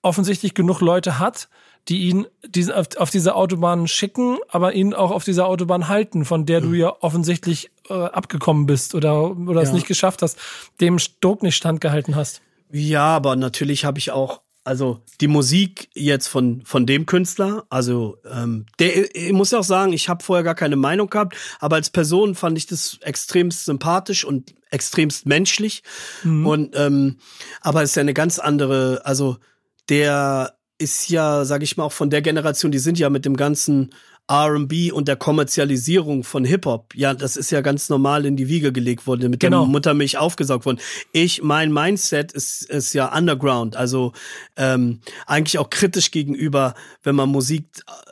offensichtlich 0.02 0.54
genug 0.54 0.80
Leute 0.80 1.18
hat, 1.18 1.48
die 1.88 2.08
ihn 2.08 2.26
auf, 2.72 2.86
auf 2.96 3.10
diese 3.10 3.34
Autobahn 3.34 3.88
schicken, 3.88 4.38
aber 4.48 4.72
ihn 4.74 4.94
auch 4.94 5.10
auf 5.10 5.24
dieser 5.24 5.46
Autobahn 5.46 5.88
halten, 5.88 6.24
von 6.24 6.46
der 6.46 6.60
du 6.60 6.72
ja 6.74 6.94
offensichtlich 7.00 7.70
äh, 7.88 7.94
abgekommen 7.94 8.66
bist 8.66 8.94
oder, 8.94 9.36
oder 9.36 9.62
es 9.62 9.70
Ja. 9.70 9.74
nicht 9.74 9.88
geschafft 9.88 10.22
hast, 10.22 10.38
dem 10.80 10.98
Druck 11.20 11.42
nicht 11.42 11.56
standgehalten 11.56 12.14
hast. 12.14 12.40
Ja, 12.70 13.04
aber 13.16 13.34
natürlich 13.36 13.84
habe 13.84 13.98
ich 13.98 14.12
auch, 14.12 14.42
also 14.64 15.00
die 15.20 15.26
Musik 15.26 15.88
jetzt 15.92 16.28
von 16.28 16.62
von 16.64 16.86
dem 16.86 17.04
Künstler, 17.04 17.64
also 17.68 18.16
ähm, 18.32 18.66
der, 18.78 19.14
ich 19.16 19.32
muss 19.32 19.50
ja 19.50 19.58
auch 19.58 19.64
sagen, 19.64 19.92
ich 19.92 20.08
habe 20.08 20.22
vorher 20.22 20.44
gar 20.44 20.54
keine 20.54 20.76
Meinung 20.76 21.10
gehabt, 21.10 21.36
aber 21.58 21.74
als 21.76 21.90
Person 21.90 22.36
fand 22.36 22.56
ich 22.56 22.66
das 22.66 22.98
extremst 23.02 23.64
sympathisch 23.64 24.24
und 24.24 24.54
extremst 24.70 25.26
menschlich. 25.26 25.82
Und 26.24 26.76
ähm, 26.76 27.18
aber 27.60 27.82
es 27.82 27.90
ist 27.90 27.96
ja 27.96 28.00
eine 28.02 28.14
ganz 28.14 28.38
andere, 28.38 29.02
also 29.04 29.36
der 29.88 30.54
ist 30.82 31.08
ja, 31.08 31.44
sag 31.44 31.62
ich 31.62 31.76
mal, 31.76 31.84
auch 31.84 31.92
von 31.92 32.10
der 32.10 32.22
Generation, 32.22 32.72
die 32.72 32.78
sind 32.78 32.98
ja 32.98 33.08
mit 33.08 33.24
dem 33.24 33.36
ganzen 33.36 33.90
R&B 34.28 34.92
und 34.92 35.08
der 35.08 35.16
Kommerzialisierung 35.16 36.22
von 36.22 36.44
Hip-Hop, 36.44 36.94
ja, 36.94 37.12
das 37.12 37.36
ist 37.36 37.50
ja 37.50 37.60
ganz 37.60 37.88
normal 37.88 38.24
in 38.24 38.36
die 38.36 38.48
Wiege 38.48 38.72
gelegt 38.72 39.06
worden, 39.06 39.30
mit 39.30 39.40
Genau. 39.40 39.64
der 39.64 39.68
Muttermilch 39.70 40.16
aufgesaugt 40.16 40.64
worden. 40.64 40.78
Ich, 41.12 41.42
mein 41.42 41.72
Mindset 41.72 42.32
ist, 42.32 42.62
ist 42.62 42.94
ja 42.94 43.14
underground, 43.16 43.76
also 43.76 44.12
ähm, 44.56 45.00
eigentlich 45.26 45.58
auch 45.58 45.70
kritisch 45.70 46.12
gegenüber, 46.12 46.74
wenn 47.02 47.16
man 47.16 47.28
Musik 47.30 47.64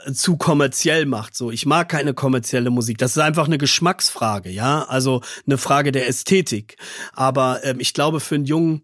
äh, 0.04 0.12
zu 0.12 0.36
kommerziell 0.36 1.06
macht. 1.06 1.36
So, 1.36 1.50
ich 1.50 1.64
mag 1.64 1.88
keine 1.88 2.12
kommerzielle 2.12 2.70
Musik. 2.70 2.98
Das 2.98 3.12
ist 3.12 3.18
einfach 3.18 3.46
eine 3.46 3.58
Geschmacksfrage, 3.58 4.50
ja, 4.50 4.82
also 4.82 5.22
eine 5.46 5.58
Frage 5.58 5.92
der 5.92 6.08
Ästhetik. 6.08 6.76
Aber 7.14 7.60
ähm, 7.62 7.78
ich 7.78 7.94
glaube, 7.94 8.18
für 8.20 8.34
einen 8.34 8.46
jungen 8.46 8.82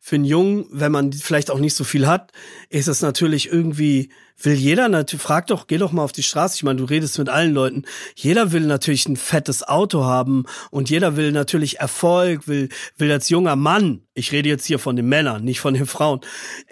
für 0.00 0.14
einen 0.14 0.24
Jungen, 0.24 0.66
wenn 0.70 0.92
man 0.92 1.12
vielleicht 1.12 1.50
auch 1.50 1.58
nicht 1.58 1.74
so 1.74 1.84
viel 1.84 2.06
hat, 2.06 2.32
ist 2.70 2.88
es 2.88 3.02
natürlich 3.02 3.52
irgendwie, 3.52 4.10
will 4.40 4.54
jeder 4.54 4.88
natürlich, 4.88 5.22
frag 5.22 5.48
doch, 5.48 5.66
geh 5.66 5.76
doch 5.76 5.92
mal 5.92 6.04
auf 6.04 6.12
die 6.12 6.22
Straße. 6.22 6.56
Ich 6.56 6.62
meine, 6.62 6.78
du 6.78 6.84
redest 6.84 7.18
mit 7.18 7.28
allen 7.28 7.52
Leuten. 7.52 7.84
Jeder 8.14 8.52
will 8.52 8.62
natürlich 8.62 9.08
ein 9.08 9.16
fettes 9.16 9.66
Auto 9.66 10.04
haben 10.04 10.44
und 10.70 10.88
jeder 10.88 11.16
will 11.16 11.32
natürlich 11.32 11.80
Erfolg, 11.80 12.46
will, 12.46 12.68
will 12.96 13.10
als 13.10 13.28
junger 13.28 13.56
Mann, 13.56 14.02
ich 14.14 14.32
rede 14.32 14.48
jetzt 14.48 14.66
hier 14.66 14.78
von 14.78 14.96
den 14.96 15.08
Männern, 15.08 15.44
nicht 15.44 15.60
von 15.60 15.74
den 15.74 15.86
Frauen, 15.86 16.20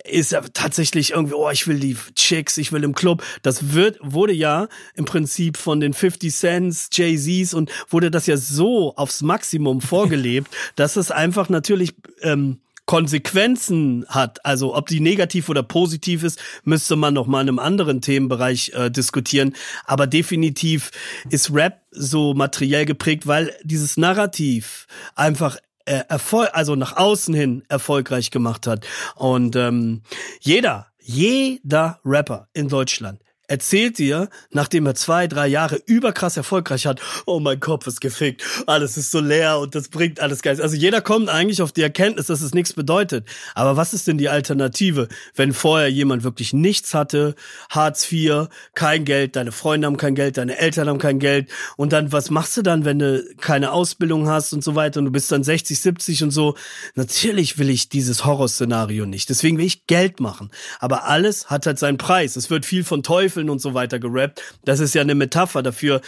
ist 0.05 0.33
er 0.33 0.45
tatsächlich 0.53 1.11
irgendwie, 1.11 1.35
oh, 1.35 1.51
ich 1.51 1.67
will 1.67 1.81
die 1.81 1.97
Chicks, 2.15 2.57
ich 2.59 2.73
will 2.73 2.85
im 2.85 2.95
Club. 2.95 3.23
Das 3.43 3.75
wird, 3.75 3.99
wurde 4.01 4.33
ja 4.33 4.69
im 4.95 5.05
Prinzip 5.05 5.57
von 5.57 5.81
den 5.81 5.93
50 5.93 6.33
Cents, 6.33 6.89
Jay-Z's 6.93 7.55
und 7.55 7.71
wurde 7.91 8.11
das 8.11 8.27
ja 8.27 8.37
so 8.37 8.95
aufs 8.97 9.23
Maximum 9.23 9.81
vorgelebt, 9.81 10.51
dass 10.77 10.97
es 10.97 11.11
einfach 11.11 11.49
natürlich, 11.49 11.95
ähm, 12.23 12.61
Konsequenzen 12.87 14.07
hat, 14.09 14.45
also 14.45 14.75
ob 14.77 14.87
die 14.87 15.01
negativ 15.01 15.49
oder 15.49 15.63
positiv 15.65 16.23
ist, 16.23 16.41
müsste 16.65 16.95
man 16.97 17.15
noch 17.15 17.27
mal 17.27 17.43
in 17.43 17.49
einem 17.49 17.59
anderen 17.59 18.01
Themenbereich 18.01 18.73
äh, 18.75 18.91
diskutieren. 18.91 19.55
Aber 19.85 20.07
definitiv 20.07 20.93
ist 21.29 21.53
Rap 21.53 21.83
so 21.91 22.33
materiell 22.33 22.87
geprägt, 22.87 23.27
weil 23.27 23.53
dieses 23.65 23.97
Narrativ 23.97 24.87
einfach 25.17 25.57
äh, 25.85 26.03
Erfolg, 26.09 26.51
also 26.53 26.77
nach 26.77 26.97
außen 26.97 27.35
hin 27.35 27.65
erfolgreich 27.69 28.31
gemacht 28.31 28.67
hat. 28.67 28.87
Und 29.17 29.57
ähm, 29.57 30.03
jeder, 30.41 30.87
jeder 31.01 32.01
Rapper 32.05 32.49
in 32.55 32.69
Deutschland 32.69 33.21
erzählt 33.49 33.99
dir, 33.99 34.29
nachdem 34.51 34.87
er 34.87 34.95
zwei, 34.95 35.27
drei 35.27 35.47
Jahre 35.47 35.81
überkrass 35.87 36.37
erfolgreich 36.37 36.87
hat, 36.87 37.01
oh 37.27 37.41
mein 37.41 37.61
Kopf 37.61 37.87
ist 37.87 38.01
gefickt, 38.01 38.43
alles 38.67 38.97
ist 38.97 39.11
so 39.11 39.21
leer 39.21 39.59
und 39.59 39.75
das 39.75 39.89
bringt 39.89 40.21
alles 40.21 40.43
Geist. 40.43 40.61
Also 40.61 40.77
jeder 40.77 41.01
kommt 41.01 41.29
eigentlich 41.29 41.63
auf 41.63 41.73
die 41.73 41.83
Erkenntnis, 41.83 42.27
dass 42.27 42.41
es 42.41 42.55
nichts 42.55 42.73
bedeutet. 42.73 43.27
Aber 43.55 43.77
was 43.77 43.95
ist 43.95 44.07
denn 44.07 44.19
die 44.19 44.29
Alternative, 44.29 45.09
wenn 45.35 45.53
vorher 45.53 45.89
jemand 45.89 46.25
wirklich 46.25 46.53
nichts 46.53 46.95
hatte, 46.95 47.35
Hartz 47.71 48.11
IV, 48.11 48.49
kein 48.75 49.05
Geld, 49.05 49.37
deine 49.37 49.53
Freunde 49.53 49.87
haben 49.87 49.97
kein 49.97 50.15
Geld, 50.15 50.37
deine 50.37 50.59
Eltern 50.59 50.89
haben 50.89 50.99
kein 50.99 51.19
Geld 51.19 51.51
und 51.77 51.93
dann, 51.93 52.13
was 52.13 52.31
machst 52.31 52.57
du 52.57 52.63
dann, 52.63 52.85
wenn 52.85 52.99
du 52.99 53.25
keine 53.41 53.73
Ausbildung 53.73 54.29
hast 54.29 54.53
und 54.53 54.65
so 54.65 54.75
weiter 54.75 54.99
und 55.01 55.07
du 55.07 55.13
bist 55.13 55.31
dann 55.31 55.45
60, 55.45 55.79
70 55.79 56.23
und 56.25 56.31
so? 56.31 56.57
Natürlich 56.95 57.59
will 57.59 57.71
ich 57.71 57.89
dieses 57.89 58.25
Horrorszenario 58.25 59.07
nicht. 59.07 59.29
Deswegen 59.29 59.59
will 59.59 59.67
ich 59.67 59.87
Geld 59.87 60.21
machen. 60.21 60.51
Aber 60.81 61.05
alles 61.05 61.51
hat 61.51 61.67
halt 61.67 61.79
seinen 61.79 61.99
Preis. 61.99 62.37
Es 62.37 62.51
wird 62.51 62.67
viel 62.67 62.85
von 62.85 63.03
Teufel 63.03 63.36
Teufeln 63.37 63.51
und 63.51 63.61
so 63.61 63.75
weiter 63.75 63.99
gerappt. 63.99 64.43
Das 64.65 64.81
ist 64.81 64.95
ja 64.95 65.03
eine 65.03 65.15
Metapher 65.15 65.63
dafür, 65.63 66.01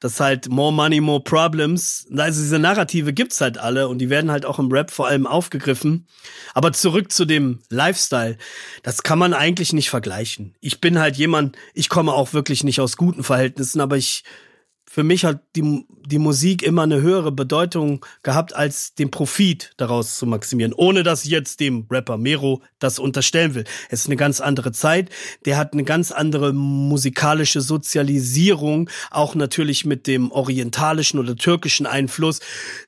dass 0.00 0.20
halt 0.20 0.48
more 0.48 0.72
money, 0.72 1.00
more 1.00 1.22
problems. 1.22 2.06
Also 2.16 2.42
diese 2.42 2.58
Narrative 2.58 3.12
gibt's 3.12 3.40
halt 3.40 3.58
alle 3.58 3.88
und 3.88 3.98
die 3.98 4.10
werden 4.10 4.30
halt 4.30 4.44
auch 4.44 4.58
im 4.58 4.70
Rap 4.70 4.90
vor 4.90 5.08
allem 5.08 5.26
aufgegriffen. 5.26 6.06
Aber 6.52 6.72
zurück 6.72 7.10
zu 7.10 7.24
dem 7.24 7.60
Lifestyle. 7.70 8.36
Das 8.82 9.02
kann 9.02 9.18
man 9.18 9.32
eigentlich 9.32 9.72
nicht 9.72 9.90
vergleichen. 9.90 10.54
Ich 10.60 10.80
bin 10.80 10.98
halt 10.98 11.16
jemand, 11.16 11.56
ich 11.72 11.88
komme 11.88 12.12
auch 12.12 12.32
wirklich 12.32 12.64
nicht 12.64 12.80
aus 12.80 12.96
guten 12.96 13.24
Verhältnissen, 13.24 13.80
aber 13.80 13.96
ich 13.96 14.24
für 14.94 15.02
mich 15.02 15.24
hat 15.24 15.40
die, 15.56 15.84
die 16.06 16.20
Musik 16.20 16.62
immer 16.62 16.84
eine 16.84 17.02
höhere 17.02 17.32
Bedeutung 17.32 18.06
gehabt, 18.22 18.54
als 18.54 18.94
den 18.94 19.10
Profit 19.10 19.72
daraus 19.76 20.16
zu 20.16 20.24
maximieren. 20.24 20.72
Ohne 20.72 21.02
dass 21.02 21.24
ich 21.24 21.32
jetzt 21.32 21.58
dem 21.58 21.88
Rapper 21.90 22.16
Mero 22.16 22.62
das 22.78 23.00
unterstellen 23.00 23.56
will. 23.56 23.64
Es 23.90 24.02
ist 24.02 24.06
eine 24.06 24.14
ganz 24.14 24.40
andere 24.40 24.70
Zeit. 24.70 25.10
Der 25.46 25.56
hat 25.56 25.72
eine 25.72 25.82
ganz 25.82 26.12
andere 26.12 26.52
musikalische 26.52 27.60
Sozialisierung, 27.60 28.88
auch 29.10 29.34
natürlich 29.34 29.84
mit 29.84 30.06
dem 30.06 30.30
orientalischen 30.30 31.18
oder 31.18 31.34
türkischen 31.34 31.86
Einfluss. 31.86 32.38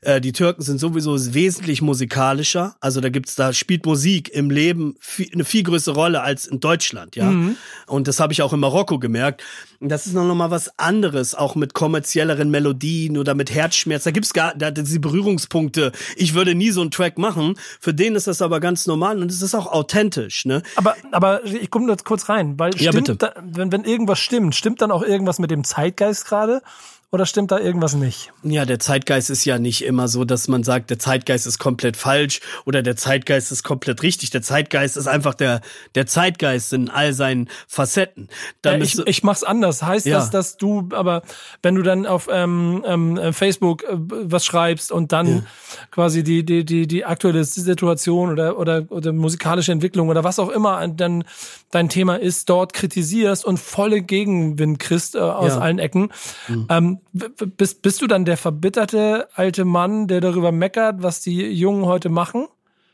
Äh, 0.00 0.20
die 0.20 0.30
Türken 0.30 0.62
sind 0.62 0.78
sowieso 0.78 1.34
wesentlich 1.34 1.82
musikalischer. 1.82 2.76
Also 2.78 3.00
da 3.00 3.08
gibt's, 3.08 3.34
da 3.34 3.52
spielt 3.52 3.84
Musik 3.84 4.28
im 4.28 4.50
Leben 4.50 4.94
viel, 5.00 5.28
eine 5.34 5.44
viel 5.44 5.64
größere 5.64 5.96
Rolle 5.96 6.22
als 6.22 6.46
in 6.46 6.60
Deutschland, 6.60 7.16
ja. 7.16 7.32
Mhm. 7.32 7.56
Und 7.88 8.06
das 8.06 8.20
habe 8.20 8.32
ich 8.32 8.42
auch 8.42 8.52
in 8.52 8.60
Marokko 8.60 9.00
gemerkt. 9.00 9.42
Das 9.80 10.06
ist 10.06 10.14
noch 10.14 10.34
mal 10.34 10.50
was 10.52 10.78
anderes, 10.78 11.34
auch 11.34 11.56
mit 11.56 11.74
kommerzielleren 11.96 12.50
Melodien 12.50 13.16
oder 13.16 13.34
mit 13.34 13.54
Herzschmerz. 13.54 14.04
Da 14.04 14.10
gibt's 14.10 14.34
gar 14.34 14.54
da 14.54 14.70
diese 14.70 15.00
Berührungspunkte. 15.00 15.92
Ich 16.16 16.34
würde 16.34 16.54
nie 16.54 16.70
so 16.70 16.82
einen 16.82 16.90
Track 16.90 17.16
machen. 17.16 17.54
Für 17.80 17.94
den 17.94 18.14
ist 18.14 18.26
das 18.26 18.42
aber 18.42 18.60
ganz 18.60 18.86
normal 18.86 19.22
und 19.22 19.30
es 19.30 19.40
ist 19.40 19.54
auch 19.54 19.66
authentisch, 19.66 20.44
ne? 20.44 20.62
Aber 20.76 20.94
aber 21.10 21.42
ich 21.44 21.70
komme 21.70 21.90
jetzt 21.90 22.04
kurz 22.04 22.28
rein, 22.28 22.58
weil 22.58 22.76
ja, 22.76 22.92
stimmt, 22.92 23.22
da, 23.22 23.32
wenn 23.42 23.72
wenn 23.72 23.84
irgendwas 23.84 24.18
stimmt, 24.18 24.54
stimmt 24.54 24.82
dann 24.82 24.90
auch 24.90 25.02
irgendwas 25.02 25.38
mit 25.38 25.50
dem 25.50 25.64
Zeitgeist 25.64 26.26
gerade? 26.26 26.60
Oder 27.12 27.24
stimmt 27.24 27.52
da 27.52 27.58
irgendwas 27.58 27.94
nicht? 27.94 28.32
Ja, 28.42 28.64
der 28.64 28.80
Zeitgeist 28.80 29.30
ist 29.30 29.44
ja 29.44 29.60
nicht 29.60 29.84
immer 29.84 30.08
so, 30.08 30.24
dass 30.24 30.48
man 30.48 30.64
sagt, 30.64 30.90
der 30.90 30.98
Zeitgeist 30.98 31.46
ist 31.46 31.60
komplett 31.60 31.96
falsch 31.96 32.40
oder 32.64 32.82
der 32.82 32.96
Zeitgeist 32.96 33.52
ist 33.52 33.62
komplett 33.62 34.02
richtig. 34.02 34.30
Der 34.30 34.42
Zeitgeist 34.42 34.96
ist 34.96 35.06
einfach 35.06 35.34
der, 35.34 35.60
der 35.94 36.06
Zeitgeist 36.06 36.72
in 36.72 36.90
all 36.90 37.12
seinen 37.12 37.48
Facetten. 37.68 38.28
Ja, 38.64 38.74
ich, 38.74 38.98
ich 38.98 39.22
mach's 39.22 39.44
anders. 39.44 39.84
Heißt 39.84 40.06
ja. 40.06 40.18
das, 40.18 40.30
dass 40.30 40.56
du, 40.56 40.88
aber 40.92 41.22
wenn 41.62 41.76
du 41.76 41.82
dann 41.82 42.06
auf 42.06 42.28
ähm, 42.28 42.84
ähm, 42.84 43.32
Facebook 43.32 43.84
äh, 43.84 43.96
was 43.96 44.44
schreibst 44.44 44.90
und 44.90 45.12
dann 45.12 45.26
ja. 45.28 45.42
quasi 45.92 46.24
die, 46.24 46.44
die, 46.44 46.64
die, 46.64 46.88
die 46.88 47.04
aktuelle 47.04 47.44
Situation 47.44 48.32
oder, 48.32 48.58
oder, 48.58 48.84
oder 48.88 49.12
musikalische 49.12 49.70
Entwicklung 49.70 50.08
oder 50.08 50.24
was 50.24 50.40
auch 50.40 50.48
immer 50.48 50.86
dann 50.88 51.24
dein 51.70 51.88
Thema 51.88 52.16
ist, 52.16 52.48
dort 52.48 52.72
kritisierst 52.72 53.44
und 53.44 53.58
volle 53.58 54.02
Gegenwind 54.02 54.78
kriegst 54.78 55.14
äh, 55.14 55.18
aus 55.18 55.52
allen 55.52 55.78
Ecken, 55.78 56.10
mhm. 56.48 56.66
ähm, 56.68 56.95
bist, 57.12 57.82
bist 57.82 58.02
du 58.02 58.06
dann 58.06 58.24
der 58.24 58.36
verbitterte 58.36 59.28
alte 59.34 59.64
Mann, 59.64 60.08
der 60.08 60.20
darüber 60.20 60.52
meckert, 60.52 61.02
was 61.02 61.20
die 61.20 61.42
Jungen 61.42 61.86
heute 61.86 62.08
machen? 62.08 62.46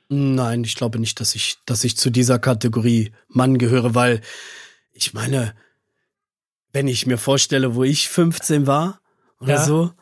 Nein, 0.09 0.65
ich 0.65 0.77
glaube 0.77 0.99
nicht, 0.99 1.21
dass 1.21 1.35
ich, 1.35 1.57
dass 1.65 1.85
ich 1.85 1.97
zu 1.97 2.11
dieser 2.11 2.39
Kategorie 2.39 3.13
Mann 3.29 3.59
gehöre, 3.59 3.95
weil 3.95 4.21
ich 4.93 5.15
meine, 5.15 5.55
wenn 6.73 6.89
ich 6.89 7.07
mir 7.07 7.19
vorstelle, 7.19 7.75
wo 7.75 7.85
ich 7.85 8.09
15 8.09 8.67
war 8.67 9.01
oder 9.41 9.55
ja. 9.55 9.65
so, 9.65 9.93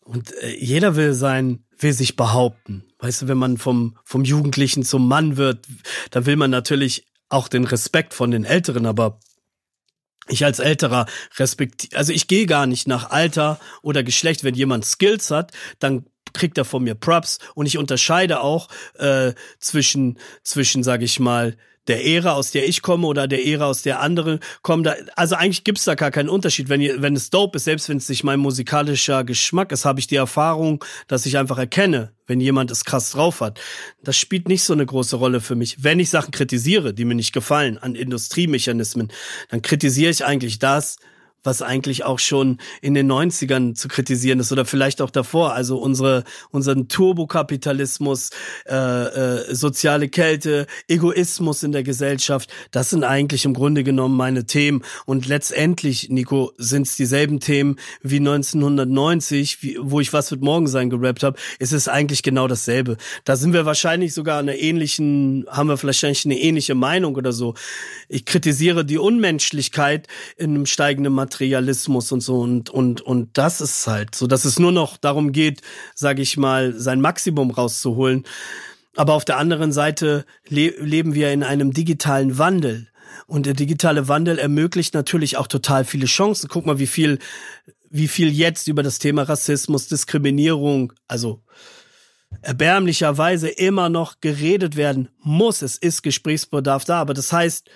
und 0.00 0.32
äh, 0.42 0.56
jeder 0.56 0.96
will 0.96 1.12
sein, 1.12 1.64
will 1.78 1.92
sich 1.92 2.16
behaupten. 2.16 2.84
Weißt 2.98 3.22
du, 3.22 3.28
wenn 3.28 3.38
man 3.38 3.58
vom, 3.58 3.96
vom 4.04 4.24
Jugendlichen 4.24 4.82
zum 4.82 5.06
Mann 5.06 5.36
wird, 5.36 5.66
dann 6.10 6.26
will 6.26 6.36
man 6.36 6.50
natürlich 6.50 7.06
auch 7.28 7.48
den 7.48 7.64
Respekt 7.64 8.14
von 8.14 8.30
den 8.30 8.44
Älteren, 8.44 8.86
aber 8.86 9.20
ich 10.28 10.44
als 10.44 10.58
älterer 10.58 11.06
respektiere, 11.38 11.96
also 11.96 12.12
ich 12.12 12.26
gehe 12.28 12.46
gar 12.46 12.66
nicht 12.66 12.86
nach 12.86 13.10
Alter 13.10 13.58
oder 13.82 14.02
Geschlecht. 14.02 14.44
Wenn 14.44 14.54
jemand 14.54 14.84
Skills 14.84 15.30
hat, 15.30 15.52
dann 15.78 16.06
kriegt 16.32 16.58
er 16.58 16.64
von 16.64 16.84
mir 16.84 16.94
Props 16.94 17.38
und 17.54 17.66
ich 17.66 17.78
unterscheide 17.78 18.40
auch 18.40 18.68
äh, 18.98 19.32
zwischen 19.58 20.18
zwischen 20.42 20.82
sage 20.82 21.04
ich 21.04 21.18
mal 21.20 21.56
der 21.88 22.06
Ära, 22.06 22.32
aus 22.32 22.50
der 22.50 22.68
ich 22.68 22.82
komme 22.82 23.06
oder 23.06 23.26
der 23.26 23.46
Ära, 23.46 23.66
aus 23.66 23.82
der 23.82 24.00
andere 24.00 24.40
kommen. 24.62 24.84
Da, 24.84 24.94
also 25.16 25.34
eigentlich 25.34 25.64
gibt's 25.64 25.84
da 25.84 25.94
gar 25.94 26.10
keinen 26.10 26.28
Unterschied. 26.28 26.68
Wenn, 26.68 27.02
wenn 27.02 27.16
es 27.16 27.30
dope 27.30 27.56
ist, 27.56 27.64
selbst 27.64 27.88
wenn 27.88 27.96
es 27.96 28.08
nicht 28.08 28.24
mein 28.24 28.40
musikalischer 28.40 29.24
Geschmack 29.24 29.72
ist, 29.72 29.84
habe 29.84 30.00
ich 30.00 30.06
die 30.06 30.16
Erfahrung, 30.16 30.84
dass 31.06 31.26
ich 31.26 31.38
einfach 31.38 31.58
erkenne, 31.58 32.12
wenn 32.26 32.40
jemand 32.40 32.70
es 32.70 32.84
krass 32.84 33.10
drauf 33.10 33.40
hat. 33.40 33.60
Das 34.02 34.16
spielt 34.16 34.48
nicht 34.48 34.62
so 34.62 34.72
eine 34.72 34.86
große 34.86 35.16
Rolle 35.16 35.40
für 35.40 35.54
mich. 35.56 35.82
Wenn 35.82 35.98
ich 35.98 36.10
Sachen 36.10 36.30
kritisiere, 36.30 36.94
die 36.94 37.04
mir 37.04 37.14
nicht 37.14 37.32
gefallen, 37.32 37.78
an 37.78 37.94
Industriemechanismen, 37.94 39.10
dann 39.48 39.62
kritisiere 39.62 40.10
ich 40.10 40.24
eigentlich 40.24 40.58
das, 40.58 40.98
was 41.44 41.62
eigentlich 41.62 42.04
auch 42.04 42.18
schon 42.18 42.58
in 42.82 42.94
den 42.94 43.10
90ern 43.10 43.74
zu 43.74 43.88
kritisieren 43.88 44.40
ist 44.40 44.52
oder 44.52 44.64
vielleicht 44.64 45.00
auch 45.00 45.10
davor. 45.10 45.54
Also 45.54 45.78
unsere, 45.78 46.24
unseren 46.50 46.88
Turbokapitalismus, 46.88 48.30
äh, 48.66 48.74
äh, 48.74 49.54
soziale 49.54 50.08
Kälte, 50.08 50.66
Egoismus 50.88 51.62
in 51.62 51.72
der 51.72 51.82
Gesellschaft, 51.82 52.50
das 52.70 52.90
sind 52.90 53.04
eigentlich 53.04 53.44
im 53.44 53.54
Grunde 53.54 53.84
genommen 53.84 54.16
meine 54.16 54.46
Themen. 54.46 54.82
Und 55.06 55.26
letztendlich, 55.26 56.08
Nico, 56.10 56.52
sind 56.58 56.86
es 56.86 56.96
dieselben 56.96 57.40
Themen 57.40 57.76
wie 58.02 58.16
1990, 58.16 59.62
wie, 59.62 59.78
wo 59.80 60.00
ich 60.00 60.12
Was 60.12 60.30
wird 60.30 60.42
morgen 60.42 60.66
sein 60.66 60.90
gerappt 60.90 61.22
habe. 61.22 61.38
Es 61.58 61.72
ist 61.72 61.88
eigentlich 61.88 62.22
genau 62.22 62.48
dasselbe. 62.48 62.96
Da 63.24 63.36
sind 63.36 63.52
wir 63.52 63.64
wahrscheinlich 63.64 64.12
sogar 64.12 64.38
einer 64.38 64.56
ähnlichen, 64.56 65.46
haben 65.48 65.68
wir 65.68 65.82
wahrscheinlich 65.82 66.24
eine 66.24 66.38
ähnliche 66.38 66.74
Meinung 66.74 67.14
oder 67.16 67.32
so. 67.32 67.54
Ich 68.08 68.24
kritisiere 68.24 68.84
die 68.84 68.98
Unmenschlichkeit 68.98 70.08
in 70.36 70.50
einem 70.50 70.66
steigenden 70.66 71.12
Material 71.12 71.27
Materialismus 71.28 72.10
und 72.10 72.22
so 72.22 72.40
und 72.40 72.70
und 72.70 73.02
und 73.02 73.36
das 73.36 73.60
ist 73.60 73.86
halt 73.86 74.14
so, 74.14 74.26
dass 74.26 74.46
es 74.46 74.58
nur 74.58 74.72
noch 74.72 74.96
darum 74.96 75.32
geht, 75.32 75.60
sage 75.94 76.22
ich 76.22 76.38
mal, 76.38 76.72
sein 76.72 77.02
Maximum 77.02 77.50
rauszuholen. 77.50 78.24
Aber 78.96 79.12
auf 79.12 79.26
der 79.26 79.36
anderen 79.36 79.70
Seite 79.72 80.24
le 80.48 80.70
leben 80.80 81.14
wir 81.14 81.30
in 81.32 81.42
einem 81.42 81.72
digitalen 81.72 82.38
Wandel. 82.38 82.88
Und 83.26 83.44
der 83.44 83.54
digitale 83.54 84.08
Wandel 84.08 84.38
ermöglicht 84.38 84.94
natürlich 84.94 85.36
auch 85.36 85.46
total 85.46 85.84
viele 85.84 86.06
Chancen. 86.06 86.48
Guck 86.48 86.64
mal, 86.64 86.78
wie 86.78 86.86
viel, 86.86 87.18
wie 87.90 88.08
viel 88.08 88.30
jetzt 88.30 88.68
über 88.68 88.82
das 88.82 88.98
Thema 88.98 89.22
Rassismus, 89.22 89.86
Diskriminierung, 89.86 90.94
also 91.08 91.42
erbärmlicherweise 92.40 93.48
immer 93.48 93.88
noch 93.90 94.20
geredet 94.20 94.76
werden 94.76 95.10
muss. 95.20 95.60
Es 95.62 95.76
ist 95.76 96.02
Gesprächsbedarf 96.02 96.84
da, 96.84 97.00
aber 97.00 97.14
das 97.14 97.32
heißt, 97.32 97.68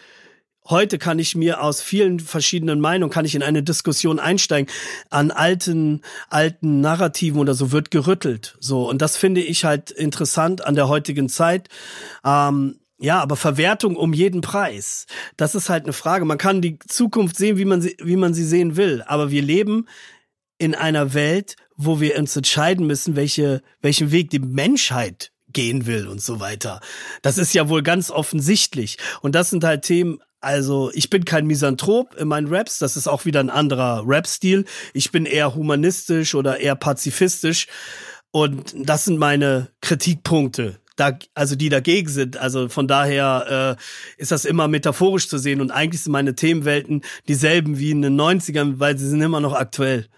heute 0.68 0.98
kann 0.98 1.18
ich 1.18 1.34
mir 1.34 1.62
aus 1.62 1.82
vielen 1.82 2.20
verschiedenen 2.20 2.80
Meinungen 2.80 3.12
kann 3.12 3.24
ich 3.24 3.34
in 3.34 3.42
eine 3.42 3.62
Diskussion 3.62 4.18
einsteigen. 4.18 4.70
An 5.10 5.30
alten 5.30 6.02
alten 6.30 6.80
Narrativen 6.80 7.40
oder 7.40 7.54
so 7.54 7.72
wird 7.72 7.90
gerüttelt. 7.90 8.56
So 8.60 8.88
und 8.88 9.02
das 9.02 9.16
finde 9.16 9.40
ich 9.40 9.64
halt 9.64 9.90
interessant 9.90 10.64
an 10.64 10.74
der 10.74 10.88
heutigen 10.88 11.28
Zeit. 11.28 11.68
Ähm, 12.24 12.78
ja, 12.98 13.20
aber 13.20 13.34
Verwertung 13.34 13.96
um 13.96 14.12
jeden 14.12 14.42
Preis. 14.42 15.06
Das 15.36 15.56
ist 15.56 15.68
halt 15.68 15.84
eine 15.84 15.92
Frage. 15.92 16.24
Man 16.24 16.38
kann 16.38 16.62
die 16.62 16.78
Zukunft 16.78 17.36
sehen, 17.36 17.58
wie 17.58 17.64
man 17.64 17.82
sie, 17.82 17.96
wie 18.00 18.16
man 18.16 18.32
sie 18.32 18.44
sehen 18.44 18.76
will. 18.76 19.02
Aber 19.06 19.32
wir 19.32 19.42
leben 19.42 19.88
in 20.56 20.76
einer 20.76 21.12
Welt, 21.12 21.56
wo 21.76 22.00
wir 22.00 22.16
uns 22.16 22.36
entscheiden 22.36 22.86
müssen, 22.86 23.16
welche, 23.16 23.62
welchen 23.80 24.12
Weg 24.12 24.30
die 24.30 24.38
Menschheit 24.38 25.32
gehen 25.52 25.86
will 25.86 26.06
und 26.06 26.22
so 26.22 26.38
weiter. 26.38 26.80
Das 27.22 27.38
ist 27.38 27.52
ja 27.54 27.68
wohl 27.68 27.82
ganz 27.82 28.12
offensichtlich. 28.12 28.98
Und 29.20 29.34
das 29.34 29.50
sind 29.50 29.64
halt 29.64 29.82
Themen, 29.82 30.20
also 30.42 30.90
ich 30.92 31.08
bin 31.08 31.24
kein 31.24 31.46
Misanthrop 31.46 32.16
in 32.16 32.28
meinen 32.28 32.52
Raps, 32.52 32.78
das 32.78 32.96
ist 32.96 33.06
auch 33.06 33.24
wieder 33.24 33.40
ein 33.40 33.48
anderer 33.48 34.02
Rap-Stil. 34.06 34.64
Ich 34.92 35.12
bin 35.12 35.24
eher 35.24 35.54
humanistisch 35.54 36.34
oder 36.34 36.58
eher 36.58 36.74
pazifistisch 36.74 37.68
und 38.32 38.74
das 38.76 39.04
sind 39.04 39.18
meine 39.18 39.68
Kritikpunkte. 39.80 40.80
Da, 40.96 41.18
also 41.34 41.56
die 41.56 41.70
dagegen 41.70 42.08
sind. 42.08 42.36
Also 42.36 42.68
von 42.68 42.86
daher 42.86 43.78
äh, 43.78 44.20
ist 44.20 44.30
das 44.30 44.44
immer 44.44 44.68
metaphorisch 44.68 45.28
zu 45.28 45.38
sehen 45.38 45.60
und 45.60 45.70
eigentlich 45.70 46.02
sind 46.02 46.12
meine 46.12 46.34
Themenwelten 46.34 47.02
dieselben 47.28 47.78
wie 47.78 47.92
in 47.92 48.02
den 48.02 48.20
90ern, 48.20 48.74
weil 48.78 48.98
sie 48.98 49.08
sind 49.08 49.22
immer 49.22 49.40
noch 49.40 49.54
aktuell. 49.54 50.08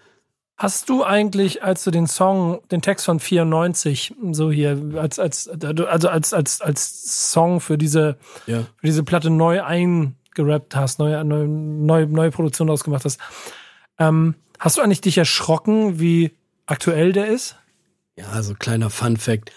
Hast 0.57 0.87
du 0.87 1.03
eigentlich, 1.03 1.63
als 1.63 1.83
du 1.83 1.91
den 1.91 2.07
Song, 2.07 2.61
den 2.71 2.81
Text 2.81 3.05
von 3.05 3.19
94, 3.19 4.15
so 4.31 4.51
hier, 4.51 4.81
als, 4.95 5.19
als, 5.19 5.49
also 5.49 6.07
als, 6.07 6.33
als, 6.33 6.61
als 6.61 7.31
Song 7.31 7.59
für 7.59 7.77
diese, 7.77 8.17
ja. 8.47 8.61
für 8.61 8.87
diese 8.87 9.03
Platte 9.03 9.29
neu 9.29 9.63
ein, 9.63 10.15
gerappt 10.33 10.75
hast, 10.75 10.99
neue, 10.99 11.25
neue, 11.25 11.47
neue, 11.47 12.07
neue 12.07 12.31
Produktion 12.31 12.69
ausgemacht 12.69 13.03
hast. 13.03 13.19
Ähm, 13.99 14.35
hast 14.59 14.77
du 14.77 14.81
eigentlich 14.81 15.01
dich 15.01 15.17
erschrocken, 15.17 15.99
wie 15.99 16.31
aktuell 16.67 17.11
der 17.11 17.27
ist? 17.27 17.57
Ja, 18.17 18.29
also 18.29 18.53
kleiner 18.53 18.89
Fun 18.89 19.17
Fact. 19.17 19.51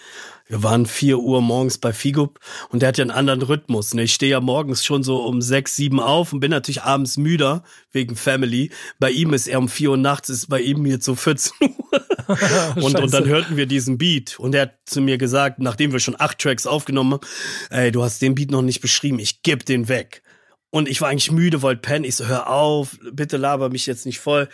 Wir 0.48 0.62
waren 0.62 0.86
vier 0.86 1.18
Uhr 1.18 1.42
morgens 1.42 1.76
bei 1.76 1.92
Figup 1.92 2.40
und 2.70 2.80
der 2.80 2.88
hat 2.88 2.98
ja 2.98 3.02
einen 3.02 3.10
anderen 3.10 3.42
Rhythmus. 3.42 3.92
Ne? 3.92 4.04
Ich 4.04 4.14
stehe 4.14 4.32
ja 4.32 4.40
morgens 4.40 4.82
schon 4.82 5.02
so 5.02 5.22
um 5.24 5.42
sechs, 5.42 5.76
sieben 5.76 6.00
auf 6.00 6.32
und 6.32 6.40
bin 6.40 6.50
natürlich 6.50 6.82
abends 6.82 7.18
müder 7.18 7.62
wegen 7.92 8.16
Family. 8.16 8.70
Bei 8.98 9.10
ihm 9.10 9.34
ist 9.34 9.46
er 9.46 9.58
um 9.58 9.68
vier 9.68 9.90
Uhr 9.90 9.98
nachts, 9.98 10.30
ist 10.30 10.48
bei 10.48 10.60
ihm 10.60 10.86
jetzt 10.86 11.04
so 11.04 11.14
14 11.14 11.52
Uhr. 11.60 11.78
und, 12.76 12.98
und 12.98 13.12
dann 13.12 13.26
hörten 13.26 13.56
wir 13.58 13.66
diesen 13.66 13.98
Beat 13.98 14.38
und 14.38 14.54
er 14.54 14.62
hat 14.62 14.74
zu 14.86 15.02
mir 15.02 15.18
gesagt, 15.18 15.58
nachdem 15.58 15.92
wir 15.92 16.00
schon 16.00 16.16
acht 16.18 16.38
Tracks 16.38 16.66
aufgenommen 16.66 17.14
haben, 17.14 17.20
ey, 17.70 17.92
du 17.92 18.02
hast 18.02 18.22
den 18.22 18.34
Beat 18.34 18.50
noch 18.50 18.62
nicht 18.62 18.80
beschrieben, 18.80 19.18
ich 19.18 19.42
geb 19.42 19.66
den 19.66 19.88
weg. 19.88 20.22
Und 20.70 20.86
ich 20.86 21.00
war 21.00 21.08
eigentlich 21.08 21.32
müde, 21.32 21.62
wollte 21.62 21.80
pennen. 21.80 22.04
Ich 22.04 22.16
so, 22.16 22.26
hör 22.26 22.50
auf, 22.50 22.98
bitte 23.12 23.38
laber 23.38 23.70
mich 23.70 23.86
jetzt 23.86 24.04
nicht 24.04 24.18
voll. 24.18 24.48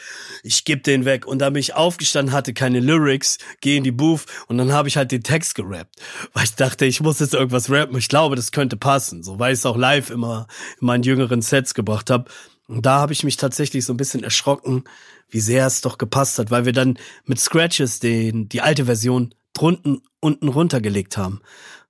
Ich 0.44 0.64
geb 0.64 0.84
den 0.84 1.04
weg. 1.04 1.26
Und 1.26 1.40
da 1.40 1.50
bin 1.50 1.58
ich 1.58 1.74
aufgestanden, 1.74 2.32
hatte 2.32 2.54
keine 2.54 2.78
Lyrics, 2.78 3.38
geh 3.60 3.76
in 3.76 3.84
die 3.84 3.90
Booth 3.90 4.26
und 4.46 4.56
dann 4.58 4.72
habe 4.72 4.86
ich 4.86 4.96
halt 4.96 5.10
den 5.10 5.24
Text 5.24 5.56
gerappt. 5.56 5.96
Weil 6.32 6.44
ich 6.44 6.54
dachte, 6.54 6.84
ich 6.84 7.00
muss 7.00 7.18
jetzt 7.18 7.34
irgendwas 7.34 7.68
rappen. 7.68 7.98
Ich 7.98 8.08
glaube, 8.08 8.36
das 8.36 8.52
könnte 8.52 8.76
passen. 8.76 9.24
So, 9.24 9.40
weil 9.40 9.52
ich 9.52 9.58
es 9.58 9.66
auch 9.66 9.76
live 9.76 10.10
immer 10.10 10.46
in 10.80 10.86
meinen 10.86 11.02
jüngeren 11.02 11.42
Sets 11.42 11.74
gebracht 11.74 12.10
habe. 12.10 12.30
Und 12.68 12.86
da 12.86 13.00
habe 13.00 13.12
ich 13.12 13.24
mich 13.24 13.36
tatsächlich 13.36 13.84
so 13.84 13.92
ein 13.92 13.98
bisschen 13.98 14.22
erschrocken, 14.22 14.84
wie 15.28 15.40
sehr 15.40 15.66
es 15.66 15.80
doch 15.80 15.98
gepasst 15.98 16.38
hat, 16.38 16.50
weil 16.50 16.64
wir 16.64 16.72
dann 16.72 16.96
mit 17.24 17.40
Scratches 17.40 17.98
den, 17.98 18.48
die 18.48 18.60
alte 18.60 18.84
Version 18.84 19.34
drunten 19.52 20.00
unten 20.24 20.48
runtergelegt 20.48 21.18
haben. 21.18 21.42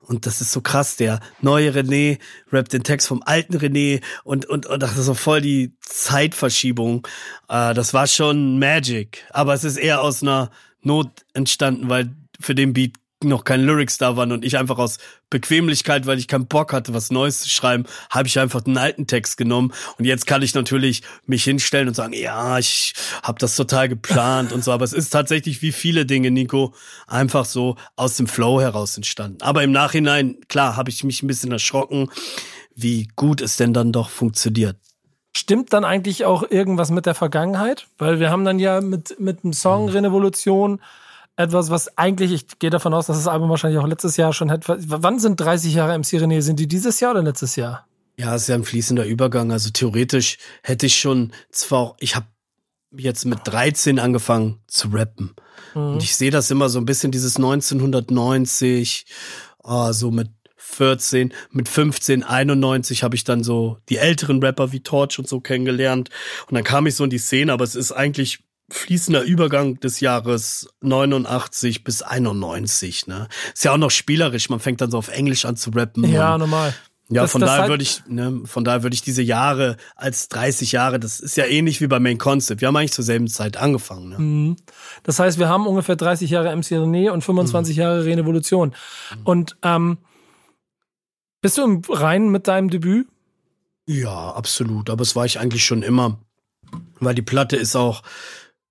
Und 0.07 0.27
das 0.27 0.41
ist 0.41 0.53
so 0.53 0.61
krass, 0.61 0.97
der 0.97 1.21
neue 1.41 1.71
René 1.71 2.19
rappt 2.53 2.73
den 2.73 2.83
Text 2.83 3.09
vom 3.09 3.23
alten 3.25 3.57
René 3.57 4.03
und, 4.25 4.47
und, 4.47 4.67
und 4.67 4.83
das 4.83 4.97
ist 4.97 5.07
so 5.07 5.15
voll 5.15 5.41
die 5.41 5.75
Zeitverschiebung. 5.81 7.07
Äh, 7.49 7.75
das 7.75 7.95
war 7.95 8.07
schon 8.07 8.59
Magic. 8.59 9.25
Aber 9.31 9.55
es 9.55 9.65
ist 9.65 9.77
eher 9.77 10.03
aus 10.03 10.23
einer 10.23 10.51
Not 10.83 11.11
entstanden, 11.33 11.89
weil 11.89 12.15
für 12.41 12.55
den 12.55 12.73
Beat 12.73 12.97
noch 13.29 13.45
keine 13.45 13.65
Lyrics 13.65 13.99
da 13.99 14.17
waren 14.17 14.33
und 14.33 14.45
ich 14.45 14.59
einfach 14.59 14.79
aus 14.79 14.99
Bequemlichkeit, 15.31 16.07
weil 16.07 16.19
ich 16.19 16.29
keinen 16.29 16.47
Bock 16.47 16.73
hatte, 16.73 16.95
was 16.95 17.11
Neues 17.11 17.41
zu 17.41 17.49
schreiben, 17.49 17.85
habe 18.11 18.29
ich 18.29 18.39
einfach 18.39 18.61
den 18.61 18.79
alten 18.79 19.07
Text 19.07 19.37
genommen 19.37 19.73
und 19.99 20.05
jetzt 20.05 20.27
kann 20.27 20.43
ich 20.43 20.55
natürlich 20.55 21.03
mich 21.27 21.45
hinstellen 21.45 21.89
und 21.89 21.95
sagen, 21.95 22.13
ja, 22.13 22.59
ich 22.59 22.95
habe 23.23 23.39
das 23.39 23.57
total 23.57 23.89
geplant 23.89 24.53
und 24.53 24.63
so, 24.63 24.73
aber 24.73 24.85
es 24.85 24.93
ist 24.93 25.11
tatsächlich 25.11 25.63
wie 25.63 25.73
viele 25.73 26.07
Dinge, 26.07 26.31
Nico, 26.31 26.75
einfach 27.07 27.45
so 27.45 27.77
aus 27.97 28.17
dem 28.17 28.27
Flow 28.27 28.61
heraus 28.61 28.97
entstanden. 28.97 29.43
Aber 29.43 29.63
im 29.63 29.73
Nachhinein, 29.73 30.37
klar, 30.49 30.77
habe 30.77 30.91
ich 30.91 31.05
mich 31.05 31.23
ein 31.23 31.27
bisschen 31.27 31.53
erschrocken, 31.53 32.11
wie 32.75 33.09
gut 33.17 33.41
es 33.41 33.57
denn 33.57 33.73
dann 33.73 33.93
doch 33.93 34.11
funktioniert. 34.11 34.77
Stimmt 35.37 35.73
dann 35.73 35.85
eigentlich 35.85 36.25
auch 36.25 36.49
irgendwas 36.49 36.91
mit 36.91 37.07
der 37.07 37.15
Vergangenheit? 37.15 37.87
Weil 37.99 38.21
wir 38.21 38.31
haben 38.31 38.45
dann 38.45 38.61
ja 38.61 38.81
mit, 38.81 39.19
mit 39.19 39.43
dem 39.43 39.53
Song 39.53 39.89
hm. 39.93 40.05
Revolution 40.05 40.81
etwas, 41.37 41.71
was 41.71 41.99
eigentlich, 41.99 42.33
ich 42.33 42.59
gehe 42.59 42.71
davon 42.71 42.95
aus, 42.95 43.07
dass 43.07 43.17
das 43.17 43.29
Album 43.29 43.51
wahrscheinlich 43.51 43.81
auch 43.81 43.87
letztes 43.87 44.17
Jahr 44.17 44.33
schon 44.33 44.51
hätte. 44.51 44.77
Wann 44.79 45.19
sind 45.19 45.41
30 45.41 45.75
Jahre 45.75 45.99
MC 45.99 46.15
René? 46.15 46.41
Sind 46.41 46.61
die 46.61 46.69
dieses 46.69 47.01
Jahr 47.01 47.13
oder 47.13 47.23
letztes 47.23 47.57
Jahr? 47.57 47.87
Ja, 48.17 48.35
es 48.35 48.43
ist 48.43 48.49
ja 48.49 48.55
ein 48.55 48.65
fließender 48.65 49.05
Übergang. 49.05 49.51
Also 49.51 49.71
theoretisch 49.71 50.39
hätte 50.63 50.87
ich 50.87 50.97
schon 50.97 51.33
zwar, 51.51 51.97
ich 51.99 52.15
habe 52.15 52.27
jetzt 52.97 53.25
mit 53.25 53.41
13 53.45 53.99
angefangen 53.99 54.61
zu 54.69 54.89
rappen. 54.89 55.35
Mhm. 55.75 55.95
Und 55.95 56.03
ich 56.03 56.15
sehe 56.15 56.31
das 56.31 56.51
immer 56.51 56.69
so 56.69 56.79
ein 56.79 56.87
bisschen, 56.87 57.11
dieses 57.11 57.37
1990, 57.37 59.07
oh, 59.63 59.91
so 59.93 60.13
mit 60.13 60.31
14, 60.57 61.33
mit 61.51 61.69
15, 61.69 62.23
91 62.23 63.03
habe 63.03 63.17
ich 63.17 63.25
dann 63.25 63.45
so 63.45 63.79
die 63.89 63.99
älteren 63.99 64.43
Rapper 64.43 64.73
wie 64.73 64.81
Torch 64.81 65.19
und 65.19 65.29
so 65.29 65.41
kennengelernt. 65.41 66.11
Und 66.49 66.55
dann 66.55 66.65
kam 66.65 66.87
ich 66.87 66.95
so 66.95 67.05
in 67.05 67.11
die 67.11 67.19
Szene, 67.19 67.53
aber 67.53 67.65
es 67.65 67.75
ist 67.75 67.93
eigentlich 67.93 68.45
fließender 68.75 69.23
Übergang 69.23 69.81
des 69.81 70.01
Jahres 70.01 70.69
89 70.81 71.85
bis 71.85 72.03
91, 72.03 73.07
ne? 73.07 73.29
Ist 73.53 73.65
ja 73.65 73.73
auch 73.73 73.79
noch 73.79 73.91
spielerisch, 73.91 74.51
man 74.51 74.61
fängt 74.61 74.81
dann 74.81 74.91
so 74.91 74.99
auf 74.99 75.09
Englisch 75.09 75.45
an 75.45 75.57
zu 75.57 75.71
rappen. 75.71 76.05
Ja, 76.11 76.37
normal. 76.39 76.75
Ja, 77.11 77.23
das, 77.23 77.33
von 77.33 77.43
das 77.43 77.51
daher 77.51 77.63
halt 77.63 77.71
würde 77.71 77.83
ich, 77.83 78.03
ne, 78.09 78.41
von 78.47 78.65
daher 78.65 78.83
würde 78.83 78.95
ich 78.95 79.03
diese 79.03 79.21
Jahre 79.21 79.77
als 79.95 80.29
30 80.31 80.73
Jahre, 80.73 80.99
das 80.99 81.21
ist 81.21 81.37
ja 81.37 81.45
ähnlich 81.45 81.83
wie 81.83 81.87
bei 81.87 82.01
Main 82.01 82.17
Concept. 82.17 82.63
Wir 82.63 82.69
haben 82.69 82.77
eigentlich 82.77 82.93
zur 82.93 83.05
selben 83.05 83.29
Zeit 83.29 83.59
angefangen. 83.59 84.09
Ne? 84.09 84.19
Mhm. 84.19 84.57
Das 85.03 85.19
heißt, 85.19 85.39
wir 85.39 85.49
haben 85.49 85.67
ungefähr 85.67 85.97
30 85.97 86.31
Jahre 86.31 86.55
MC 86.57 86.73
René 86.73 87.11
und 87.11 87.23
25 87.23 87.77
mhm. 87.77 87.81
Jahre 87.83 88.05
Revolution. 88.07 88.71
Mhm. 88.71 89.21
Und 89.25 89.57
ähm, 89.63 89.99
bist 91.43 91.59
du 91.59 91.65
im 91.65 91.83
Reinen 91.89 92.31
mit 92.31 92.49
deinem 92.49 92.71
Debüt? 92.71 93.07
Ja, 93.87 94.31
absolut. 94.31 94.89
Aber 94.89 95.03
es 95.03 95.15
war 95.15 95.27
ich 95.27 95.39
eigentlich 95.39 95.65
schon 95.65 95.83
immer. 95.83 96.19
Weil 97.01 97.15
die 97.15 97.23
Platte 97.23 97.57
ist 97.57 97.77
auch, 97.77 98.03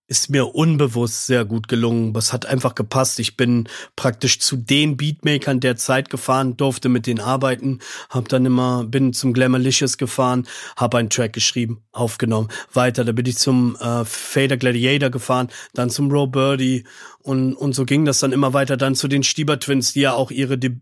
ist 0.07 0.29
mir 0.29 0.53
unbewusst 0.53 1.27
sehr 1.27 1.45
gut 1.45 1.67
gelungen. 1.67 2.15
Es 2.15 2.33
hat 2.33 2.45
einfach 2.45 2.75
gepasst. 2.75 3.19
Ich 3.19 3.37
bin 3.37 3.69
praktisch 3.95 4.39
zu 4.39 4.57
den 4.57 4.97
Beatmakern 4.97 5.59
der 5.59 5.77
Zeit 5.77 6.09
gefahren, 6.09 6.57
durfte 6.57 6.89
mit 6.89 7.07
denen 7.07 7.21
arbeiten, 7.21 7.79
hab 8.09 8.27
dann 8.27 8.45
immer 8.45 8.83
bin 8.83 9.13
zum 9.13 9.33
Glamourlicious 9.33 9.97
gefahren, 9.97 10.45
habe 10.75 10.97
einen 10.97 11.09
Track 11.09 11.33
geschrieben, 11.33 11.83
aufgenommen. 11.93 12.49
Weiter, 12.73 13.05
da 13.05 13.13
bin 13.13 13.25
ich 13.25 13.37
zum 13.37 13.77
äh, 13.77 14.03
Fader 14.03 14.57
Gladiator 14.57 15.09
gefahren, 15.09 15.47
dann 15.73 15.89
zum 15.89 16.11
Row 16.11 16.29
Birdie 16.29 16.83
und 17.19 17.53
und 17.53 17.73
so 17.73 17.85
ging 17.85 18.03
das 18.05 18.19
dann 18.19 18.33
immer 18.33 18.53
weiter 18.53 18.75
dann 18.77 18.95
zu 18.95 19.07
den 19.07 19.23
Stieber 19.23 19.59
Twins, 19.59 19.93
die 19.93 20.01
ja 20.01 20.13
auch 20.13 20.31
ihre 20.31 20.57
De 20.57 20.75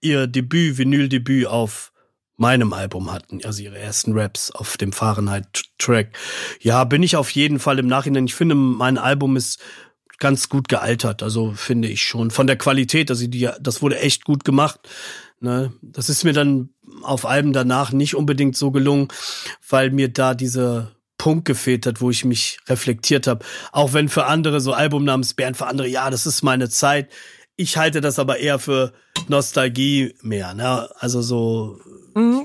ihr 0.00 0.26
Debüt, 0.26 0.78
Vinyl-Debüt 0.78 1.46
auf 1.46 1.92
meinem 2.36 2.72
Album 2.72 3.12
hatten, 3.12 3.40
also 3.44 3.62
ihre 3.62 3.78
ersten 3.78 4.12
Raps 4.18 4.50
auf 4.50 4.76
dem 4.76 4.92
Fahrenheit-Track. 4.92 6.16
Ja, 6.60 6.84
bin 6.84 7.02
ich 7.02 7.16
auf 7.16 7.30
jeden 7.30 7.58
Fall 7.58 7.78
im 7.78 7.86
Nachhinein. 7.86 8.26
Ich 8.26 8.34
finde, 8.34 8.54
mein 8.54 8.98
Album 8.98 9.36
ist 9.36 9.60
ganz 10.18 10.48
gut 10.48 10.68
gealtert, 10.68 11.22
also 11.22 11.52
finde 11.52 11.88
ich 11.88 12.02
schon. 12.02 12.30
Von 12.30 12.46
der 12.46 12.56
Qualität, 12.56 13.10
also 13.10 13.26
die, 13.26 13.48
das 13.60 13.82
wurde 13.82 13.98
echt 13.98 14.24
gut 14.24 14.44
gemacht. 14.44 14.80
Ne? 15.40 15.72
Das 15.82 16.08
ist 16.08 16.24
mir 16.24 16.32
dann 16.32 16.70
auf 17.02 17.26
Alben 17.26 17.52
danach 17.52 17.92
nicht 17.92 18.14
unbedingt 18.14 18.56
so 18.56 18.70
gelungen, 18.70 19.08
weil 19.68 19.90
mir 19.90 20.08
da 20.08 20.34
dieser 20.34 20.92
Punkt 21.18 21.44
gefehlt 21.44 21.86
hat, 21.86 22.00
wo 22.00 22.10
ich 22.10 22.24
mich 22.24 22.58
reflektiert 22.68 23.26
habe. 23.26 23.44
Auch 23.72 23.92
wenn 23.92 24.08
für 24.08 24.26
andere 24.26 24.60
so 24.60 24.72
Album 24.72 25.04
namens 25.04 25.34
Bären, 25.34 25.54
für 25.54 25.66
andere, 25.66 25.88
ja, 25.88 26.10
das 26.10 26.26
ist 26.26 26.42
meine 26.42 26.68
Zeit. 26.68 27.10
Ich 27.56 27.76
halte 27.76 28.00
das 28.00 28.18
aber 28.18 28.38
eher 28.38 28.58
für 28.58 28.92
Nostalgie 29.28 30.14
mehr, 30.22 30.54
ne? 30.54 30.88
Also 30.96 31.22
so 31.22 31.78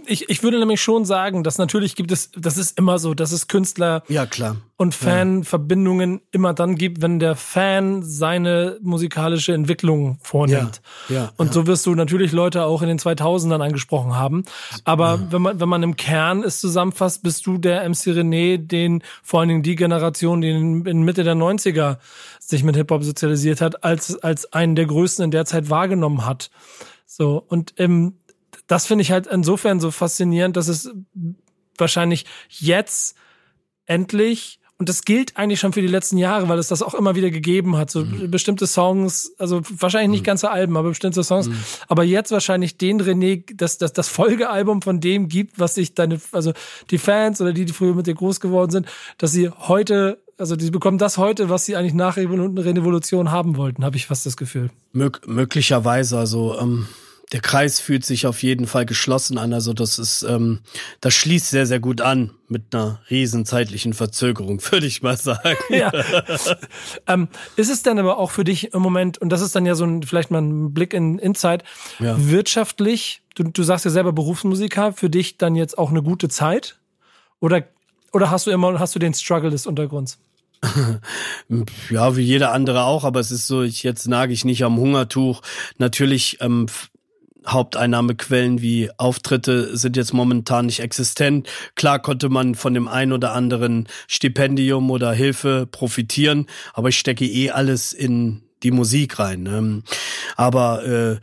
ich, 0.07 0.29
ich 0.29 0.41
würde 0.41 0.57
nämlich 0.59 0.81
schon 0.81 1.05
sagen, 1.05 1.43
dass 1.43 1.57
natürlich 1.57 1.95
gibt 1.95 2.11
es, 2.11 2.31
das 2.35 2.57
ist 2.57 2.77
immer 2.77 2.97
so, 2.97 3.13
dass 3.13 3.31
es 3.31 3.47
Künstler 3.47 4.03
ja, 4.07 4.25
klar. 4.25 4.55
und 4.77 4.95
Fanverbindungen 4.95 6.13
ja. 6.13 6.19
immer 6.31 6.53
dann 6.53 6.75
gibt, 6.75 7.01
wenn 7.01 7.19
der 7.19 7.35
Fan 7.35 8.01
seine 8.01 8.77
musikalische 8.81 9.53
Entwicklung 9.53 10.17
vornimmt. 10.21 10.81
Ja, 11.09 11.15
ja, 11.15 11.31
und 11.37 11.53
so 11.53 11.67
wirst 11.67 11.85
du 11.85 11.93
natürlich 11.93 12.31
Leute 12.31 12.63
auch 12.63 12.81
in 12.81 12.87
den 12.87 12.99
2000ern 12.99 13.61
angesprochen 13.61 14.15
haben. 14.15 14.43
Aber 14.85 15.31
wenn 15.31 15.41
man, 15.41 15.59
wenn 15.59 15.69
man 15.69 15.83
im 15.83 15.95
Kern 15.95 16.43
es 16.43 16.59
zusammenfasst, 16.59 17.21
bist 17.21 17.45
du 17.45 17.57
der 17.57 17.87
MC 17.87 18.07
René, 18.07 18.57
den 18.57 19.03
vor 19.21 19.41
allen 19.41 19.49
Dingen 19.49 19.63
die 19.63 19.75
Generation, 19.75 20.41
die 20.41 20.49
in, 20.49 20.85
in 20.85 21.03
Mitte 21.03 21.23
der 21.23 21.35
90er 21.35 21.97
sich 22.39 22.63
mit 22.63 22.75
Hip-Hop 22.75 23.03
sozialisiert 23.03 23.61
hat, 23.61 23.83
als, 23.83 24.17
als 24.17 24.51
einen 24.51 24.75
der 24.75 24.87
größten 24.87 25.25
in 25.25 25.31
der 25.31 25.45
Zeit 25.45 25.69
wahrgenommen 25.69 26.25
hat. 26.25 26.49
So, 27.05 27.43
und 27.47 27.73
ähm, 27.77 28.15
das 28.69 28.85
finde 28.85 29.01
ich 29.01 29.11
halt 29.11 29.27
insofern 29.27 29.79
so 29.79 29.91
faszinierend, 29.91 30.55
dass 30.55 30.67
es 30.67 30.91
wahrscheinlich 31.77 32.25
jetzt 32.47 33.15
endlich 33.85 34.59
und 34.77 34.87
das 34.87 35.03
gilt 35.03 35.35
eigentlich 35.35 35.59
schon 35.59 35.73
für 35.73 35.81
die 35.81 35.87
letzten 35.87 36.17
Jahre, 36.17 36.47
weil 36.47 36.57
es 36.57 36.69
das 36.69 36.81
auch 36.81 36.93
immer 36.93 37.13
wieder 37.13 37.31
gegeben 37.31 37.75
hat. 37.75 37.91
So 37.91 38.05
mhm. 38.05 38.31
bestimmte 38.31 38.65
Songs, 38.65 39.33
also 39.37 39.61
wahrscheinlich 39.69 40.11
nicht 40.11 40.21
mhm. 40.21 40.27
ganze 40.27 40.51
Alben, 40.51 40.77
aber 40.77 40.89
bestimmte 40.89 41.21
Songs. 41.21 41.49
Mhm. 41.49 41.57
Aber 41.89 42.05
jetzt 42.05 42.31
wahrscheinlich 42.31 42.77
den 42.77 43.01
René, 43.01 43.43
das, 43.53 43.77
das, 43.77 43.91
das 43.91 44.07
Folgealbum 44.07 44.81
von 44.81 45.01
dem 45.01 45.27
gibt, 45.27 45.59
was 45.59 45.75
sich 45.75 45.95
deine, 45.95 46.21
also 46.31 46.53
die 46.91 46.97
Fans 46.97 47.41
oder 47.41 47.51
die, 47.51 47.65
die 47.65 47.73
früher 47.73 47.93
mit 47.93 48.07
dir 48.07 48.13
groß 48.13 48.39
geworden 48.39 48.71
sind, 48.71 48.87
dass 49.17 49.33
sie 49.33 49.49
heute, 49.49 50.23
also 50.37 50.55
die 50.55 50.71
bekommen 50.71 50.97
das 50.97 51.17
heute, 51.17 51.49
was 51.49 51.65
sie 51.65 51.75
eigentlich 51.75 51.93
nach 51.93 52.15
Revolution 52.15 53.31
haben 53.31 53.57
wollten, 53.57 53.83
habe 53.83 53.97
ich 53.97 54.05
fast 54.05 54.25
das 54.25 54.37
Gefühl. 54.37 54.69
Mö 54.93 55.09
möglicherweise, 55.25 56.17
also 56.17 56.57
ähm 56.57 56.87
der 57.31 57.41
Kreis 57.41 57.79
fühlt 57.79 58.05
sich 58.05 58.25
auf 58.25 58.41
jeden 58.41 58.65
Fall 58.65 58.85
geschlossen 58.85 59.37
an. 59.37 59.53
Also 59.53 59.73
das 59.73 59.99
ist, 59.99 60.23
ähm, 60.23 60.61
das 60.99 61.13
schließt 61.13 61.49
sehr, 61.49 61.67
sehr 61.67 61.79
gut 61.79 62.01
an 62.01 62.31
mit 62.47 62.73
einer 62.73 63.01
riesen 63.09 63.45
zeitlichen 63.45 63.93
Verzögerung, 63.93 64.59
würde 64.71 64.87
ich 64.87 65.03
mal 65.03 65.17
sagen. 65.17 65.59
Ja. 65.69 65.91
ähm, 67.07 67.27
ist 67.55 67.69
es 67.69 67.83
denn 67.83 67.99
aber 67.99 68.17
auch 68.17 68.31
für 68.31 68.43
dich 68.43 68.73
im 68.73 68.81
Moment, 68.81 69.19
und 69.19 69.29
das 69.29 69.41
ist 69.41 69.55
dann 69.55 69.65
ja 69.65 69.75
so 69.75 69.85
ein, 69.85 70.01
vielleicht 70.01 70.31
mal 70.31 70.41
ein 70.41 70.73
Blick 70.73 70.93
in 70.93 71.19
Insight, 71.19 71.63
ja. 71.99 72.15
wirtschaftlich, 72.17 73.21
du, 73.35 73.43
du 73.43 73.63
sagst 73.63 73.85
ja 73.85 73.91
selber 73.91 74.11
Berufsmusiker, 74.11 74.93
für 74.93 75.09
dich 75.09 75.37
dann 75.37 75.55
jetzt 75.55 75.77
auch 75.77 75.91
eine 75.91 76.01
gute 76.01 76.29
Zeit? 76.29 76.79
Oder, 77.39 77.63
oder 78.11 78.31
hast 78.31 78.47
du 78.47 78.51
immer, 78.51 78.79
hast 78.79 78.95
du 78.95 78.99
den 78.99 79.13
Struggle 79.13 79.51
des 79.51 79.67
Untergrunds? 79.67 80.17
ja, 81.89 82.17
wie 82.17 82.21
jeder 82.21 82.51
andere 82.51 82.83
auch, 82.83 83.03
aber 83.05 83.19
es 83.19 83.31
ist 83.31 83.47
so, 83.47 83.61
ich 83.61 83.83
jetzt 83.83 84.07
nage 84.07 84.33
ich 84.33 84.43
nicht 84.43 84.63
am 84.65 84.77
Hungertuch. 84.77 85.41
Natürlich 85.77 86.37
ähm, 86.41 86.65
Haupteinnahmequellen 87.51 88.61
wie 88.61 88.89
Auftritte 88.97 89.75
sind 89.77 89.97
jetzt 89.97 90.13
momentan 90.13 90.67
nicht 90.67 90.79
existent. 90.79 91.47
Klar 91.75 91.99
konnte 91.99 92.29
man 92.29 92.55
von 92.55 92.73
dem 92.73 92.87
ein 92.87 93.11
oder 93.11 93.33
anderen 93.33 93.87
Stipendium 94.07 94.89
oder 94.91 95.11
Hilfe 95.13 95.67
profitieren, 95.69 96.47
aber 96.73 96.89
ich 96.89 96.99
stecke 96.99 97.25
eh 97.25 97.51
alles 97.51 97.93
in 97.93 98.43
die 98.63 98.71
Musik 98.71 99.19
rein. 99.19 99.43
Ne? 99.43 99.83
Aber 100.35 100.85
äh, 100.85 101.19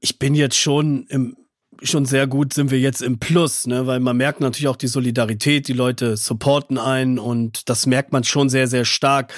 ich 0.00 0.18
bin 0.18 0.34
jetzt 0.34 0.56
schon 0.56 1.06
im 1.08 1.36
schon 1.82 2.04
sehr 2.06 2.26
gut 2.26 2.52
sind 2.52 2.70
wir 2.70 2.78
jetzt 2.78 3.02
im 3.02 3.18
Plus, 3.18 3.66
ne, 3.66 3.86
weil 3.86 4.00
man 4.00 4.16
merkt 4.16 4.40
natürlich 4.40 4.68
auch 4.68 4.76
die 4.76 4.88
Solidarität, 4.88 5.68
die 5.68 5.72
Leute 5.72 6.16
supporten 6.16 6.78
einen 6.78 7.18
und 7.18 7.68
das 7.68 7.86
merkt 7.86 8.12
man 8.12 8.24
schon 8.24 8.48
sehr, 8.48 8.68
sehr 8.68 8.84
stark. 8.84 9.32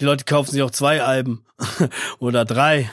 Die 0.00 0.04
Leute 0.04 0.24
kaufen 0.24 0.52
sich 0.52 0.62
auch 0.62 0.70
zwei 0.70 1.02
Alben 1.02 1.42
oder 2.20 2.44
drei, 2.44 2.88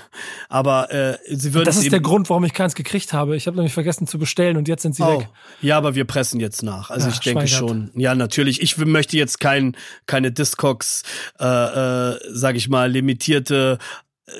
aber 0.49 0.91
äh, 0.91 1.17
sie 1.29 1.53
würden. 1.53 1.65
Das 1.65 1.77
ist 1.77 1.91
der 1.91 1.99
Grund, 1.99 2.29
warum 2.29 2.43
ich 2.45 2.53
keins 2.53 2.73
gekriegt 2.73 3.13
habe. 3.13 3.35
Ich 3.35 3.45
habe 3.45 3.57
nämlich 3.57 3.73
vergessen 3.73 4.07
zu 4.07 4.17
bestellen 4.17 4.57
und 4.57 4.67
jetzt 4.67 4.81
sind 4.81 4.95
sie 4.95 5.03
oh. 5.03 5.19
weg. 5.19 5.29
Ja, 5.61 5.77
aber 5.77 5.93
wir 5.93 6.05
pressen 6.05 6.39
jetzt 6.39 6.63
nach. 6.63 6.89
Also 6.89 7.07
ja, 7.07 7.13
ich 7.13 7.19
denke 7.19 7.47
schon. 7.47 7.91
Ja, 7.93 8.15
natürlich. 8.15 8.61
Ich 8.61 8.77
möchte 8.77 9.17
jetzt 9.17 9.39
kein 9.39 9.77
keine 10.07 10.31
Discogs, 10.31 11.03
äh, 11.39 11.45
äh, 11.45 12.19
sag 12.31 12.55
ich 12.55 12.67
mal, 12.67 12.91
limitierte 12.91 13.77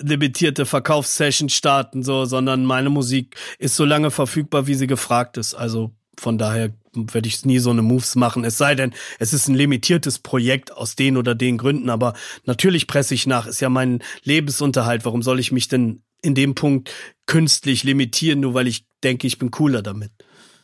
limitierte 0.01 0.65
Verkaufssession 0.65 1.49
starten, 1.49 2.03
so, 2.03 2.25
sondern 2.25 2.65
meine 2.65 2.89
Musik 2.89 3.36
ist 3.59 3.75
so 3.75 3.86
lange 3.86 4.11
verfügbar, 4.11 4.67
wie 4.67 4.75
sie 4.75 4.88
gefragt 4.88 5.38
ist. 5.38 5.53
Also 5.53 5.91
von 6.17 6.38
daher 6.38 6.73
werde 6.93 7.27
ich 7.27 7.45
nie 7.45 7.59
so 7.59 7.69
eine 7.69 7.81
Moves 7.81 8.15
machen. 8.15 8.45
Es 8.45 8.57
sei 8.57 8.75
denn, 8.75 8.93
es 9.19 9.33
ist 9.33 9.47
ein 9.47 9.55
limitiertes 9.55 10.19
Projekt 10.19 10.71
aus 10.71 10.95
den 10.95 11.17
oder 11.17 11.36
den 11.36 11.57
Gründen, 11.57 11.89
aber 11.89 12.13
natürlich 12.45 12.88
presse 12.88 13.13
ich 13.13 13.27
nach. 13.27 13.47
Ist 13.47 13.59
ja 13.59 13.69
mein 13.69 14.01
Lebensunterhalt. 14.23 15.05
Warum 15.05 15.21
soll 15.21 15.39
ich 15.39 15.51
mich 15.51 15.67
denn 15.67 16.03
in 16.21 16.36
dem 16.36 16.55
Punkt 16.55 16.91
künstlich 17.25 17.83
limitieren, 17.83 18.39
nur 18.39 18.53
weil 18.53 18.67
ich 18.67 18.88
denke, 19.03 19.27
ich 19.27 19.38
bin 19.38 19.51
cooler 19.51 19.81
damit? 19.81 20.11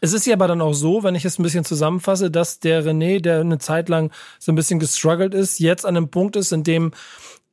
Es 0.03 0.13
ist 0.13 0.25
ja 0.25 0.33
aber 0.33 0.47
dann 0.47 0.61
auch 0.61 0.73
so, 0.73 1.03
wenn 1.03 1.13
ich 1.13 1.25
es 1.25 1.37
ein 1.37 1.43
bisschen 1.43 1.63
zusammenfasse, 1.63 2.31
dass 2.31 2.59
der 2.59 2.83
René, 2.83 3.21
der 3.21 3.41
eine 3.41 3.59
Zeit 3.59 3.87
lang 3.87 4.11
so 4.39 4.51
ein 4.51 4.55
bisschen 4.55 4.79
gestruggelt 4.79 5.35
ist, 5.35 5.59
jetzt 5.59 5.85
an 5.85 5.95
einem 5.95 6.09
Punkt 6.09 6.35
ist, 6.35 6.51
in 6.51 6.63
dem 6.63 6.91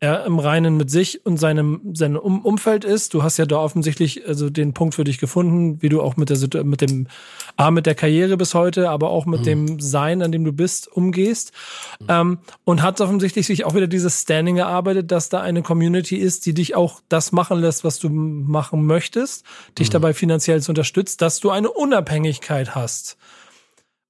er 0.01 0.25
im 0.27 0.39
Reinen 0.39 0.77
mit 0.77 0.91
sich 0.91 1.27
und 1.27 1.39
seinem, 1.39 1.81
seinem 1.93 2.17
um 2.19 2.45
Umfeld 2.45 2.85
ist. 2.85 3.15
Du 3.15 3.25
hast 3.25 3.37
ja 3.37 3.47
da 3.47 3.57
offensichtlich 3.57 4.27
also 4.29 4.49
den 4.49 4.73
Punkt 4.73 4.95
für 4.95 5.03
dich 5.03 5.19
gefunden, 5.19 5.83
wie 5.83 5.89
du 5.89 6.01
auch 6.01 6.17
mit 6.17 6.31
der 6.31 6.65
mit 6.65 6.81
dem 6.81 7.09
A 7.57 7.73
mit 7.73 7.87
der 7.87 7.97
Karriere 7.97 8.37
bis 8.37 8.55
heute, 8.55 8.91
aber 8.91 9.11
auch 9.11 9.27
mit 9.27 9.41
mhm. 9.41 9.45
dem 9.45 9.81
Sein, 9.81 10.23
an 10.23 10.31
dem 10.31 10.45
du 10.45 10.53
bist, 10.53 10.87
umgehst. 10.87 11.53
Mhm. 11.99 12.07
Ähm, 12.09 12.39
und 12.65 12.83
hat 12.83 13.01
offensichtlich 13.01 13.47
sich 13.49 13.65
auch 13.65 13.75
wieder 13.75 13.89
dieses 13.89 14.23
Standing 14.23 14.59
erarbeitet, 14.59 15.11
dass 15.11 15.31
da 15.31 15.41
eine 15.41 15.63
Community 15.63 16.17
ist, 16.17 16.47
die 16.47 16.55
dich 16.55 16.77
auch 16.77 17.01
das 17.09 17.33
machen 17.33 17.59
lässt, 17.59 17.83
was 17.83 17.99
du 17.99 18.09
machen 18.09 18.87
möchtest, 18.87 19.45
dich 19.79 19.89
mhm. 19.89 19.93
dabei 19.93 20.15
finanziell 20.15 20.63
zu 20.63 20.71
unterstützt, 20.71 21.23
dass 21.23 21.41
du 21.41 21.51
eine 21.51 21.71
Unabhängigkeit 21.71 22.77
hast 22.77 23.17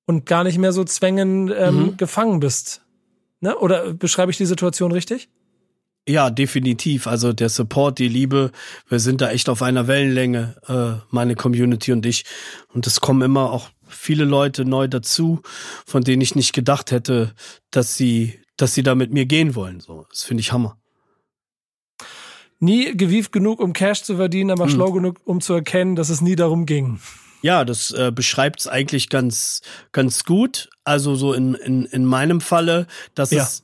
und 0.05 0.27
gar 0.27 0.45
nicht 0.45 0.59
mehr 0.59 0.73
so 0.73 0.85
zwängen 0.85 1.51
ähm, 1.57 1.77
mhm. 1.77 1.97
gefangen 1.97 2.41
bist. 2.41 2.83
Ne? 3.41 3.57
Oder 3.57 3.95
beschreibe 3.95 4.31
ich 4.31 4.37
die 4.37 4.47
Situation 4.47 4.93
richtig? 4.93 5.31
Ja, 6.09 6.31
definitiv. 6.31 7.07
Also 7.07 7.35
der 7.35 7.51
Support, 7.51 7.99
die 7.99 8.09
Liebe, 8.09 8.51
wir 8.89 8.99
sind 8.99 9.21
da 9.21 9.31
echt 9.31 9.51
auf 9.51 9.61
einer 9.61 9.89
Wellenlänge, 9.89 10.57
äh, 10.67 11.05
meine 11.11 11.35
Community 11.35 11.93
und 11.93 12.07
ich. 12.07 12.25
Und 12.73 12.87
es 12.87 13.03
kommen 13.03 13.21
immer 13.21 13.53
auch 13.53 13.69
viele 13.87 14.25
Leute 14.25 14.65
neu 14.65 14.89
dazu, 14.89 15.43
von 15.85 16.03
denen 16.03 16.23
ich 16.23 16.35
nicht 16.35 16.55
gedacht 16.55 16.93
hätte, 16.93 17.35
dass 17.71 17.99
sie, 17.99 18.41
dass 18.57 18.73
sie 18.73 18.83
da 18.83 18.95
mit 18.95 19.13
mir 19.13 19.27
gehen 19.27 19.55
wollen. 19.55 19.81
So, 19.81 20.07
das 20.09 20.23
finde 20.23 20.41
ich 20.41 20.51
Hammer. 20.51 20.79
Nie 22.59 22.97
gewieft 22.97 23.31
genug, 23.31 23.61
um 23.61 23.75
Cash 23.75 24.03
zu 24.03 24.17
verdienen, 24.17 24.51
aber 24.51 24.65
hm. 24.65 24.71
schlau 24.71 24.93
genug, 24.93 25.21
um 25.27 25.43
zu 25.43 25.53
erkennen, 25.53 25.95
dass 25.95 26.09
es 26.09 26.23
nie 26.23 26.37
darum 26.37 26.65
ging. 26.65 27.01
Ja, 27.43 27.67
das 27.67 27.91
äh, 27.91 28.11
beschreibt 28.15 28.61
es 28.61 28.67
eigentlich 28.67 29.11
ganz, 29.11 29.61
ganz 29.93 30.25
gut. 30.25 30.71
Also 30.85 31.17
so 31.17 31.35
in, 31.35 31.53
in, 31.55 31.85
in 31.85 32.07
meinem 32.07 32.41
Falle, 32.41 32.87
dass 33.15 33.31
ja. 33.31 33.43
es, 33.43 33.63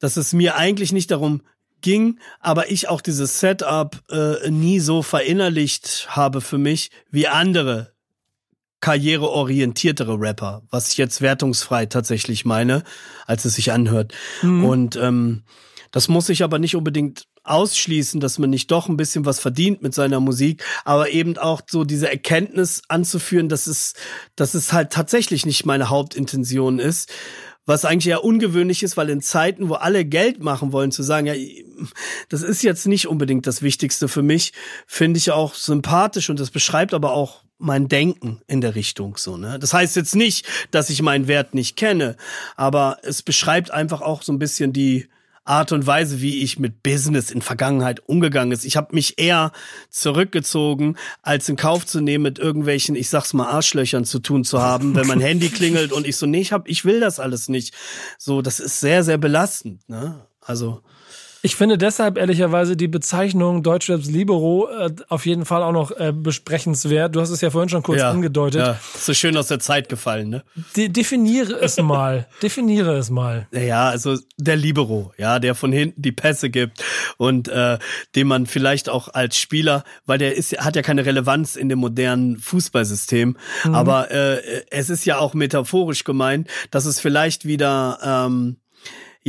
dass 0.00 0.16
es 0.16 0.32
mir 0.32 0.56
eigentlich 0.56 0.92
nicht 0.92 1.12
darum 1.12 1.42
ging, 1.80 2.18
aber 2.40 2.70
ich 2.70 2.88
auch 2.88 3.00
dieses 3.00 3.40
Setup 3.40 4.02
äh, 4.10 4.50
nie 4.50 4.80
so 4.80 5.02
verinnerlicht 5.02 6.06
habe 6.10 6.40
für 6.40 6.58
mich 6.58 6.90
wie 7.10 7.28
andere 7.28 7.92
karriereorientiertere 8.80 10.20
Rapper, 10.20 10.62
was 10.70 10.92
ich 10.92 10.98
jetzt 10.98 11.20
wertungsfrei 11.20 11.86
tatsächlich 11.86 12.44
meine, 12.44 12.84
als 13.26 13.44
es 13.44 13.54
sich 13.54 13.72
anhört. 13.72 14.14
Mhm. 14.42 14.64
Und 14.64 14.96
ähm, 14.96 15.42
das 15.90 16.08
muss 16.08 16.28
ich 16.28 16.44
aber 16.44 16.58
nicht 16.58 16.76
unbedingt 16.76 17.24
ausschließen, 17.44 18.20
dass 18.20 18.38
man 18.38 18.50
nicht 18.50 18.70
doch 18.70 18.88
ein 18.88 18.96
bisschen 18.96 19.24
was 19.24 19.40
verdient 19.40 19.82
mit 19.82 19.94
seiner 19.94 20.20
Musik, 20.20 20.62
aber 20.84 21.10
eben 21.10 21.38
auch 21.38 21.62
so 21.66 21.84
diese 21.84 22.10
Erkenntnis 22.10 22.82
anzuführen, 22.88 23.48
dass 23.48 23.66
es, 23.66 23.94
dass 24.36 24.54
es 24.54 24.72
halt 24.72 24.90
tatsächlich 24.90 25.46
nicht 25.46 25.64
meine 25.64 25.88
Hauptintention 25.88 26.78
ist 26.78 27.10
was 27.68 27.84
eigentlich 27.84 28.06
ja 28.06 28.16
ungewöhnlich 28.16 28.82
ist, 28.82 28.96
weil 28.96 29.10
in 29.10 29.20
Zeiten, 29.20 29.68
wo 29.68 29.74
alle 29.74 30.06
Geld 30.06 30.42
machen 30.42 30.72
wollen, 30.72 30.90
zu 30.90 31.02
sagen, 31.02 31.26
ja, 31.26 31.34
das 32.30 32.42
ist 32.42 32.62
jetzt 32.62 32.86
nicht 32.86 33.08
unbedingt 33.08 33.46
das 33.46 33.60
Wichtigste 33.60 34.08
für 34.08 34.22
mich, 34.22 34.54
finde 34.86 35.18
ich 35.18 35.32
auch 35.32 35.52
sympathisch 35.52 36.30
und 36.30 36.40
das 36.40 36.50
beschreibt 36.50 36.94
aber 36.94 37.12
auch 37.12 37.44
mein 37.58 37.86
Denken 37.86 38.40
in 38.46 38.62
der 38.62 38.74
Richtung 38.74 39.18
so, 39.18 39.36
ne? 39.36 39.58
Das 39.58 39.74
heißt 39.74 39.96
jetzt 39.96 40.16
nicht, 40.16 40.46
dass 40.70 40.88
ich 40.88 41.02
meinen 41.02 41.28
Wert 41.28 41.52
nicht 41.52 41.76
kenne, 41.76 42.16
aber 42.56 42.98
es 43.02 43.22
beschreibt 43.22 43.70
einfach 43.70 44.00
auch 44.00 44.22
so 44.22 44.32
ein 44.32 44.38
bisschen 44.38 44.72
die 44.72 45.06
Art 45.48 45.72
und 45.72 45.86
Weise, 45.86 46.20
wie 46.20 46.42
ich 46.42 46.58
mit 46.58 46.82
Business 46.82 47.30
in 47.30 47.42
Vergangenheit 47.42 48.00
umgegangen 48.06 48.52
ist. 48.52 48.64
Ich 48.64 48.76
habe 48.76 48.94
mich 48.94 49.18
eher 49.18 49.52
zurückgezogen, 49.90 50.96
als 51.22 51.48
in 51.48 51.56
Kauf 51.56 51.86
zu 51.86 52.00
nehmen, 52.00 52.22
mit 52.22 52.38
irgendwelchen, 52.38 52.94
ich 52.96 53.08
sag's 53.08 53.32
mal, 53.32 53.48
Arschlöchern 53.48 54.04
zu 54.04 54.18
tun 54.18 54.44
zu 54.44 54.60
haben, 54.60 54.94
wenn 54.94 55.06
mein 55.06 55.20
Handy 55.20 55.48
klingelt 55.48 55.92
und 55.92 56.06
ich 56.06 56.16
so, 56.16 56.26
nee, 56.26 56.40
ich 56.40 56.52
hab, 56.52 56.68
ich 56.68 56.84
will 56.84 57.00
das 57.00 57.18
alles 57.18 57.48
nicht. 57.48 57.74
So, 58.18 58.42
das 58.42 58.60
ist 58.60 58.80
sehr, 58.80 59.02
sehr 59.02 59.18
belastend, 59.18 59.88
ne? 59.88 60.26
Also. 60.40 60.82
Ich 61.48 61.56
finde 61.56 61.78
deshalb 61.78 62.18
ehrlicherweise 62.18 62.76
die 62.76 62.88
Bezeichnung 62.88 63.62
Deutschraps 63.62 64.04
Libero 64.04 64.68
äh, 64.68 64.90
auf 65.08 65.24
jeden 65.24 65.46
Fall 65.46 65.62
auch 65.62 65.72
noch 65.72 65.90
äh, 65.92 66.12
besprechenswert. 66.12 67.16
Du 67.16 67.22
hast 67.22 67.30
es 67.30 67.40
ja 67.40 67.48
vorhin 67.48 67.70
schon 67.70 67.82
kurz 67.82 68.00
ja, 68.00 68.10
angedeutet. 68.10 68.60
Ja, 68.60 68.78
so 68.94 69.14
schön 69.14 69.34
aus 69.34 69.48
der 69.48 69.58
Zeit 69.58 69.88
gefallen, 69.88 70.28
ne? 70.28 70.44
De 70.76 70.90
definiere 70.90 71.54
es 71.54 71.78
mal. 71.78 72.26
definiere 72.42 72.98
es 72.98 73.08
mal. 73.08 73.48
Ja, 73.50 73.88
also 73.88 74.18
der 74.36 74.56
Libero, 74.56 75.14
ja, 75.16 75.38
der 75.38 75.54
von 75.54 75.72
hinten 75.72 76.02
die 76.02 76.12
Pässe 76.12 76.50
gibt 76.50 76.84
und 77.16 77.48
äh, 77.48 77.78
den 78.14 78.26
man 78.26 78.44
vielleicht 78.44 78.90
auch 78.90 79.14
als 79.14 79.38
Spieler, 79.38 79.84
weil 80.04 80.18
der 80.18 80.36
ist, 80.36 80.58
hat 80.58 80.76
ja 80.76 80.82
keine 80.82 81.06
Relevanz 81.06 81.56
in 81.56 81.70
dem 81.70 81.78
modernen 81.78 82.36
Fußballsystem, 82.36 83.38
mhm. 83.64 83.74
aber 83.74 84.10
äh, 84.10 84.64
es 84.70 84.90
ist 84.90 85.06
ja 85.06 85.18
auch 85.18 85.32
metaphorisch 85.32 86.04
gemeint, 86.04 86.46
dass 86.70 86.84
es 86.84 87.00
vielleicht 87.00 87.46
wieder 87.46 88.00
ähm, 88.04 88.58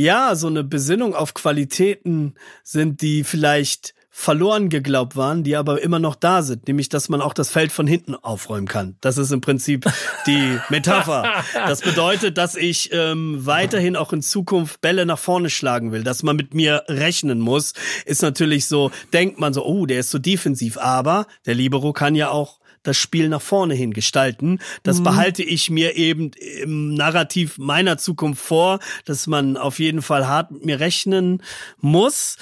ja, 0.02 0.34
so 0.34 0.46
eine 0.46 0.64
Besinnung 0.64 1.14
auf 1.14 1.34
Qualitäten 1.34 2.34
sind, 2.62 3.02
die 3.02 3.24
vielleicht 3.24 3.94
verloren 4.12 4.68
geglaubt 4.68 5.16
waren, 5.16 5.44
die 5.44 5.56
aber 5.56 5.80
immer 5.82 5.98
noch 5.98 6.14
da 6.14 6.42
sind, 6.42 6.66
nämlich 6.68 6.88
dass 6.88 7.08
man 7.08 7.22
auch 7.22 7.32
das 7.32 7.50
Feld 7.50 7.72
von 7.72 7.86
hinten 7.86 8.14
aufräumen 8.14 8.66
kann. 8.66 8.96
Das 9.00 9.16
ist 9.16 9.30
im 9.30 9.40
Prinzip 9.40 9.86
die 10.26 10.58
Metapher. 10.68 11.42
Das 11.54 11.80
bedeutet, 11.80 12.36
dass 12.36 12.56
ich 12.56 12.90
ähm, 12.92 13.46
weiterhin 13.46 13.96
auch 13.96 14.12
in 14.12 14.20
Zukunft 14.20 14.80
Bälle 14.80 15.06
nach 15.06 15.18
vorne 15.18 15.48
schlagen 15.48 15.92
will, 15.92 16.02
dass 16.02 16.22
man 16.22 16.36
mit 16.36 16.54
mir 16.54 16.84
rechnen 16.88 17.38
muss. 17.38 17.72
Ist 18.04 18.20
natürlich 18.20 18.66
so, 18.66 18.90
denkt 19.12 19.38
man 19.38 19.54
so, 19.54 19.64
oh, 19.64 19.86
der 19.86 20.00
ist 20.00 20.10
so 20.10 20.18
defensiv, 20.18 20.76
aber 20.76 21.26
der 21.46 21.54
Libero 21.54 21.92
kann 21.92 22.14
ja 22.14 22.30
auch 22.30 22.60
das 22.82 22.96
Spiel 22.96 23.28
nach 23.28 23.42
vorne 23.42 23.74
hin 23.74 23.92
gestalten. 23.92 24.58
Das 24.82 25.00
mhm. 25.00 25.04
behalte 25.04 25.42
ich 25.42 25.70
mir 25.70 25.96
eben 25.96 26.30
im 26.62 26.94
Narrativ 26.94 27.58
meiner 27.58 27.98
Zukunft 27.98 28.42
vor, 28.42 28.78
dass 29.04 29.26
man 29.26 29.56
auf 29.56 29.78
jeden 29.78 30.02
Fall 30.02 30.26
hart 30.26 30.50
mit 30.50 30.64
mir 30.64 30.80
rechnen 30.80 31.42
muss 31.78 32.36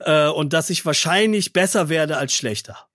äh, 0.00 0.28
und 0.28 0.52
dass 0.52 0.70
ich 0.70 0.84
wahrscheinlich 0.84 1.52
besser 1.52 1.88
werde 1.88 2.16
als 2.16 2.34
schlechter. 2.34 2.86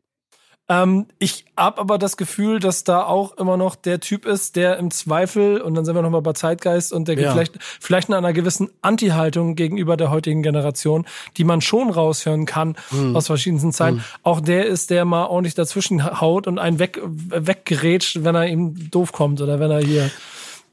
Ähm, 0.72 1.07
ich 1.17 1.45
habe 1.57 1.82
aber 1.82 1.97
das 1.97 2.15
Gefühl, 2.15 2.59
dass 2.59 2.84
da 2.84 3.03
auch 3.03 3.36
immer 3.38 3.57
noch 3.57 3.76
der 3.76 3.99
Typ 3.99 4.28
ist, 4.28 4.55
der 4.55 4.78
im 4.78 4.91
Zweifel, 4.91 5.61
und 5.61 5.74
dann 5.74 5.84
sind 5.84 5.95
wir 5.95 6.03
nochmal 6.03 6.22
bei 6.22 6.34
Zeitgeist 6.34 6.93
und 6.93 7.07
der 7.07 7.20
ja. 7.20 7.32
vielleicht, 7.32 7.57
vielleicht 7.59 8.09
in 8.09 8.13
einer 8.13 8.34
gewissen 8.34 8.70
Anti-Haltung 8.84 9.55
gegenüber 9.55 9.97
der 9.97 10.11
heutigen 10.11 10.43
Generation, 10.43 11.07
die 11.38 11.43
man 11.43 11.61
schon 11.61 11.89
raushören 11.89 12.45
kann 12.45 12.78
hm. 12.89 13.15
aus 13.15 13.26
verschiedensten 13.26 13.74
Zeiten, 13.74 13.97
hm. 13.97 14.03
auch 14.22 14.41
der 14.41 14.67
ist, 14.67 14.91
der 14.91 15.05
mal 15.05 15.26
ordentlich 15.26 15.55
dazwischen 15.55 16.22
haut 16.22 16.45
und 16.45 16.59
einen 16.59 16.78
weg, 16.78 17.01
weggerätscht, 17.03 18.24
wenn 18.24 18.36
er 18.36 18.45
ihm 18.45 18.91
doof 18.91 19.11
kommt 19.11 19.41
oder 19.41 19.59
wenn 19.59 19.72
er 19.72 19.80
hier 19.80 20.11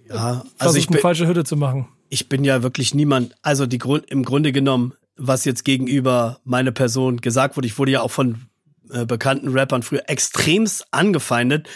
ja, 0.08 0.14
also 0.14 0.44
versucht, 0.58 0.78
ich 0.78 0.86
bin, 0.88 0.96
eine 0.96 1.00
falsche 1.00 1.26
Hütte 1.26 1.44
zu 1.44 1.56
machen. 1.56 1.88
Ich 2.10 2.28
bin 2.28 2.44
ja 2.44 2.62
wirklich 2.62 2.94
niemand, 2.94 3.34
also 3.40 3.64
die 3.64 3.78
Grund, 3.78 4.04
im 4.10 4.24
Grunde 4.24 4.52
genommen, 4.52 4.92
was 5.16 5.46
jetzt 5.46 5.64
gegenüber 5.64 6.38
meine 6.44 6.70
Person 6.70 7.22
gesagt 7.22 7.56
wurde, 7.56 7.66
ich 7.66 7.78
wurde 7.78 7.92
ja 7.92 8.02
auch 8.02 8.10
von 8.10 8.42
äh, 8.90 9.06
bekannten 9.06 9.48
Rappern 9.48 9.82
früher 9.82 10.08
extremst 10.08 10.86
angefeindet. 10.90 11.68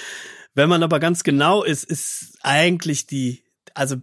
Wenn 0.55 0.69
man 0.69 0.83
aber 0.83 1.01
ganz 1.01 1.23
genau 1.23 1.63
ist, 1.63 1.85
ist 1.85 2.39
eigentlich 2.43 3.07
die, 3.07 3.45
also 3.75 3.97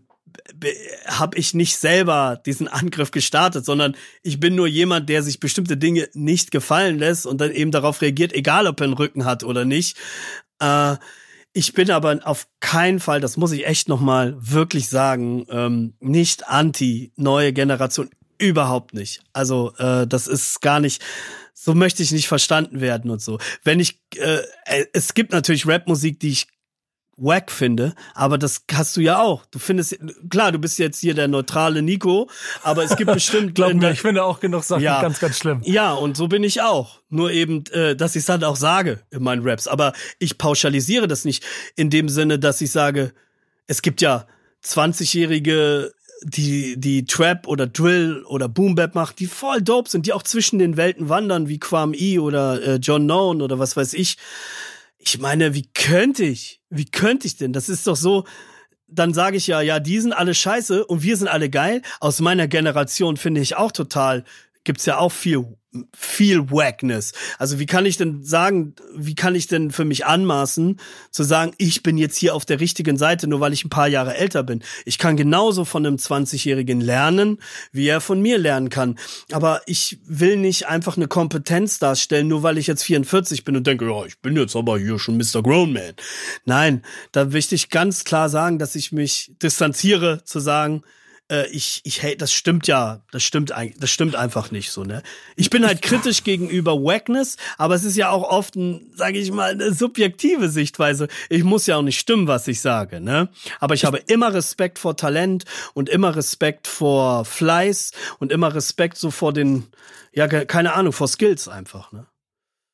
habe 1.05 1.38
ich 1.38 1.53
nicht 1.53 1.78
selber 1.78 2.41
diesen 2.45 2.68
Angriff 2.68 3.12
gestartet, 3.12 3.66
sondern 3.66 3.95
ich 4.24 4.39
bin 4.39 4.55
nur 4.55 4.68
jemand, 4.68 5.10
der 5.10 5.24
sich 5.24 5.39
bestimmte 5.39 5.78
Dinge 5.78 6.10
nicht 6.14 6.51
gefallen 6.51 6.99
lässt 6.99 7.26
und 7.26 7.41
dann 7.41 7.51
eben 7.51 7.72
darauf 7.72 8.01
reagiert, 8.01 8.34
egal 8.34 8.68
ob 8.68 8.80
er 8.80 8.86
einen 8.86 8.93
Rücken 8.93 9.26
hat 9.26 9.43
oder 9.43 9.66
nicht. 9.66 9.97
Äh, 10.60 10.95
ich 11.53 11.74
bin 11.74 11.89
aber 11.89 12.20
auf 12.24 12.47
keinen 12.60 12.99
Fall, 12.99 13.20
das 13.20 13.38
muss 13.38 13.51
ich 13.51 13.66
echt 13.66 13.89
nochmal 13.89 14.36
wirklich 14.38 14.89
sagen, 14.89 15.45
ähm, 15.49 15.93
nicht 15.99 16.47
anti 16.47 17.12
neue 17.16 17.53
Generation. 17.53 18.10
Überhaupt 18.38 18.93
nicht. 18.93 19.22
Also 19.34 19.74
äh, 19.78 20.05
das 20.05 20.28
ist 20.28 20.62
gar 20.62 20.80
nicht, 20.80 21.01
so 21.60 21.74
möchte 21.74 22.03
ich 22.03 22.12
nicht 22.12 22.28
verstanden 22.28 22.82
werden 22.82 23.10
und 23.10 23.20
so. 23.20 23.39
Wenn 23.64 23.80
ich, 23.80 23.99
äh, 24.16 24.41
äh 24.66 24.86
es 24.93 25.16
gibt 25.16 25.32
natürlich 25.32 25.68
Rapmusik, 25.68 26.20
die 26.20 26.30
ich 26.30 26.47
wack 27.16 27.49
finde, 27.51 27.95
aber 28.14 28.38
das 28.38 28.64
hast 28.72 28.95
du 28.95 29.01
ja 29.01 29.20
auch. 29.20 29.43
Du 29.47 29.58
findest, 29.58 29.97
klar, 30.30 30.51
du 30.51 30.60
bist 30.60 30.78
jetzt 30.78 30.99
hier 30.99 31.16
der 31.16 31.28
neutrale 31.28 31.82
Nico, 31.82 32.30
aber 32.62 32.84
es 32.84 32.95
gibt 32.95 33.12
bestimmt. 33.14 33.55
Glaub 33.55 33.74
mir, 33.74 33.89
ich 33.89 34.01
finde 34.01 34.24
auch 34.24 34.39
genug 34.39 34.66
Sachen 34.66 34.84
ja, 34.84 35.01
ganz, 35.01 35.20
ganz 35.20 35.39
schlimm. 35.39 35.62
Ja, 35.64 35.93
und 35.93 36.16
so 36.16 36.28
bin 36.28 36.43
ich 36.43 36.62
auch. 36.62 37.01
Nur 37.10 37.32
eben, 37.32 37.64
äh, 37.72 37.95
dass 37.95 38.16
ich 38.16 38.20
es 38.20 38.26
dann 38.28 38.43
auch 38.43 38.55
sage 38.55 39.01
in 39.10 39.24
meinen 39.24 39.41
Raps. 39.41 39.68
Aber 39.68 39.93
ich 40.20 40.38
pauschalisiere 40.38 41.08
das 41.08 41.26
nicht 41.26 41.43
in 41.76 41.89
dem 41.89 42.08
Sinne, 42.08 42.38
dass 42.38 42.62
ich 42.62 42.70
sage, 42.70 43.14
es 43.66 43.82
gibt 43.82 44.01
ja 44.01 44.28
20-jährige 44.64 45.91
die 46.24 46.80
die 46.80 47.05
Trap 47.05 47.47
oder 47.47 47.68
Drill 47.68 48.24
oder 48.26 48.47
Boom 48.49 48.76
Bap 48.76 48.95
macht, 48.95 49.20
die 49.20 49.28
voll 49.28 49.61
dope 49.61 49.89
sind, 49.89 50.05
die 50.05 50.13
auch 50.13 50.24
zwischen 50.24 50.59
den 50.59 50.78
Welten 50.78 51.09
wandern, 51.09 51.47
wie 51.47 51.59
Kwame 51.59 51.95
E 51.95 52.20
oder 52.20 52.61
äh, 52.61 52.76
John 52.76 53.03
Known 53.03 53.41
oder 53.41 53.59
was 53.59 53.78
weiß 53.78 53.93
ich. 53.93 54.18
Ich 54.97 55.20
meine, 55.20 55.53
wie 55.53 55.68
könnte 55.74 56.24
ich? 56.24 56.61
Wie 56.70 56.86
könnte 56.86 57.28
ich 57.28 57.38
denn? 57.38 57.53
Das 57.53 57.70
ist 57.70 57.88
doch 57.88 57.95
so, 57.95 58.26
dann 58.88 59.13
sage 59.13 59.38
ich 59.38 59.47
ja, 59.47 59.61
ja, 59.61 59.80
die 59.80 59.99
sind 59.99 60.13
alle 60.13 60.34
scheiße 60.34 60.86
und 60.86 61.03
wir 61.03 61.18
sind 61.18 61.28
alle 61.28 61.49
geil. 61.49 61.82
Aus 61.99 62.20
meiner 62.20 62.47
Generation 62.47 63.18
finde 63.18 63.41
ich 63.41 63.55
auch 63.55 63.72
total, 63.72 64.24
gibt's 64.68 64.86
ja 64.86 64.97
auch 64.99 65.11
viel 65.11 65.57
viel 65.95 66.49
Wackness. 66.51 67.13
Also 67.38 67.59
wie 67.59 67.65
kann 67.65 67.86
ich 67.86 67.97
denn 67.97 68.24
sagen, 68.24 68.76
wie 68.95 69.15
kann 69.15 69.36
ich 69.36 69.47
denn 69.47 69.72
für 69.72 69.86
mich 69.86 70.05
anmaßen, 70.05 70.80
zu 71.11 71.24
sagen, 71.24 71.51
ich 71.57 71.84
bin 71.84 71.97
jetzt 71.97 72.18
hier 72.18 72.36
auf 72.36 72.45
der 72.45 72.59
richtigen 72.59 72.97
Seite, 72.97 73.28
nur 73.28 73.39
weil 73.39 73.53
ich 73.53 73.65
ein 73.65 73.70
paar 73.70 73.88
Jahre 73.88 74.15
älter 74.15 74.43
bin. 74.43 74.63
Ich 74.86 74.97
kann 74.97 75.18
genauso 75.18 75.65
von 75.65 75.86
einem 75.86 75.97
20-Jährigen 75.97 76.82
lernen, 76.82 77.39
wie 77.72 77.88
er 77.88 78.01
von 78.01 78.22
mir 78.22 78.38
lernen 78.38 78.70
kann. 78.70 78.97
Aber 79.32 79.61
ich 79.65 79.99
will 80.05 80.38
nicht 80.38 80.68
einfach 80.68 80.97
eine 80.97 81.07
Kompetenz 81.07 81.80
darstellen, 81.80 82.28
nur 82.28 82.43
weil 82.43 82.57
ich 82.57 82.68
jetzt 82.68 82.84
44 82.84 83.43
bin 83.43 83.55
und 83.55 83.68
denke, 83.68 83.86
ja, 83.86 84.05
ich 84.05 84.20
bin 84.20 84.36
jetzt 84.36 84.55
aber 84.55 84.80
hier 84.80 84.99
schon 84.99 85.18
Mr. 85.18 85.43
Grown 85.43 85.74
Man. 85.74 85.93
Nein, 86.45 86.84
da 87.11 87.26
möchte 87.26 87.55
ich 87.55 87.70
ganz 87.70 88.03
klar 88.03 88.30
sagen, 88.30 88.57
dass 88.59 88.76
ich 88.76 88.91
mich 88.91 89.32
distanziere, 89.41 90.24
zu 90.24 90.39
sagen, 90.39 90.84
äh, 91.30 91.47
ich, 91.49 91.82
ich, 91.84 92.01
hey, 92.01 92.15
das 92.15 92.32
stimmt 92.34 92.67
ja, 92.67 93.01
das 93.11 93.23
stimmt 93.23 93.51
eigentlich, 93.51 93.80
das 93.80 93.89
stimmt 93.89 94.15
einfach 94.15 94.51
nicht 94.51 94.71
so, 94.71 94.84
ne? 94.84 95.03
Ich 95.36 95.49
bin 95.49 95.65
halt 95.65 95.82
kritisch 95.82 96.23
gegenüber 96.23 96.73
Wackness, 96.73 97.38
aber 97.57 97.75
es 97.75 97.84
ist 97.84 97.97
ja 97.97 98.09
auch 98.09 98.23
oft 98.23 98.55
ein, 98.55 98.91
sage 98.95 99.19
ich 99.19 99.32
mal, 99.32 99.51
eine 99.51 99.73
subjektive 99.73 100.49
Sichtweise. 100.49 101.07
Ich 101.30 101.43
muss 101.43 101.67
ja 101.67 101.78
auch 101.78 101.82
nicht 101.82 101.99
stimmen, 101.99 102.28
was 102.28 102.47
ich 102.47 102.61
sage, 102.61 103.01
ne? 103.01 103.30
Aber 103.59 103.73
ich 103.75 103.86
habe 103.86 103.97
immer 104.07 104.34
Respekt 104.34 104.80
vor 104.80 104.95
Talent 104.95 105.45
und 105.73 105.89
immer 105.89 106.15
Respekt 106.15 106.67
vor 106.67 107.25
Fleiß 107.25 107.91
und 108.19 108.32
immer 108.32 108.53
Respekt 108.53 108.97
so 108.97 109.11
vor 109.11 109.34
den, 109.34 109.67
ja, 110.13 110.28
keine 110.28 110.73
Ahnung, 110.73 110.93
vor 110.93 111.07
Skills 111.07 111.47
einfach, 111.47 111.91
ne? 111.91 112.05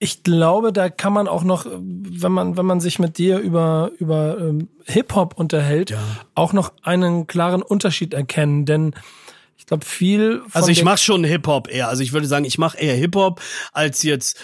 Ich 0.03 0.21
glaube, 0.23 0.73
da 0.73 0.89
kann 0.89 1.13
man 1.13 1.29
auch 1.29 1.45
noch, 1.45 1.65
wenn 1.65 2.31
man, 2.33 2.57
wenn 2.57 2.65
man 2.65 2.81
sich 2.81 2.99
mit 2.99 3.17
dir 3.17 3.39
über, 3.39 3.91
über 3.99 4.37
ähm, 4.37 4.67
Hip-Hop 4.83 5.39
unterhält, 5.39 5.91
ja. 5.91 6.03
auch 6.35 6.51
noch 6.51 6.73
einen 6.83 7.25
klaren 7.25 7.61
Unterschied 7.61 8.13
erkennen. 8.13 8.65
Denn 8.65 8.93
ich 9.55 9.65
glaube, 9.65 9.85
viel 9.85 10.39
von 10.41 10.51
Also 10.51 10.67
ich 10.67 10.83
mache 10.83 10.97
schon 10.97 11.23
Hip-Hop 11.23 11.71
eher. 11.71 11.87
Also 11.87 12.03
ich 12.03 12.11
würde 12.11 12.27
sagen, 12.27 12.43
ich 12.43 12.57
mache 12.57 12.77
eher 12.77 12.95
Hip-Hop 12.95 13.39
als 13.71 14.03
jetzt, 14.03 14.37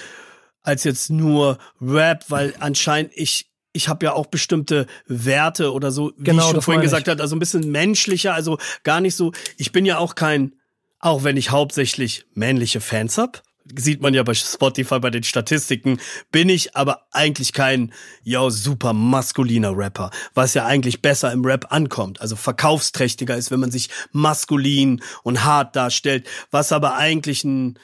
als 0.61 0.85
jetzt 0.85 1.09
nur 1.09 1.57
Rap, 1.81 2.23
weil 2.29 2.53
anscheinend 2.59 3.11
ich 3.15 3.47
ich 3.71 3.87
habe 3.87 4.05
ja 4.05 4.13
auch 4.13 4.25
bestimmte 4.25 4.87
Werte 5.07 5.73
oder 5.73 5.91
so, 5.91 6.13
wie 6.17 6.23
genau, 6.23 6.43
ich 6.43 6.51
schon 6.51 6.61
vorhin 6.61 6.81
gesagt 6.81 7.07
habe, 7.07 7.21
also 7.21 7.35
ein 7.35 7.39
bisschen 7.39 7.69
menschlicher, 7.69 8.33
also 8.33 8.57
gar 8.83 8.99
nicht 8.99 9.15
so. 9.15 9.31
Ich 9.57 9.71
bin 9.71 9.85
ja 9.85 9.99
auch 9.99 10.15
kein, 10.15 10.53
auch 10.99 11.23
wenn 11.23 11.37
ich 11.37 11.51
hauptsächlich 11.51 12.25
männliche 12.33 12.81
Fans 12.81 13.19
hab, 13.19 13.43
sieht 13.75 14.01
man 14.01 14.13
ja 14.13 14.23
bei 14.23 14.33
Spotify 14.33 14.99
bei 14.99 15.09
den 15.09 15.23
Statistiken, 15.23 15.99
bin 16.31 16.49
ich 16.49 16.75
aber 16.75 17.05
eigentlich 17.11 17.53
kein, 17.53 17.93
yo, 18.23 18.49
super 18.49 18.93
maskuliner 18.93 19.75
Rapper, 19.75 20.11
was 20.33 20.53
ja 20.53 20.65
eigentlich 20.65 21.01
besser 21.01 21.31
im 21.31 21.45
Rap 21.45 21.67
ankommt, 21.71 22.21
also 22.21 22.35
verkaufsträchtiger 22.35 23.35
ist, 23.35 23.51
wenn 23.51 23.59
man 23.59 23.71
sich 23.71 23.89
maskulin 24.11 25.01
und 25.23 25.43
hart 25.43 25.75
darstellt, 25.75 26.27
was 26.51 26.71
aber 26.71 26.95
eigentlich 26.95 27.43
ein, 27.43 27.77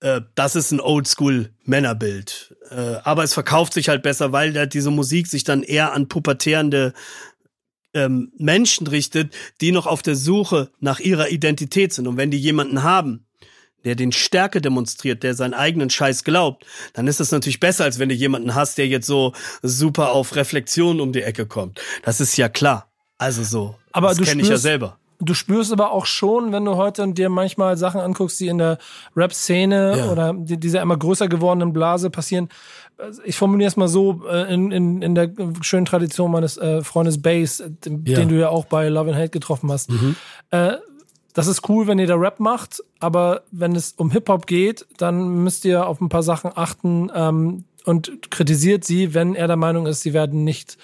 äh, 0.00 0.20
das 0.34 0.56
ist 0.56 0.72
ein 0.72 0.80
Oldschool 0.80 1.50
Männerbild, 1.64 2.56
äh, 2.70 2.96
aber 3.04 3.24
es 3.24 3.34
verkauft 3.34 3.72
sich 3.72 3.88
halt 3.88 4.02
besser, 4.02 4.32
weil 4.32 4.56
halt 4.56 4.74
diese 4.74 4.90
Musik 4.90 5.26
sich 5.26 5.44
dann 5.44 5.62
eher 5.62 5.92
an 5.92 6.08
pubertierende 6.08 6.92
ähm, 7.96 8.30
Menschen 8.36 8.86
richtet, 8.86 9.34
die 9.60 9.72
noch 9.72 9.86
auf 9.86 10.02
der 10.02 10.16
Suche 10.16 10.70
nach 10.80 11.00
ihrer 11.00 11.30
Identität 11.30 11.92
sind. 11.92 12.06
Und 12.06 12.18
wenn 12.18 12.30
die 12.30 12.38
jemanden 12.38 12.82
haben, 12.82 13.25
der 13.86 13.94
den 13.94 14.10
Stärke 14.10 14.60
demonstriert, 14.60 15.22
der 15.22 15.34
seinen 15.34 15.54
eigenen 15.54 15.88
Scheiß 15.90 16.24
glaubt, 16.24 16.66
dann 16.92 17.06
ist 17.06 17.20
das 17.20 17.30
natürlich 17.30 17.60
besser, 17.60 17.84
als 17.84 18.00
wenn 18.00 18.08
du 18.08 18.16
jemanden 18.16 18.54
hast, 18.56 18.78
der 18.78 18.88
jetzt 18.88 19.06
so 19.06 19.32
super 19.62 20.10
auf 20.10 20.34
Reflexion 20.34 21.00
um 21.00 21.12
die 21.12 21.22
Ecke 21.22 21.46
kommt. 21.46 21.80
Das 22.02 22.20
ist 22.20 22.36
ja 22.36 22.48
klar. 22.48 22.90
Also 23.16 23.44
so. 23.44 23.76
Aber 23.92 24.08
das 24.08 24.20
kenne 24.20 24.42
ich 24.42 24.48
ja 24.48 24.58
selber. 24.58 24.98
Du 25.20 25.34
spürst 25.34 25.72
aber 25.72 25.92
auch 25.92 26.04
schon, 26.04 26.52
wenn 26.52 26.64
du 26.64 26.74
heute 26.74 27.10
dir 27.12 27.30
manchmal 27.30 27.76
Sachen 27.76 28.00
anguckst, 28.00 28.38
die 28.40 28.48
in 28.48 28.58
der 28.58 28.78
Rap-Szene 29.14 29.98
ja. 29.98 30.10
oder 30.10 30.34
die, 30.36 30.58
dieser 30.58 30.82
immer 30.82 30.96
größer 30.96 31.28
gewordenen 31.28 31.72
Blase 31.72 32.10
passieren. 32.10 32.48
Ich 33.24 33.36
formuliere 33.36 33.68
es 33.68 33.76
mal 33.76 33.88
so, 33.88 34.24
äh, 34.28 34.52
in, 34.52 34.72
in, 34.72 35.00
in 35.00 35.14
der 35.14 35.30
schönen 35.62 35.86
Tradition 35.86 36.32
meines 36.32 36.58
äh, 36.58 36.82
Freundes 36.82 37.22
Bass, 37.22 37.62
den, 37.84 38.04
ja. 38.04 38.18
den 38.18 38.28
du 38.28 38.34
ja 38.34 38.48
auch 38.48 38.64
bei 38.64 38.88
Love 38.88 39.10
and 39.10 39.18
Hate 39.18 39.30
getroffen 39.30 39.70
hast. 39.70 39.90
Mhm. 39.90 40.16
Äh, 40.50 40.72
das 41.36 41.48
ist 41.48 41.68
cool, 41.68 41.86
wenn 41.86 41.98
ihr 41.98 42.06
da 42.06 42.14
Rap 42.14 42.40
macht, 42.40 42.82
aber 42.98 43.42
wenn 43.50 43.76
es 43.76 43.92
um 43.98 44.10
Hip-Hop 44.10 44.46
geht, 44.46 44.86
dann 44.96 45.44
müsst 45.44 45.66
ihr 45.66 45.86
auf 45.86 46.00
ein 46.00 46.08
paar 46.08 46.22
Sachen 46.22 46.50
achten 46.54 47.12
ähm, 47.14 47.64
und 47.84 48.30
kritisiert 48.30 48.84
sie, 48.84 49.12
wenn 49.12 49.34
er 49.34 49.46
der 49.46 49.56
Meinung 49.56 49.84
ist, 49.84 50.00
sie 50.00 50.14
werden 50.14 50.44
nicht 50.44 50.78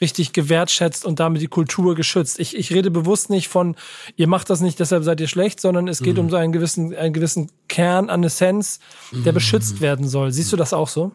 richtig 0.00 0.32
gewertschätzt 0.32 1.04
und 1.04 1.20
damit 1.20 1.42
die 1.42 1.48
Kultur 1.48 1.94
geschützt. 1.94 2.38
Ich, 2.38 2.56
ich 2.56 2.72
rede 2.72 2.90
bewusst 2.90 3.30
nicht 3.30 3.48
von, 3.48 3.76
ihr 4.16 4.28
macht 4.28 4.50
das 4.50 4.60
nicht, 4.60 4.78
deshalb 4.80 5.04
seid 5.04 5.20
ihr 5.20 5.28
schlecht, 5.28 5.60
sondern 5.60 5.88
es 5.88 6.00
geht 6.02 6.14
mhm. 6.14 6.20
um 6.20 6.30
so 6.30 6.36
einen 6.36 6.52
gewissen, 6.52 6.94
einen 6.94 7.12
gewissen 7.12 7.50
Kern 7.68 8.10
an 8.10 8.22
Essenz, 8.24 8.78
der 9.12 9.32
mhm. 9.32 9.34
beschützt 9.34 9.80
werden 9.80 10.08
soll. 10.08 10.32
Siehst 10.32 10.52
du 10.52 10.56
das 10.56 10.72
auch 10.72 10.88
so? 10.88 11.12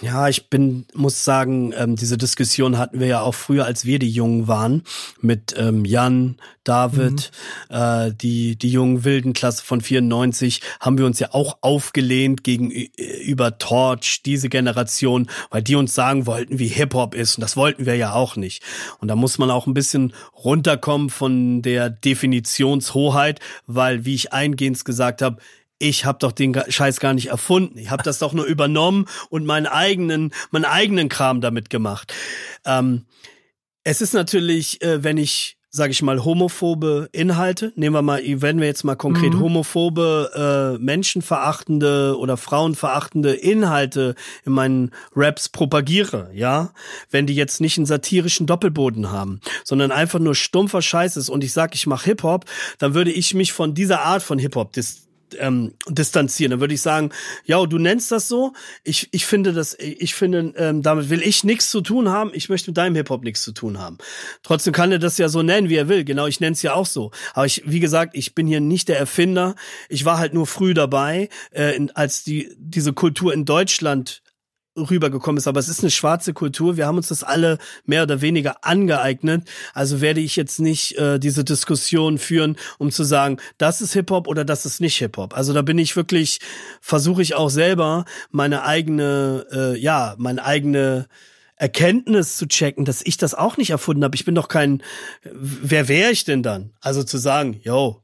Ja, 0.00 0.28
ich 0.28 0.50
bin, 0.50 0.86
muss 0.94 1.24
sagen, 1.24 1.72
ähm, 1.76 1.96
diese 1.96 2.16
Diskussion 2.16 2.78
hatten 2.78 3.00
wir 3.00 3.06
ja 3.06 3.20
auch 3.22 3.34
früher, 3.34 3.64
als 3.64 3.84
wir 3.84 3.98
die 3.98 4.10
Jungen 4.10 4.46
waren, 4.46 4.82
mit 5.20 5.54
ähm, 5.56 5.84
Jan, 5.84 6.36
David, 6.62 7.32
mhm. 7.70 7.76
äh, 7.76 8.12
die, 8.12 8.56
die 8.56 8.70
jungen 8.70 9.04
wilden 9.04 9.32
Klasse 9.32 9.64
von 9.64 9.80
94, 9.80 10.60
haben 10.80 10.98
wir 10.98 11.06
uns 11.06 11.18
ja 11.18 11.28
auch 11.32 11.58
aufgelehnt 11.62 12.44
gegenüber 12.44 13.58
Torch, 13.58 14.22
diese 14.24 14.48
Generation, 14.48 15.28
weil 15.50 15.62
die 15.62 15.76
uns 15.76 15.94
sagen 15.94 16.26
wollten, 16.26 16.58
wie 16.58 16.68
Hip-Hop 16.68 17.14
ist. 17.14 17.38
Und 17.38 17.42
das 17.42 17.56
wollten 17.56 17.86
wir 17.86 17.96
ja 17.96 18.07
auch 18.14 18.36
nicht. 18.36 18.62
Und 19.00 19.08
da 19.08 19.16
muss 19.16 19.38
man 19.38 19.50
auch 19.50 19.66
ein 19.66 19.74
bisschen 19.74 20.14
runterkommen 20.34 21.10
von 21.10 21.62
der 21.62 21.90
Definitionshoheit, 21.90 23.40
weil, 23.66 24.04
wie 24.04 24.14
ich 24.14 24.32
eingehend 24.32 24.84
gesagt 24.84 25.22
habe, 25.22 25.38
ich 25.78 26.04
habe 26.04 26.18
doch 26.18 26.32
den 26.32 26.60
Scheiß 26.68 27.00
gar 27.00 27.14
nicht 27.14 27.28
erfunden. 27.28 27.78
Ich 27.78 27.90
habe 27.90 28.02
das 28.02 28.18
doch 28.18 28.32
nur 28.32 28.44
übernommen 28.44 29.06
und 29.30 29.46
meinen 29.46 29.66
eigenen, 29.66 30.32
meinen 30.50 30.64
eigenen 30.64 31.08
Kram 31.08 31.40
damit 31.40 31.70
gemacht. 31.70 32.12
Ähm, 32.64 33.06
es 33.84 34.00
ist 34.00 34.12
natürlich, 34.12 34.82
äh, 34.82 35.04
wenn 35.04 35.18
ich 35.18 35.57
sage 35.70 35.92
ich 35.92 36.02
mal, 36.02 36.24
homophobe 36.24 37.08
Inhalte. 37.12 37.72
Nehmen 37.76 37.94
wir 37.94 38.02
mal, 38.02 38.22
wenn 38.24 38.60
wir 38.60 38.66
jetzt 38.66 38.84
mal 38.84 38.96
konkret 38.96 39.34
mhm. 39.34 39.40
homophobe, 39.40 40.76
äh, 40.78 40.82
menschenverachtende 40.82 42.16
oder 42.18 42.36
frauenverachtende 42.36 43.34
Inhalte 43.34 44.14
in 44.44 44.52
meinen 44.52 44.90
Raps 45.14 45.48
propagiere, 45.48 46.30
ja, 46.32 46.72
wenn 47.10 47.26
die 47.26 47.34
jetzt 47.34 47.60
nicht 47.60 47.76
einen 47.76 47.86
satirischen 47.86 48.46
Doppelboden 48.46 49.10
haben, 49.10 49.40
sondern 49.64 49.92
einfach 49.92 50.18
nur 50.18 50.34
stumpfer 50.34 50.82
Scheiß 50.82 51.16
ist 51.16 51.28
und 51.28 51.44
ich 51.44 51.52
sage, 51.52 51.72
ich 51.74 51.86
mache 51.86 52.06
Hip-Hop, 52.06 52.46
dann 52.78 52.94
würde 52.94 53.10
ich 53.10 53.34
mich 53.34 53.52
von 53.52 53.74
dieser 53.74 54.00
Art 54.00 54.22
von 54.22 54.38
Hip-Hop 54.38 54.72
dis 54.72 55.07
ähm, 55.38 55.74
distanzieren. 55.88 56.50
Dann 56.50 56.60
würde 56.60 56.74
ich 56.74 56.80
sagen, 56.80 57.10
ja, 57.44 57.64
du 57.64 57.78
nennst 57.78 58.10
das 58.12 58.28
so. 58.28 58.52
Ich, 58.84 59.08
ich 59.12 59.26
finde 59.26 59.52
das, 59.52 59.76
ich 59.78 60.14
finde, 60.14 60.52
ähm, 60.56 60.82
damit 60.82 61.10
will 61.10 61.22
ich 61.22 61.44
nichts 61.44 61.70
zu 61.70 61.80
tun 61.80 62.08
haben. 62.08 62.30
Ich 62.34 62.48
möchte 62.48 62.70
mit 62.70 62.76
deinem 62.76 62.94
Hip-Hop 62.94 63.24
nichts 63.24 63.42
zu 63.42 63.52
tun 63.52 63.78
haben. 63.78 63.98
Trotzdem 64.42 64.72
kann 64.72 64.92
er 64.92 64.98
das 64.98 65.18
ja 65.18 65.28
so 65.28 65.42
nennen, 65.42 65.68
wie 65.68 65.76
er 65.76 65.88
will. 65.88 66.04
Genau, 66.04 66.26
ich 66.26 66.40
nenne 66.40 66.52
es 66.52 66.62
ja 66.62 66.74
auch 66.74 66.86
so. 66.86 67.10
Aber 67.34 67.46
ich, 67.46 67.62
wie 67.66 67.80
gesagt, 67.80 68.16
ich 68.16 68.34
bin 68.34 68.46
hier 68.46 68.60
nicht 68.60 68.88
der 68.88 68.98
Erfinder. 68.98 69.54
Ich 69.88 70.04
war 70.04 70.18
halt 70.18 70.34
nur 70.34 70.46
früh 70.46 70.74
dabei, 70.74 71.28
äh, 71.50 71.78
als 71.94 72.24
die 72.24 72.54
diese 72.58 72.92
Kultur 72.92 73.32
in 73.32 73.44
Deutschland 73.44 74.22
rübergekommen 74.78 75.38
ist, 75.38 75.46
aber 75.46 75.60
es 75.60 75.68
ist 75.68 75.80
eine 75.80 75.90
schwarze 75.90 76.32
Kultur. 76.32 76.76
Wir 76.76 76.86
haben 76.86 76.96
uns 76.96 77.08
das 77.08 77.24
alle 77.24 77.58
mehr 77.84 78.02
oder 78.02 78.20
weniger 78.20 78.64
angeeignet. 78.64 79.48
Also 79.74 80.00
werde 80.00 80.20
ich 80.20 80.36
jetzt 80.36 80.60
nicht 80.60 80.96
äh, 80.98 81.18
diese 81.18 81.44
Diskussion 81.44 82.18
führen, 82.18 82.56
um 82.78 82.90
zu 82.90 83.04
sagen, 83.04 83.38
das 83.58 83.80
ist 83.80 83.92
Hip-Hop 83.92 84.26
oder 84.28 84.44
das 84.44 84.66
ist 84.66 84.80
nicht 84.80 84.96
Hip-Hop. 84.98 85.36
Also 85.36 85.52
da 85.52 85.62
bin 85.62 85.78
ich 85.78 85.96
wirklich, 85.96 86.40
versuche 86.80 87.22
ich 87.22 87.34
auch 87.34 87.50
selber 87.50 88.04
meine 88.30 88.64
eigene, 88.64 89.46
äh, 89.52 89.78
ja, 89.78 90.14
meine 90.18 90.44
eigene 90.44 91.06
Erkenntnis 91.56 92.36
zu 92.36 92.46
checken, 92.46 92.84
dass 92.84 93.02
ich 93.04 93.16
das 93.16 93.34
auch 93.34 93.56
nicht 93.56 93.70
erfunden 93.70 94.04
habe. 94.04 94.14
Ich 94.14 94.24
bin 94.24 94.34
doch 94.34 94.48
kein, 94.48 94.82
wer 95.24 95.88
wäre 95.88 96.12
ich 96.12 96.24
denn 96.24 96.42
dann? 96.42 96.72
Also 96.80 97.02
zu 97.02 97.18
sagen, 97.18 97.60
yo, 97.62 98.02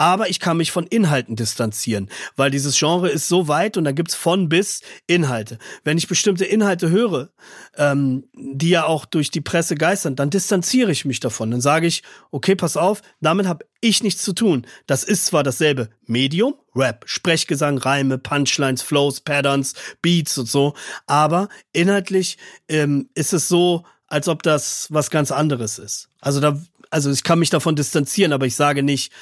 aber 0.00 0.30
ich 0.30 0.40
kann 0.40 0.56
mich 0.56 0.72
von 0.72 0.86
Inhalten 0.86 1.36
distanzieren, 1.36 2.08
weil 2.34 2.50
dieses 2.50 2.78
Genre 2.78 3.10
ist 3.10 3.28
so 3.28 3.48
weit 3.48 3.76
und 3.76 3.84
da 3.84 3.92
gibt's 3.92 4.14
von 4.14 4.48
bis 4.48 4.80
Inhalte. 5.06 5.58
Wenn 5.84 5.98
ich 5.98 6.08
bestimmte 6.08 6.46
Inhalte 6.46 6.88
höre, 6.88 7.28
ähm, 7.76 8.24
die 8.32 8.70
ja 8.70 8.86
auch 8.86 9.04
durch 9.04 9.30
die 9.30 9.42
Presse 9.42 9.74
geistern, 9.74 10.16
dann 10.16 10.30
distanziere 10.30 10.90
ich 10.90 11.04
mich 11.04 11.20
davon. 11.20 11.50
Dann 11.50 11.60
sage 11.60 11.86
ich, 11.86 12.02
okay, 12.30 12.54
pass 12.54 12.78
auf, 12.78 13.02
damit 13.20 13.46
habe 13.46 13.66
ich 13.82 14.02
nichts 14.02 14.22
zu 14.22 14.32
tun. 14.32 14.66
Das 14.86 15.04
ist 15.04 15.26
zwar 15.26 15.42
dasselbe 15.42 15.90
Medium, 16.06 16.54
Rap, 16.74 17.04
Sprechgesang, 17.06 17.76
Reime, 17.76 18.16
Punchlines, 18.16 18.80
Flows, 18.80 19.20
Patterns, 19.20 19.74
Beats 20.00 20.38
und 20.38 20.48
so, 20.48 20.72
aber 21.06 21.50
inhaltlich 21.74 22.38
ähm, 22.68 23.10
ist 23.14 23.34
es 23.34 23.48
so, 23.48 23.84
als 24.06 24.28
ob 24.28 24.42
das 24.44 24.86
was 24.88 25.10
ganz 25.10 25.30
anderes 25.30 25.78
ist. 25.78 26.08
Also 26.22 26.40
da, 26.40 26.58
also 26.88 27.10
ich 27.10 27.22
kann 27.22 27.38
mich 27.38 27.50
davon 27.50 27.76
distanzieren, 27.76 28.32
aber 28.32 28.46
ich 28.46 28.56
sage 28.56 28.82
nicht, 28.82 29.12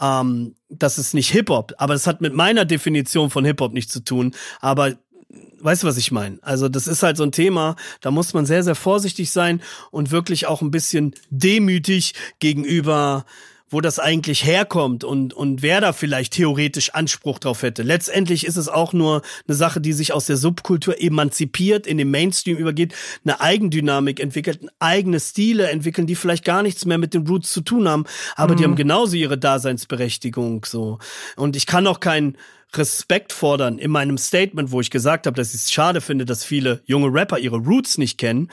ähm, 0.00 0.54
das 0.68 0.98
ist 0.98 1.14
nicht 1.14 1.30
Hip-Hop, 1.30 1.74
aber 1.78 1.94
das 1.94 2.06
hat 2.06 2.20
mit 2.20 2.34
meiner 2.34 2.64
Definition 2.64 3.30
von 3.30 3.44
Hip-Hop 3.44 3.72
nichts 3.72 3.92
zu 3.92 4.00
tun. 4.00 4.34
Aber 4.60 4.94
weißt 5.60 5.82
du, 5.82 5.86
was 5.86 5.96
ich 5.96 6.10
meine? 6.10 6.38
Also 6.42 6.68
das 6.68 6.86
ist 6.86 7.02
halt 7.02 7.16
so 7.16 7.22
ein 7.22 7.32
Thema, 7.32 7.76
da 8.00 8.10
muss 8.10 8.34
man 8.34 8.46
sehr, 8.46 8.62
sehr 8.62 8.74
vorsichtig 8.74 9.30
sein 9.30 9.60
und 9.90 10.10
wirklich 10.10 10.46
auch 10.46 10.62
ein 10.62 10.70
bisschen 10.70 11.14
demütig 11.30 12.14
gegenüber 12.38 13.24
wo 13.70 13.80
das 13.80 14.00
eigentlich 14.00 14.44
herkommt 14.44 15.04
und, 15.04 15.32
und 15.32 15.62
wer 15.62 15.80
da 15.80 15.92
vielleicht 15.92 16.32
theoretisch 16.34 16.90
Anspruch 16.90 17.38
drauf 17.38 17.62
hätte. 17.62 17.82
Letztendlich 17.82 18.44
ist 18.44 18.56
es 18.56 18.68
auch 18.68 18.92
nur 18.92 19.22
eine 19.46 19.56
Sache, 19.56 19.80
die 19.80 19.92
sich 19.92 20.12
aus 20.12 20.26
der 20.26 20.36
Subkultur 20.36 21.00
emanzipiert, 21.00 21.86
in 21.86 21.96
den 21.96 22.10
Mainstream 22.10 22.56
übergeht, 22.56 22.94
eine 23.24 23.40
Eigendynamik 23.40 24.18
entwickelt, 24.18 24.60
eigene 24.80 25.20
Stile 25.20 25.70
entwickeln, 25.70 26.08
die 26.08 26.16
vielleicht 26.16 26.44
gar 26.44 26.62
nichts 26.62 26.84
mehr 26.84 26.98
mit 26.98 27.14
den 27.14 27.26
Roots 27.26 27.52
zu 27.52 27.60
tun 27.60 27.88
haben, 27.88 28.04
aber 28.34 28.54
mhm. 28.54 28.58
die 28.58 28.64
haben 28.64 28.76
genauso 28.76 29.16
ihre 29.16 29.38
Daseinsberechtigung, 29.38 30.64
so. 30.64 30.98
Und 31.36 31.54
ich 31.54 31.66
kann 31.66 31.86
auch 31.86 32.00
keinen 32.00 32.36
Respekt 32.74 33.32
fordern 33.32 33.78
in 33.78 33.90
meinem 33.90 34.16
Statement, 34.18 34.70
wo 34.70 34.80
ich 34.80 34.90
gesagt 34.90 35.26
habe, 35.26 35.36
dass 35.36 35.54
ich 35.54 35.62
es 35.62 35.72
schade 35.72 36.00
finde, 36.00 36.24
dass 36.24 36.44
viele 36.44 36.82
junge 36.86 37.12
Rapper 37.12 37.38
ihre 37.38 37.56
Roots 37.56 37.98
nicht 37.98 38.18
kennen 38.18 38.48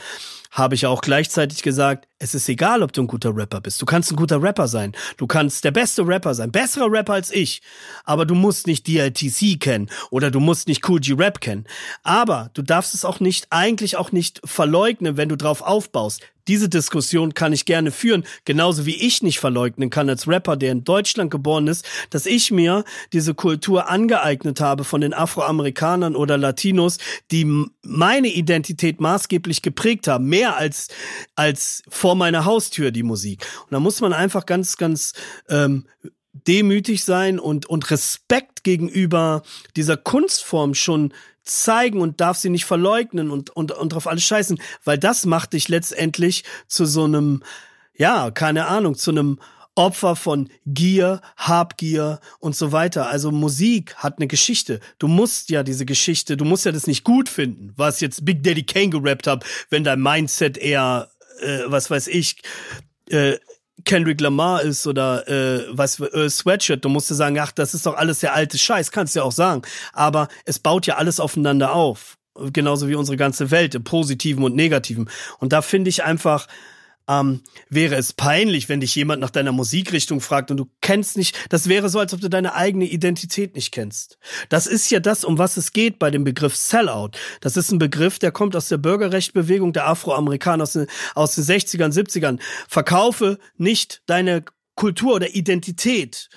habe 0.57 0.73
ich 0.73 0.87
auch 0.87 1.01
gleichzeitig 1.01 1.61
gesagt, 1.61 2.07
es 2.17 2.33
ist 2.33 2.49
egal, 2.49 2.81
ob 2.81 2.91
du 2.91 3.01
ein 3.01 3.07
guter 3.07 3.35
Rapper 3.35 3.61
bist. 3.61 3.79
Du 3.79 3.85
kannst 3.85 4.11
ein 4.11 4.15
guter 4.15 4.41
Rapper 4.41 4.67
sein. 4.67 4.93
Du 5.17 5.27
kannst 5.27 5.63
der 5.63 5.69
beste 5.69 6.07
Rapper 6.07 6.33
sein, 6.33 6.51
besserer 6.51 6.91
Rapper 6.91 7.13
als 7.13 7.31
ich. 7.31 7.61
Aber 8.05 8.25
du 8.25 8.33
musst 8.33 8.65
nicht 8.65 8.87
DLTC 8.87 9.59
kennen 9.59 9.87
oder 10.09 10.31
du 10.31 10.39
musst 10.39 10.67
nicht 10.67 10.87
Cool 10.89 10.99
G 10.99 11.13
Rap 11.13 11.41
kennen. 11.41 11.67
Aber 12.01 12.49
du 12.55 12.63
darfst 12.63 12.95
es 12.95 13.05
auch 13.05 13.19
nicht, 13.19 13.45
eigentlich 13.51 13.97
auch 13.97 14.11
nicht 14.11 14.41
verleugnen, 14.45 15.15
wenn 15.15 15.29
du 15.29 15.37
drauf 15.37 15.61
aufbaust. 15.61 16.23
Diese 16.47 16.69
Diskussion 16.69 17.33
kann 17.33 17.51
ich 17.51 17.65
gerne 17.65 17.91
führen, 17.91 18.23
genauso 18.45 18.85
wie 18.85 18.95
ich 18.95 19.21
nicht 19.21 19.39
verleugnen 19.39 19.89
kann 19.89 20.09
als 20.09 20.29
Rapper, 20.29 20.55
der 20.55 20.71
in 20.71 20.85
Deutschland 20.85 21.29
geboren 21.29 21.67
ist, 21.67 21.85
dass 22.09 22.25
ich 22.25 22.51
mir 22.51 22.85
diese 23.11 23.33
Kultur 23.33 23.89
angeeignet 23.89 24.61
habe 24.61 24.85
von 24.85 25.01
den 25.01 25.13
Afroamerikanern 25.13 26.15
oder 26.15 26.37
Latinos, 26.37 26.99
die 27.31 27.65
meine 27.81 28.29
Identität 28.29 29.01
maßgeblich 29.01 29.61
geprägt 29.61 30.07
haben, 30.07 30.27
mehr 30.27 30.46
als 30.55 30.87
als 31.35 31.83
vor 31.89 32.15
meiner 32.15 32.45
Haustür 32.45 32.91
die 32.91 33.03
Musik. 33.03 33.45
Und 33.63 33.71
da 33.71 33.79
muss 33.79 34.01
man 34.01 34.13
einfach 34.13 34.45
ganz, 34.45 34.77
ganz 34.77 35.13
ähm, 35.49 35.85
demütig 36.33 37.03
sein 37.03 37.39
und, 37.39 37.65
und 37.65 37.89
Respekt 37.91 38.63
gegenüber 38.63 39.43
dieser 39.75 39.97
Kunstform 39.97 40.73
schon 40.73 41.13
zeigen 41.43 42.01
und 42.01 42.19
darf 42.21 42.37
sie 42.37 42.49
nicht 42.49 42.65
verleugnen 42.65 43.31
und, 43.31 43.49
und, 43.49 43.71
und 43.71 43.93
drauf 43.93 44.07
alles 44.07 44.23
scheißen, 44.23 44.59
weil 44.83 44.97
das 44.97 45.25
macht 45.25 45.53
dich 45.53 45.69
letztendlich 45.69 46.43
zu 46.67 46.85
so 46.85 47.05
einem, 47.05 47.43
ja, 47.95 48.31
keine 48.31 48.67
Ahnung, 48.67 48.95
zu 48.95 49.11
einem 49.11 49.39
Opfer 49.77 50.15
von 50.15 50.49
Gier, 50.65 51.21
Habgier 51.37 52.19
und 52.39 52.55
so 52.55 52.71
weiter. 52.71 53.09
Also 53.09 53.31
Musik 53.31 53.95
hat 53.95 54.17
eine 54.17 54.27
Geschichte. 54.27 54.79
Du 54.97 55.07
musst 55.07 55.49
ja 55.49 55.63
diese 55.63 55.85
Geschichte, 55.85 56.35
du 56.35 56.45
musst 56.45 56.65
ja 56.65 56.71
das 56.71 56.87
nicht 56.87 57.03
gut 57.03 57.29
finden, 57.29 57.73
was 57.75 58.01
jetzt 58.01 58.25
Big 58.25 58.43
Daddy 58.43 58.63
Kane 58.63 58.89
gerappt 58.89 59.27
hat, 59.27 59.45
wenn 59.69 59.83
dein 59.83 60.01
Mindset 60.01 60.57
eher, 60.57 61.09
äh, 61.41 61.59
was 61.67 61.91
weiß 61.91 62.07
ich, 62.07 62.37
äh, 63.09 63.37
Kendrick 63.85 64.19
Lamar 64.19 64.63
ist 64.63 64.87
oder 64.87 65.27
äh, 65.27 65.65
was 65.69 65.99
äh, 65.99 66.29
Sweatshirt, 66.29 66.83
du 66.83 66.89
musst 66.89 67.11
dir 67.11 67.15
sagen, 67.15 67.37
ach, 67.39 67.51
das 67.51 67.73
ist 67.73 67.85
doch 67.85 67.95
alles 67.95 68.19
der 68.19 68.33
alte 68.33 68.57
Scheiß, 68.57 68.91
kannst 68.91 69.15
du 69.15 69.19
ja 69.19 69.25
auch 69.25 69.31
sagen. 69.31 69.61
Aber 69.93 70.27
es 70.45 70.57
baut 70.59 70.87
ja 70.87 70.95
alles 70.95 71.19
aufeinander 71.19 71.73
auf. 71.73 72.17
Genauso 72.51 72.87
wie 72.87 72.95
unsere 72.95 73.17
ganze 73.17 73.49
Welt, 73.49 73.75
im 73.75 73.83
Positiven 73.83 74.43
und 74.43 74.55
Negativen. 74.55 75.09
Und 75.39 75.53
da 75.53 75.61
finde 75.61 75.89
ich 75.89 76.03
einfach, 76.03 76.47
ähm, 77.07 77.41
wäre 77.69 77.95
es 77.95 78.13
peinlich, 78.13 78.69
wenn 78.69 78.79
dich 78.79 78.95
jemand 78.95 79.21
nach 79.21 79.29
deiner 79.29 79.51
Musikrichtung 79.51 80.21
fragt 80.21 80.51
und 80.51 80.57
du 80.57 80.69
kennst 80.81 81.17
nicht, 81.17 81.37
das 81.49 81.69
wäre 81.69 81.89
so, 81.89 81.99
als 81.99 82.13
ob 82.13 82.21
du 82.21 82.29
deine 82.29 82.53
eigene 82.53 82.85
Identität 82.85 83.55
nicht 83.55 83.71
kennst. 83.71 84.17
Das 84.49 84.67
ist 84.67 84.89
ja 84.89 84.99
das, 84.99 85.23
um 85.23 85.37
was 85.37 85.57
es 85.57 85.71
geht 85.71 85.99
bei 85.99 86.11
dem 86.11 86.23
Begriff 86.23 86.55
Sellout. 86.55 87.11
Das 87.41 87.57
ist 87.57 87.71
ein 87.71 87.79
Begriff, 87.79 88.19
der 88.19 88.31
kommt 88.31 88.55
aus 88.55 88.67
der 88.67 88.77
Bürgerrechtsbewegung 88.77 89.73
der 89.73 89.87
Afroamerikaner 89.87 90.63
aus 90.63 90.73
den, 90.73 90.87
aus 91.15 91.35
den 91.35 91.43
60ern, 91.43 91.93
70ern. 91.93 92.39
Verkaufe 92.67 93.39
nicht 93.57 94.01
deine 94.05 94.43
Kultur 94.75 95.15
oder 95.15 95.33
Identität 95.33 96.29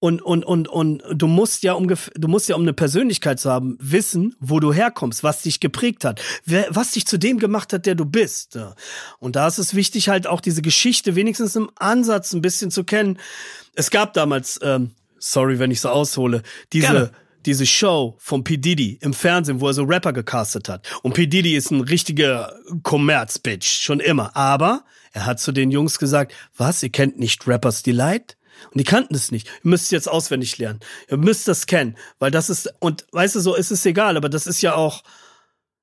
und, 0.00 0.22
und, 0.22 0.44
und, 0.44 0.66
und 0.66 1.02
du 1.12 1.26
musst 1.26 1.62
ja 1.62 1.74
um, 1.74 1.86
du 1.86 2.28
musst 2.28 2.48
ja 2.48 2.56
um 2.56 2.62
eine 2.62 2.72
Persönlichkeit 2.72 3.38
zu 3.38 3.50
haben, 3.50 3.76
wissen, 3.80 4.34
wo 4.40 4.58
du 4.58 4.72
herkommst, 4.72 5.22
was 5.22 5.42
dich 5.42 5.60
geprägt 5.60 6.04
hat, 6.04 6.20
wer, 6.44 6.66
was 6.70 6.92
dich 6.92 7.06
zu 7.06 7.18
dem 7.18 7.38
gemacht 7.38 7.72
hat, 7.72 7.86
der 7.86 7.94
du 7.94 8.06
bist. 8.06 8.58
Und 9.18 9.36
da 9.36 9.46
ist 9.46 9.58
es 9.58 9.74
wichtig, 9.74 10.08
halt 10.08 10.26
auch 10.26 10.40
diese 10.40 10.62
Geschichte 10.62 11.14
wenigstens 11.14 11.54
im 11.54 11.70
Ansatz 11.76 12.32
ein 12.32 12.40
bisschen 12.40 12.70
zu 12.70 12.84
kennen. 12.84 13.18
Es 13.74 13.90
gab 13.90 14.14
damals, 14.14 14.58
ähm, 14.62 14.92
sorry, 15.18 15.58
wenn 15.58 15.70
ich 15.70 15.80
so 15.80 15.90
aushole, 15.90 16.42
diese, 16.72 16.86
Gerne 16.86 17.10
diese 17.46 17.66
Show 17.66 18.16
von 18.18 18.44
P. 18.44 18.56
Diddy 18.56 18.98
im 19.00 19.14
Fernsehen, 19.14 19.60
wo 19.60 19.68
er 19.68 19.74
so 19.74 19.84
Rapper 19.84 20.12
gecastet 20.12 20.68
hat. 20.68 20.86
Und 21.02 21.14
P. 21.14 21.26
Diddy 21.26 21.56
ist 21.56 21.70
ein 21.70 21.80
richtiger 21.80 22.54
Kommerz-Bitch, 22.82 23.66
schon 23.66 24.00
immer. 24.00 24.36
Aber 24.36 24.84
er 25.12 25.26
hat 25.26 25.40
zu 25.40 25.52
den 25.52 25.70
Jungs 25.70 25.98
gesagt, 25.98 26.34
was, 26.56 26.82
ihr 26.82 26.90
kennt 26.90 27.18
nicht 27.18 27.46
Rappers 27.46 27.82
Delight? 27.82 28.36
Und 28.66 28.78
die 28.78 28.84
kannten 28.84 29.14
es 29.14 29.30
nicht. 29.30 29.46
Ihr 29.46 29.70
müsst 29.70 29.84
es 29.84 29.90
jetzt 29.90 30.08
auswendig 30.08 30.58
lernen. 30.58 30.80
Ihr 31.08 31.16
müsst 31.16 31.48
das 31.48 31.66
kennen. 31.66 31.96
Weil 32.18 32.30
das 32.30 32.50
ist, 32.50 32.72
und 32.78 33.06
weißt 33.12 33.36
du, 33.36 33.40
so 33.40 33.54
ist 33.54 33.70
es 33.70 33.86
egal, 33.86 34.16
aber 34.16 34.28
das 34.28 34.46
ist 34.46 34.62
ja 34.62 34.74
auch, 34.74 35.02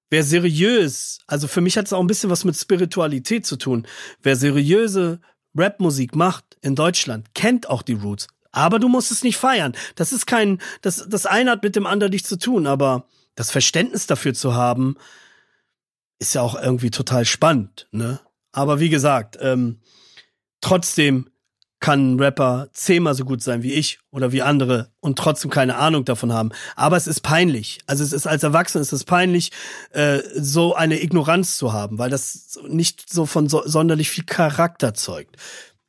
wer 0.10 0.24
seriös, 0.24 1.20
also 1.28 1.48
für 1.48 1.62
mich 1.62 1.78
hat 1.78 1.86
es 1.86 1.94
auch 1.94 2.00
ein 2.00 2.08
bisschen 2.08 2.30
was 2.30 2.46
mit 2.46 2.56
Spiritualität 2.56 3.46
zu 3.46 3.58
tun. 3.58 3.88
Wer 4.22 4.36
seriöse 4.36 5.20
Rapmusik 5.56 6.16
macht 6.16 6.58
in 6.62 6.76
Deutschland, 6.76 7.34
kennt 7.34 7.70
auch 7.70 7.82
die 7.82 7.94
Roots. 7.94 8.28
Aber 8.52 8.80
du 8.80 8.88
musst 8.88 9.12
es 9.12 9.24
nicht 9.24 9.38
feiern. 9.38 9.76
Das 9.96 10.14
ist 10.14 10.26
kein, 10.26 10.60
das, 10.82 11.06
das 11.08 11.26
eine 11.26 11.52
hat 11.52 11.64
mit 11.64 11.76
dem 11.76 11.86
anderen 11.86 12.12
nichts 12.12 12.30
zu 12.30 12.38
tun, 12.38 12.68
aber 12.68 13.08
das 13.36 13.52
Verständnis 13.52 14.08
dafür 14.08 14.34
zu 14.34 14.56
haben, 14.56 14.96
ist 16.20 16.34
ja 16.34 16.42
auch 16.42 16.60
irgendwie 16.60 16.90
total 16.90 17.26
spannend, 17.26 17.88
ne? 17.92 18.20
Aber 18.52 18.80
wie 18.80 18.90
gesagt, 18.90 19.38
ähm, 19.40 19.82
trotzdem 20.62 21.30
kann 21.80 22.16
ein 22.16 22.20
Rapper 22.20 22.70
zehnmal 22.74 23.14
so 23.14 23.24
gut 23.24 23.44
sein 23.44 23.62
wie 23.64 23.74
ich 23.74 24.00
oder 24.12 24.32
wie 24.32 24.42
andere 24.42 24.90
und 25.00 25.18
trotzdem 25.18 25.52
keine 25.52 25.76
Ahnung 25.76 26.06
davon 26.06 26.34
haben. 26.34 26.50
Aber 26.76 26.98
es 26.98 27.08
ist 27.08 27.22
peinlich. 27.22 27.80
Also 27.86 28.04
es 28.04 28.14
ist 28.14 28.28
als 28.28 28.44
Erwachsener 28.44 28.82
ist 28.82 28.94
es 28.94 29.04
peinlich, 29.04 29.52
äh, 29.92 30.20
so 30.36 30.74
eine 30.74 31.02
Ignoranz 31.02 31.58
zu 31.58 31.74
haben, 31.74 32.00
weil 32.00 32.10
das 32.10 32.60
nicht 32.68 33.12
so 33.12 33.26
von 33.26 33.48
so, 33.48 33.62
sonderlich 33.66 34.10
viel 34.10 34.26
Charakter 34.26 34.94
zeugt. 34.94 35.36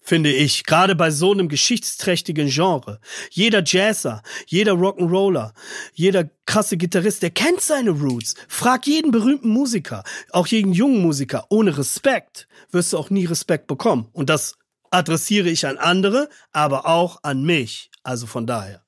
Finde 0.09 0.33
ich, 0.33 0.65
gerade 0.65 0.95
bei 0.95 1.11
so 1.11 1.33
einem 1.33 1.49
geschichtsträchtigen 1.49 2.49
Genre. 2.49 2.99
Jeder 3.31 3.63
Jazzer, 3.63 4.23
jeder 4.47 4.73
Rock'n'Roller, 4.73 5.53
jeder 5.93 6.31
krasse 6.47 6.79
Gitarrist, 6.79 7.23
der 7.23 7.29
kennt 7.29 7.61
seine 7.61 7.91
Roots. 7.91 8.35
Frag 8.49 8.87
jeden 8.87 9.11
berühmten 9.11 9.51
Musiker, 9.51 10.05
auch 10.31 10.47
jeden 10.47 10.73
jungen 10.73 11.03
Musiker. 11.03 11.45
Ohne 11.51 11.77
Respekt 11.77 12.49
wirst 12.71 12.95
du 12.95 12.99
auch 12.99 13.11
nie 13.11 13.27
Respekt 13.27 13.67
bekommen. 13.67 14.09
Und 14.15 14.31
das 14.31 14.55
adressiere 14.91 15.49
ich 15.49 15.67
an 15.67 15.79
andere, 15.79 16.29
aber 16.53 16.87
auch 16.87 17.21
an 17.23 17.43
mich. 17.43 17.91
Also 18.03 18.27
von 18.27 18.47
daher. 18.47 18.83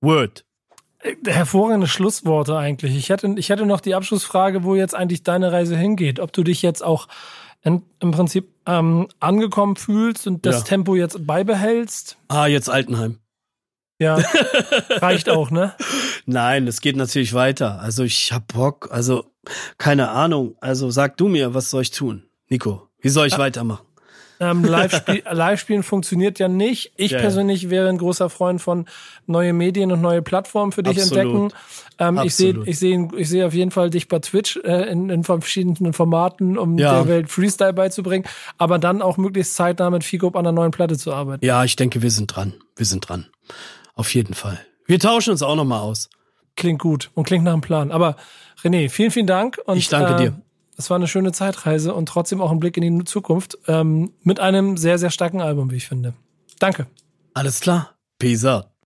Word. 0.00 0.44
Äh, 1.00 1.16
hervorragende 1.26 1.86
Schlussworte 1.86 2.56
eigentlich. 2.56 2.96
Ich 2.96 3.08
hätte, 3.08 3.34
ich 3.36 3.48
hätte 3.48 3.66
noch 3.66 3.80
die 3.80 3.94
Abschlussfrage, 3.94 4.64
wo 4.64 4.74
jetzt 4.74 4.94
eigentlich 4.94 5.22
deine 5.22 5.52
Reise 5.52 5.76
hingeht. 5.76 6.20
Ob 6.20 6.32
du 6.32 6.42
dich 6.42 6.62
jetzt 6.62 6.82
auch 6.82 7.08
in, 7.62 7.82
im 8.00 8.10
Prinzip 8.10 8.48
ähm, 8.66 9.08
angekommen 9.18 9.76
fühlst 9.76 10.26
und 10.26 10.46
das 10.46 10.58
ja. 10.58 10.62
Tempo 10.62 10.94
jetzt 10.94 11.26
beibehältst? 11.26 12.16
Ah, 12.28 12.46
jetzt 12.46 12.68
Altenheim. 12.68 13.18
Ja, 13.98 14.14
reicht 14.88 15.28
auch, 15.28 15.50
ne? 15.50 15.74
Nein, 16.24 16.66
es 16.66 16.80
geht 16.80 16.96
natürlich 16.96 17.34
weiter. 17.34 17.80
Also 17.80 18.02
ich 18.02 18.32
hab 18.32 18.48
Bock, 18.48 18.88
also 18.90 19.26
keine 19.76 20.08
Ahnung. 20.08 20.56
Also 20.60 20.90
sag 20.90 21.18
du 21.18 21.28
mir, 21.28 21.52
was 21.52 21.68
soll 21.68 21.82
ich 21.82 21.90
tun? 21.90 22.24
Nico, 22.48 22.88
wie 23.00 23.10
soll 23.10 23.26
ich 23.26 23.34
ja. 23.34 23.38
weitermachen? 23.38 23.84
Ähm, 24.40 24.64
Live-Spiel, 24.64 25.22
Live-Spielen 25.30 25.82
funktioniert 25.82 26.38
ja 26.38 26.48
nicht. 26.48 26.92
Ich 26.96 27.12
ja, 27.12 27.18
persönlich 27.18 27.70
wäre 27.70 27.88
ein 27.88 27.98
großer 27.98 28.30
Freund 28.30 28.60
von 28.60 28.86
neue 29.26 29.52
Medien 29.52 29.92
und 29.92 30.00
neue 30.00 30.22
Plattformen 30.22 30.72
für 30.72 30.82
dich 30.82 30.98
Absolut. 30.98 31.24
entdecken. 31.24 31.52
Ähm, 31.98 32.20
ich 32.24 32.34
sehe, 32.34 32.60
ich 32.64 32.78
sehe, 32.78 33.08
ich 33.16 33.28
sehe 33.28 33.46
auf 33.46 33.54
jeden 33.54 33.70
Fall 33.70 33.90
dich 33.90 34.08
bei 34.08 34.18
Twitch 34.18 34.56
äh, 34.64 34.90
in, 34.90 35.10
in 35.10 35.22
verschiedenen 35.22 35.92
Formaten, 35.92 36.58
um 36.58 36.78
ja. 36.78 36.94
der 36.94 37.08
Welt 37.08 37.30
Freestyle 37.30 37.74
beizubringen, 37.74 38.26
aber 38.56 38.78
dann 38.78 39.02
auch 39.02 39.18
möglichst 39.18 39.54
zeitnah 39.54 39.90
mit 39.90 40.02
Figo 40.02 40.28
an 40.28 40.38
einer 40.38 40.52
neuen 40.52 40.70
Platte 40.70 40.96
zu 40.96 41.12
arbeiten. 41.12 41.44
Ja, 41.44 41.62
ich 41.64 41.76
denke, 41.76 42.02
wir 42.02 42.10
sind 42.10 42.34
dran. 42.34 42.54
Wir 42.76 42.86
sind 42.86 43.08
dran. 43.08 43.26
Auf 43.94 44.14
jeden 44.14 44.34
Fall. 44.34 44.58
Wir 44.86 44.98
tauschen 44.98 45.30
uns 45.30 45.42
auch 45.42 45.56
noch 45.56 45.66
mal 45.66 45.80
aus. 45.80 46.08
Klingt 46.56 46.80
gut 46.80 47.10
und 47.14 47.24
klingt 47.24 47.44
nach 47.44 47.52
einem 47.52 47.60
Plan. 47.60 47.92
Aber 47.92 48.16
René, 48.62 48.88
vielen, 48.88 49.10
vielen 49.10 49.26
Dank. 49.26 49.58
Und, 49.66 49.76
ich 49.76 49.88
danke 49.88 50.24
äh, 50.24 50.32
Es 50.80 50.88
war 50.88 50.96
eine 50.96 51.08
schöne 51.08 51.30
Zeitreise 51.32 51.92
und 51.92 52.06
trotzdem 52.06 52.40
auch 52.40 52.50
ein 52.50 52.58
Blick 52.58 52.78
in 52.78 53.00
die 53.00 53.04
Zukunft 53.04 53.58
ähm, 53.68 54.12
mit 54.22 54.40
einem 54.40 54.78
sehr, 54.78 54.96
sehr 54.96 55.10
starken 55.10 55.42
Album, 55.42 55.70
wie 55.70 55.76
ich 55.76 55.86
finde. 55.86 56.14
Danke. 56.58 56.86
Alles 57.34 57.60
klar. 57.60 57.96
Peace 58.18 58.46
out. 58.46 58.69